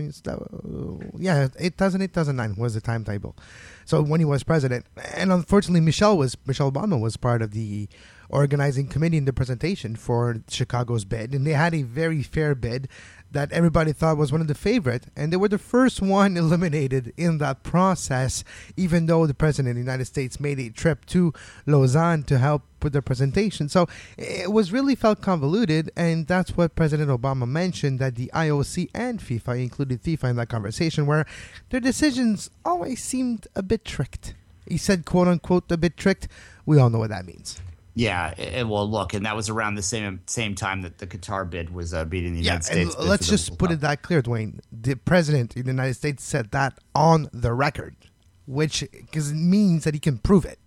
yeah, 1.17 1.47
2008, 1.47 2.13
2009 2.13 2.55
was 2.55 2.75
the 2.75 2.81
timetable. 2.81 3.35
So 3.83 4.01
when 4.03 4.19
he 4.19 4.25
was 4.25 4.43
president, 4.43 4.85
and 5.15 5.31
unfortunately, 5.31 5.81
Michelle 5.81 6.17
was 6.17 6.37
Michelle 6.45 6.71
Obama 6.71 7.01
was 7.01 7.17
part 7.17 7.41
of 7.41 7.51
the 7.51 7.89
organizing 8.31 8.87
committee 8.87 9.17
in 9.17 9.25
the 9.25 9.33
presentation 9.33 9.95
for 9.95 10.37
Chicago's 10.49 11.05
bid, 11.05 11.33
and 11.33 11.45
they 11.45 11.53
had 11.53 11.73
a 11.73 11.83
very 11.83 12.23
fair 12.23 12.55
bid 12.55 12.87
that 13.31 13.51
everybody 13.51 13.93
thought 13.93 14.17
was 14.17 14.31
one 14.31 14.41
of 14.41 14.47
the 14.47 14.55
favorite, 14.55 15.05
and 15.15 15.31
they 15.31 15.37
were 15.37 15.47
the 15.47 15.57
first 15.57 16.01
one 16.01 16.35
eliminated 16.43 17.13
in 17.15 17.37
that 17.37 17.63
process, 17.63 18.43
even 18.75 19.05
though 19.05 19.25
the 19.25 19.33
president 19.33 19.71
of 19.71 19.75
the 19.75 19.81
United 19.81 20.05
States 20.05 20.39
made 20.39 20.59
a 20.59 20.69
trip 20.69 21.05
to 21.05 21.33
Lausanne 21.65 22.23
to 22.23 22.37
help 22.37 22.63
with 22.83 22.93
the 22.93 23.01
presentation. 23.01 23.69
So 23.69 23.87
it 24.17 24.51
was 24.51 24.71
really 24.71 24.95
felt 24.95 25.21
convoluted, 25.21 25.91
and 25.95 26.27
that's 26.27 26.57
what 26.57 26.75
President 26.75 27.09
Obama 27.09 27.47
mentioned 27.47 27.99
that 27.99 28.15
the 28.15 28.31
IOC 28.33 28.89
and 28.93 29.19
FIFA 29.19 29.61
included 29.61 30.03
FIFA 30.03 30.31
in 30.31 30.35
that 30.37 30.49
conversation, 30.49 31.05
where 31.05 31.25
their 31.69 31.79
decisions 31.79 32.49
always 32.65 33.01
seemed 33.01 33.47
a 33.55 33.63
bit 33.63 33.85
tricked. 33.85 34.33
He 34.67 34.77
said, 34.77 35.05
"quote 35.05 35.27
unquote," 35.27 35.71
a 35.71 35.77
bit 35.77 35.97
tricked. 35.97 36.27
We 36.65 36.79
all 36.79 36.89
know 36.89 36.99
what 36.99 37.09
that 37.09 37.25
means. 37.25 37.59
Yeah, 37.93 38.33
it, 38.39 38.67
well, 38.67 38.89
look, 38.89 39.13
and 39.13 39.25
that 39.25 39.35
was 39.35 39.49
around 39.49 39.75
the 39.75 39.81
same 39.81 40.21
same 40.25 40.55
time 40.55 40.81
that 40.81 40.97
the 40.99 41.07
Qatar 41.07 41.49
bid 41.49 41.73
was 41.73 41.93
uh, 41.93 42.05
beating 42.05 42.33
the 42.33 42.39
yeah, 42.39 42.53
United 42.53 42.63
States. 42.65 42.95
And 42.95 43.09
let's 43.09 43.27
just 43.27 43.57
put 43.57 43.69
it 43.71 43.81
that 43.81 44.01
clear, 44.01 44.21
Dwayne. 44.21 44.59
The 44.71 44.95
president 44.95 45.55
of 45.57 45.63
the 45.63 45.71
United 45.71 45.95
States 45.95 46.23
said 46.23 46.51
that 46.51 46.77
on 46.95 47.29
the 47.33 47.53
record, 47.53 47.95
which 48.45 48.85
because 48.91 49.31
it 49.31 49.35
means 49.35 49.83
that 49.83 49.93
he 49.93 49.99
can 49.99 50.19
prove 50.19 50.45
it. 50.45 50.59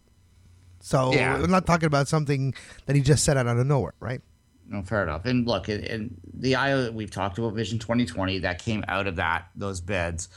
So 0.81 1.15
yeah. 1.15 1.39
we're 1.39 1.47
not 1.47 1.65
talking 1.65 1.87
about 1.87 2.09
something 2.09 2.55
that 2.85 2.95
he 2.95 3.01
just 3.01 3.25
said 3.25 3.39
out 3.39 3.47
of 3.47 3.67
nowhere, 3.67 3.95
right? 4.01 4.21
No, 4.69 4.83
fair 4.83 5.03
enough. 5.03 5.25
And 5.25 5.47
look, 5.47 5.69
and 5.69 6.15
the 6.35 6.57
IO 6.57 6.83
that 6.83 6.93
we've 6.93 7.11
talked 7.11 7.39
about 7.39 7.55
Vision 7.55 7.79
2020 7.79 8.41
that 8.41 8.63
came 8.63 8.85
out 8.87 9.07
of 9.07 9.17
that 9.17 9.49
those 9.57 9.81
bids, 9.81 10.29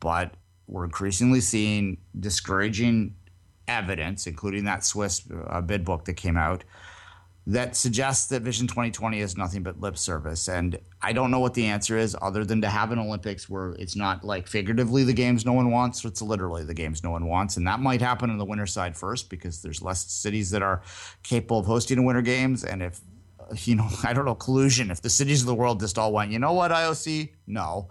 but 0.00 0.34
we're 0.66 0.84
increasingly 0.84 1.40
seeing 1.40 1.98
discouraging 2.18 3.14
evidence, 3.68 4.26
including 4.26 4.64
that 4.64 4.84
Swiss 4.84 5.22
uh, 5.48 5.60
bid 5.60 5.84
book 5.84 6.04
that 6.04 6.14
came 6.14 6.36
out, 6.36 6.64
that 7.48 7.76
suggests 7.76 8.26
that 8.28 8.42
Vision 8.42 8.66
2020 8.66 9.20
is 9.20 9.36
nothing 9.36 9.62
but 9.62 9.80
lip 9.80 9.96
service. 9.96 10.48
And 10.48 10.78
I 11.00 11.12
don't 11.12 11.30
know 11.30 11.38
what 11.38 11.54
the 11.54 11.66
answer 11.66 11.96
is 11.96 12.16
other 12.20 12.44
than 12.44 12.60
to 12.62 12.68
have 12.68 12.90
an 12.90 12.98
Olympics 12.98 13.48
where 13.48 13.70
it's 13.78 13.94
not 13.94 14.24
like 14.24 14.48
figuratively 14.48 15.04
the 15.04 15.12
games 15.12 15.46
no 15.46 15.52
one 15.52 15.70
wants, 15.70 16.04
it's 16.04 16.20
literally 16.20 16.64
the 16.64 16.74
games 16.74 17.04
no 17.04 17.10
one 17.10 17.26
wants. 17.26 17.56
And 17.56 17.66
that 17.68 17.78
might 17.78 18.00
happen 18.00 18.30
on 18.30 18.38
the 18.38 18.44
winter 18.44 18.66
side 18.66 18.96
first 18.96 19.30
because 19.30 19.62
there's 19.62 19.80
less 19.80 20.10
cities 20.10 20.50
that 20.50 20.62
are 20.62 20.82
capable 21.22 21.60
of 21.60 21.66
hosting 21.66 21.98
a 21.98 22.02
winter 22.02 22.22
games. 22.22 22.64
And 22.64 22.82
if, 22.82 23.00
you 23.64 23.76
know, 23.76 23.88
I 24.02 24.12
don't 24.12 24.24
know, 24.24 24.34
collusion, 24.34 24.90
if 24.90 25.00
the 25.00 25.10
cities 25.10 25.40
of 25.42 25.46
the 25.46 25.54
world 25.54 25.78
just 25.78 25.98
all 25.98 26.12
went, 26.12 26.32
you 26.32 26.40
know 26.40 26.52
what, 26.52 26.72
IOC? 26.72 27.30
No 27.46 27.90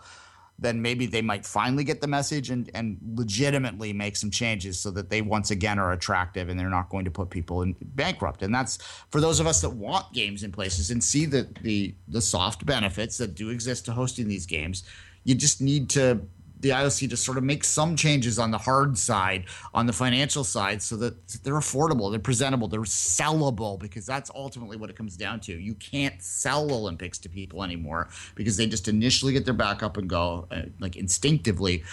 then 0.57 0.81
maybe 0.81 1.05
they 1.05 1.21
might 1.21 1.45
finally 1.45 1.83
get 1.83 1.99
the 1.99 2.07
message 2.07 2.49
and, 2.49 2.69
and 2.73 2.97
legitimately 3.15 3.91
make 3.91 4.15
some 4.15 4.31
changes 4.31 4.79
so 4.79 4.89
that 4.91 5.09
they 5.09 5.21
once 5.21 5.51
again 5.51 5.77
are 5.77 5.91
attractive 5.91 6.47
and 6.47 6.57
they're 6.57 6.69
not 6.69 6.89
going 6.89 7.03
to 7.05 7.11
put 7.11 7.29
people 7.29 7.61
in 7.61 7.75
bankrupt. 7.81 8.41
And 8.41 8.55
that's 8.55 8.77
for 9.09 9.19
those 9.19 9.39
of 9.39 9.47
us 9.47 9.61
that 9.61 9.69
want 9.69 10.13
games 10.13 10.43
in 10.43 10.51
places 10.51 10.91
and 10.91 11.03
see 11.03 11.25
the 11.25 11.47
the 11.61 11.93
the 12.07 12.21
soft 12.21 12.65
benefits 12.65 13.17
that 13.17 13.35
do 13.35 13.49
exist 13.49 13.85
to 13.85 13.91
hosting 13.91 14.27
these 14.27 14.45
games. 14.45 14.83
You 15.25 15.35
just 15.35 15.61
need 15.61 15.89
to 15.91 16.21
the 16.65 16.71
IOC 16.71 17.09
to 17.11 17.17
sort 17.17 17.37
of 17.37 17.43
make 17.43 17.63
some 17.63 17.95
changes 17.95 18.39
on 18.39 18.49
the 18.49 18.57
hard 18.57 18.97
side, 18.97 19.45
on 19.73 19.85
the 19.85 19.93
financial 19.93 20.43
side, 20.43 20.81
so 20.81 20.97
that 20.97 21.13
they're 21.43 21.53
affordable, 21.55 22.09
they're 22.09 22.19
presentable, 22.19 22.67
they're 22.67 22.81
sellable, 22.81 23.79
because 23.79 24.05
that's 24.05 24.31
ultimately 24.33 24.77
what 24.77 24.89
it 24.89 24.95
comes 24.95 25.15
down 25.15 25.39
to. 25.41 25.53
You 25.53 25.75
can't 25.75 26.21
sell 26.21 26.71
Olympics 26.71 27.19
to 27.19 27.29
people 27.29 27.63
anymore 27.63 28.09
because 28.33 28.57
they 28.57 28.65
just 28.65 28.87
initially 28.87 29.31
get 29.31 29.45
their 29.45 29.53
back 29.53 29.83
up 29.83 29.97
and 29.97 30.09
go, 30.09 30.47
uh, 30.49 30.63
like 30.79 30.95
instinctively, 30.95 31.83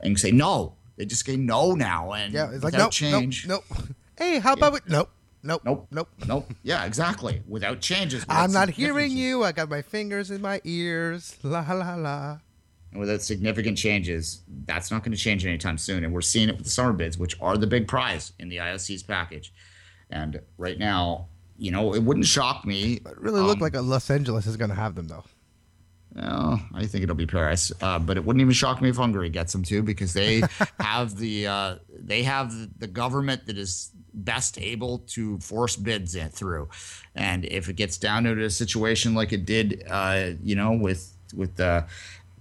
and 0.00 0.18
say 0.18 0.32
no. 0.32 0.74
They 0.96 1.04
just 1.06 1.24
say 1.24 1.36
no 1.36 1.74
now, 1.74 2.12
and 2.12 2.34
Yeah, 2.34 2.46
it's 2.50 2.64
like 2.64 2.72
without 2.72 2.86
nope, 2.86 2.92
change. 2.92 3.46
nope, 3.46 3.64
nope. 3.70 3.86
Hey, 4.18 4.40
how 4.40 4.54
about 4.54 4.72
we? 4.72 4.80
Nope, 4.88 5.10
nope, 5.44 5.62
Nope. 5.64 5.86
nope. 5.92 6.08
Nope. 6.26 6.50
Yeah, 6.64 6.84
exactly. 6.84 7.40
Without 7.46 7.80
changes. 7.80 8.22
without 8.26 8.36
I'm 8.42 8.50
not 8.52 8.68
hearing 8.70 9.12
you. 9.12 9.44
I 9.44 9.52
got 9.52 9.68
my 9.70 9.80
fingers 9.82 10.32
in 10.32 10.42
my 10.42 10.60
ears. 10.64 11.36
La 11.44 11.64
la 11.72 11.94
la. 11.94 12.38
And 12.90 13.00
without 13.00 13.20
significant 13.22 13.76
changes, 13.76 14.42
that's 14.64 14.90
not 14.90 15.02
going 15.02 15.12
to 15.12 15.18
change 15.18 15.44
anytime 15.44 15.76
soon. 15.76 16.04
And 16.04 16.12
we're 16.12 16.22
seeing 16.22 16.48
it 16.48 16.56
with 16.56 16.64
the 16.64 16.70
summer 16.70 16.92
bids, 16.92 17.18
which 17.18 17.36
are 17.40 17.56
the 17.56 17.66
big 17.66 17.86
prize 17.86 18.32
in 18.38 18.48
the 18.48 18.56
IOC's 18.56 19.02
package. 19.02 19.52
And 20.10 20.40
right 20.56 20.78
now, 20.78 21.28
you 21.58 21.70
know, 21.70 21.94
it 21.94 22.02
wouldn't 22.02 22.26
shock 22.26 22.64
me. 22.64 22.94
It 22.94 23.20
really 23.20 23.40
looked 23.40 23.60
um, 23.60 23.62
like 23.62 23.74
a 23.74 23.82
Los 23.82 24.10
Angeles 24.10 24.46
is 24.46 24.56
going 24.56 24.70
to 24.70 24.76
have 24.76 24.94
them 24.94 25.08
though. 25.08 25.24
Well, 26.14 26.60
I 26.74 26.86
think 26.86 27.04
it'll 27.04 27.14
be 27.14 27.26
Paris, 27.26 27.70
uh, 27.82 27.98
but 27.98 28.16
it 28.16 28.24
wouldn't 28.24 28.40
even 28.40 28.54
shock 28.54 28.80
me 28.80 28.88
if 28.88 28.96
Hungary 28.96 29.28
gets 29.28 29.52
them 29.52 29.62
too, 29.62 29.82
because 29.82 30.14
they 30.14 30.42
have 30.80 31.16
the 31.16 31.46
uh, 31.46 31.76
they 31.92 32.22
have 32.22 32.52
the 32.80 32.86
government 32.86 33.46
that 33.46 33.58
is 33.58 33.90
best 34.14 34.58
able 34.58 35.00
to 35.00 35.38
force 35.38 35.76
bids 35.76 36.14
in 36.14 36.30
through, 36.30 36.68
and 37.14 37.44
if 37.44 37.68
it 37.68 37.76
gets 37.76 37.98
down 37.98 38.24
to 38.24 38.42
a 38.42 38.50
situation 38.50 39.14
like 39.14 39.32
it 39.32 39.44
did, 39.44 39.84
uh, 39.88 40.30
you 40.42 40.56
know, 40.56 40.72
with 40.72 41.12
with 41.34 41.60
uh, 41.60 41.82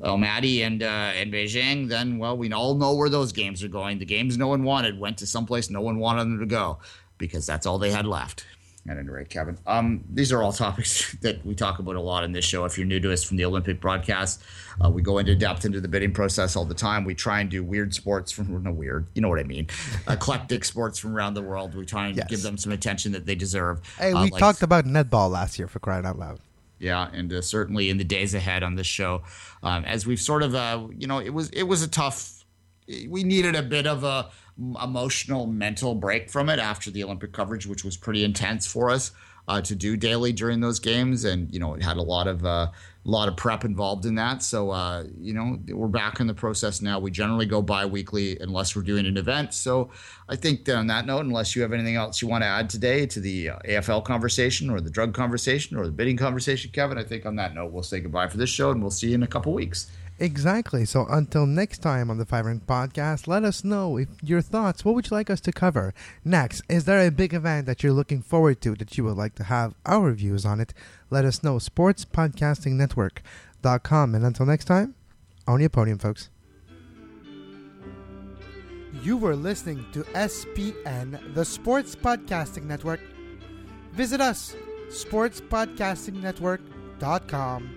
Almaty 0.02 0.66
and 0.66 0.84
uh, 0.84 0.86
and 0.86 1.32
Beijing, 1.34 1.88
then 1.90 2.18
well, 2.20 2.38
we 2.38 2.52
all 2.52 2.76
know 2.76 2.94
where 2.94 3.10
those 3.10 3.32
games 3.32 3.64
are 3.64 3.68
going. 3.68 4.00
The 4.00 4.06
games 4.06 4.38
no 4.38 4.48
one 4.48 4.64
wanted 4.64 5.00
went 5.00 5.18
to 5.20 5.26
someplace 5.28 5.70
no 5.70 5.82
one 5.82 5.98
wanted 6.00 6.22
them 6.26 6.40
to 6.40 6.46
go, 6.46 6.80
because 7.18 7.46
that's 7.46 7.66
all 7.66 7.78
they 7.80 7.92
had 7.92 8.06
left. 8.06 8.46
At 8.90 8.98
any 8.98 9.10
rate, 9.10 9.28
Kevin, 9.28 9.58
um, 9.68 10.02
these 10.14 10.32
are 10.32 10.42
all 10.42 10.54
topics 10.54 11.12
that 11.22 11.46
we 11.46 11.56
talk 11.56 11.80
about 11.80 11.96
a 11.98 12.00
lot 12.00 12.24
in 12.24 12.32
this 12.32 12.46
show. 12.46 12.64
If 12.64 12.78
you're 12.78 12.88
new 12.88 13.02
to 13.02 13.12
us 13.12 13.22
from 13.22 13.36
the 13.36 13.44
Olympic 13.44 13.82
broadcast, 13.82 14.42
uh, 14.82 14.90
we 14.90 15.02
go 15.02 15.18
into 15.18 15.36
depth 15.36 15.66
into 15.66 15.82
the 15.82 15.90
bidding 15.90 16.14
process 16.14 16.56
all 16.56 16.64
the 16.64 16.74
time. 16.74 17.04
We 17.04 17.14
try 17.14 17.42
and 17.42 17.50
do 17.50 17.66
weird 17.66 17.94
sports 17.94 18.32
from 18.32 18.64
no 18.64 18.72
weird, 18.72 19.06
you 19.14 19.22
know 19.22 19.28
what 19.28 19.40
I 19.40 19.44
mean, 19.44 19.68
eclectic 20.08 20.64
sports 20.64 21.00
from 21.00 21.14
around 21.18 21.34
the 21.34 21.42
world. 21.42 21.76
We 21.76 21.86
try 21.86 22.08
and 22.08 22.16
Yes. 22.16 22.28
give 22.30 22.44
them 22.44 22.58
some 22.58 22.72
attention 22.72 23.12
that 23.12 23.26
they 23.26 23.36
deserve. 23.36 23.82
Hey, 24.00 24.14
Uh, 24.14 24.24
we 24.24 24.30
like- 24.30 24.40
talked 24.40 24.62
about 24.62 24.86
netball 24.86 25.30
last 25.30 25.60
year 25.60 25.68
for 25.68 25.80
crying 25.80 26.06
out 26.06 26.18
loud. 26.18 26.40
Yeah, 26.80 27.10
and 27.12 27.32
uh, 27.32 27.42
certainly 27.42 27.90
in 27.90 27.98
the 27.98 28.04
days 28.04 28.34
ahead 28.34 28.64
on 28.64 28.76
this 28.76 28.88
show, 28.88 29.24
um, 29.64 29.84
as 29.86 30.06
we've 30.06 30.22
sort 30.22 30.44
of, 30.44 30.56
uh, 30.56 30.88
you 30.96 31.08
know, 31.08 31.20
it 31.20 31.34
was 31.34 31.50
it 31.50 31.64
was 31.64 31.82
a 31.82 31.88
tough. 31.88 32.46
We 32.88 33.24
needed 33.24 33.56
a 33.56 33.64
bit 33.64 33.86
of 33.86 34.04
a 34.04 34.30
emotional, 34.82 35.46
mental 35.46 35.96
break 35.96 36.30
from 36.30 36.50
it 36.50 36.60
after 36.60 36.90
the 36.90 37.04
Olympic 37.04 37.34
coverage, 37.34 37.68
which 37.68 37.84
was 37.84 37.98
pretty 37.98 38.24
intense 38.24 38.66
for 38.66 38.90
us 38.90 39.12
uh, 39.48 39.62
to 39.62 39.76
do 39.76 39.98
daily 39.98 40.32
during 40.32 40.62
those 40.62 40.80
games, 40.80 41.26
and 41.26 41.52
you 41.54 41.60
know, 41.60 41.74
it 41.74 41.84
had 41.84 41.98
a 41.98 42.02
lot 42.02 42.28
of 42.28 42.46
uh, 43.08 43.12
lot 43.12 43.28
of 43.28 43.38
prep 43.38 43.64
involved 43.64 44.06
in 44.06 44.16
that. 44.16 44.44
So, 44.44 44.72
uh, 44.72 45.06
you 45.20 45.34
know, 45.34 45.58
we're 45.70 45.88
back 45.88 46.20
in 46.20 46.28
the 46.28 46.34
process 46.34 46.82
now. 46.82 47.00
We 47.00 47.12
generally 47.12 47.46
go 47.46 47.62
bi-weekly 47.62 48.38
unless 48.40 48.76
we're 48.76 48.82
doing 48.84 49.06
an 49.06 49.18
event. 49.18 49.54
So, 49.54 49.92
I 50.30 50.36
think 50.36 50.66
that 50.66 50.76
on 50.76 50.88
that 50.88 51.06
note, 51.06 51.26
unless 51.26 51.56
you 51.56 51.62
have 51.62 51.74
anything 51.74 51.96
else 51.96 52.22
you 52.22 52.28
want 52.28 52.44
to 52.44 52.48
add 52.48 52.70
today 52.70 53.06
to 53.08 53.20
the 53.20 53.50
uh, 53.50 53.60
AFL 53.66 54.04
conversation 54.04 54.70
or 54.70 54.82
the 54.82 54.90
drug 54.90 55.14
conversation 55.14 55.78
or 55.78 55.86
the 55.86 55.92
bidding 55.92 56.18
conversation, 56.18 56.72
Kevin, 56.72 56.98
I 56.98 57.04
think 57.04 57.26
on 57.26 57.36
that 57.38 57.54
note, 57.54 57.72
we'll 57.72 57.84
say 57.84 58.00
goodbye 58.00 58.28
for 58.28 58.38
this 58.38 58.50
show 58.50 58.72
and 58.72 58.82
we'll 58.82 58.92
see 58.92 59.10
you 59.10 59.16
in 59.16 59.24
a 59.24 59.28
couple 59.28 59.54
weeks. 59.54 59.90
Exactly. 60.20 60.84
So 60.86 61.06
until 61.10 61.46
next 61.46 61.78
time 61.80 62.10
on 62.10 62.18
the 62.18 62.26
Five 62.26 62.46
Ring 62.46 62.62
Podcast, 62.66 63.28
let 63.28 63.44
us 63.44 63.64
know 63.64 63.98
if 63.98 64.08
your 64.24 64.42
thoughts. 64.42 64.84
What 64.84 64.96
would 64.96 65.08
you 65.10 65.16
like 65.16 65.30
us 65.30 65.40
to 65.42 65.52
cover 65.52 65.94
next? 66.26 66.64
Is 66.70 66.86
there 66.86 67.06
a 67.06 67.12
big 67.12 67.36
event 67.36 67.68
that 67.68 67.84
you're 67.84 67.94
looking 67.94 68.24
forward 68.24 68.60
to 68.62 68.74
that 68.76 68.98
you 68.98 69.04
would 69.04 69.18
like 69.18 69.36
to 69.36 69.44
have 69.44 69.76
our 69.86 70.12
views 70.14 70.44
on 70.46 70.60
it? 70.60 70.74
Let 71.12 71.26
us 71.26 71.44
know. 71.44 71.58
SportsPodcastingNetwork.com. 71.58 74.16
And 74.16 74.26
until 74.26 74.48
next 74.48 74.66
time, 74.66 74.96
on 75.48 75.60
your 75.60 75.70
podium, 75.70 76.00
folks. 76.00 76.32
You 79.04 79.18
were 79.18 79.36
listening 79.36 79.86
to 79.94 80.02
SPN, 80.04 81.36
the 81.36 81.46
Sports 81.46 81.96
Podcasting 81.96 82.64
Network. 82.64 83.00
Visit 83.94 84.22
us, 84.22 84.56
SportsPodcastingNetwork.com. 84.90 87.77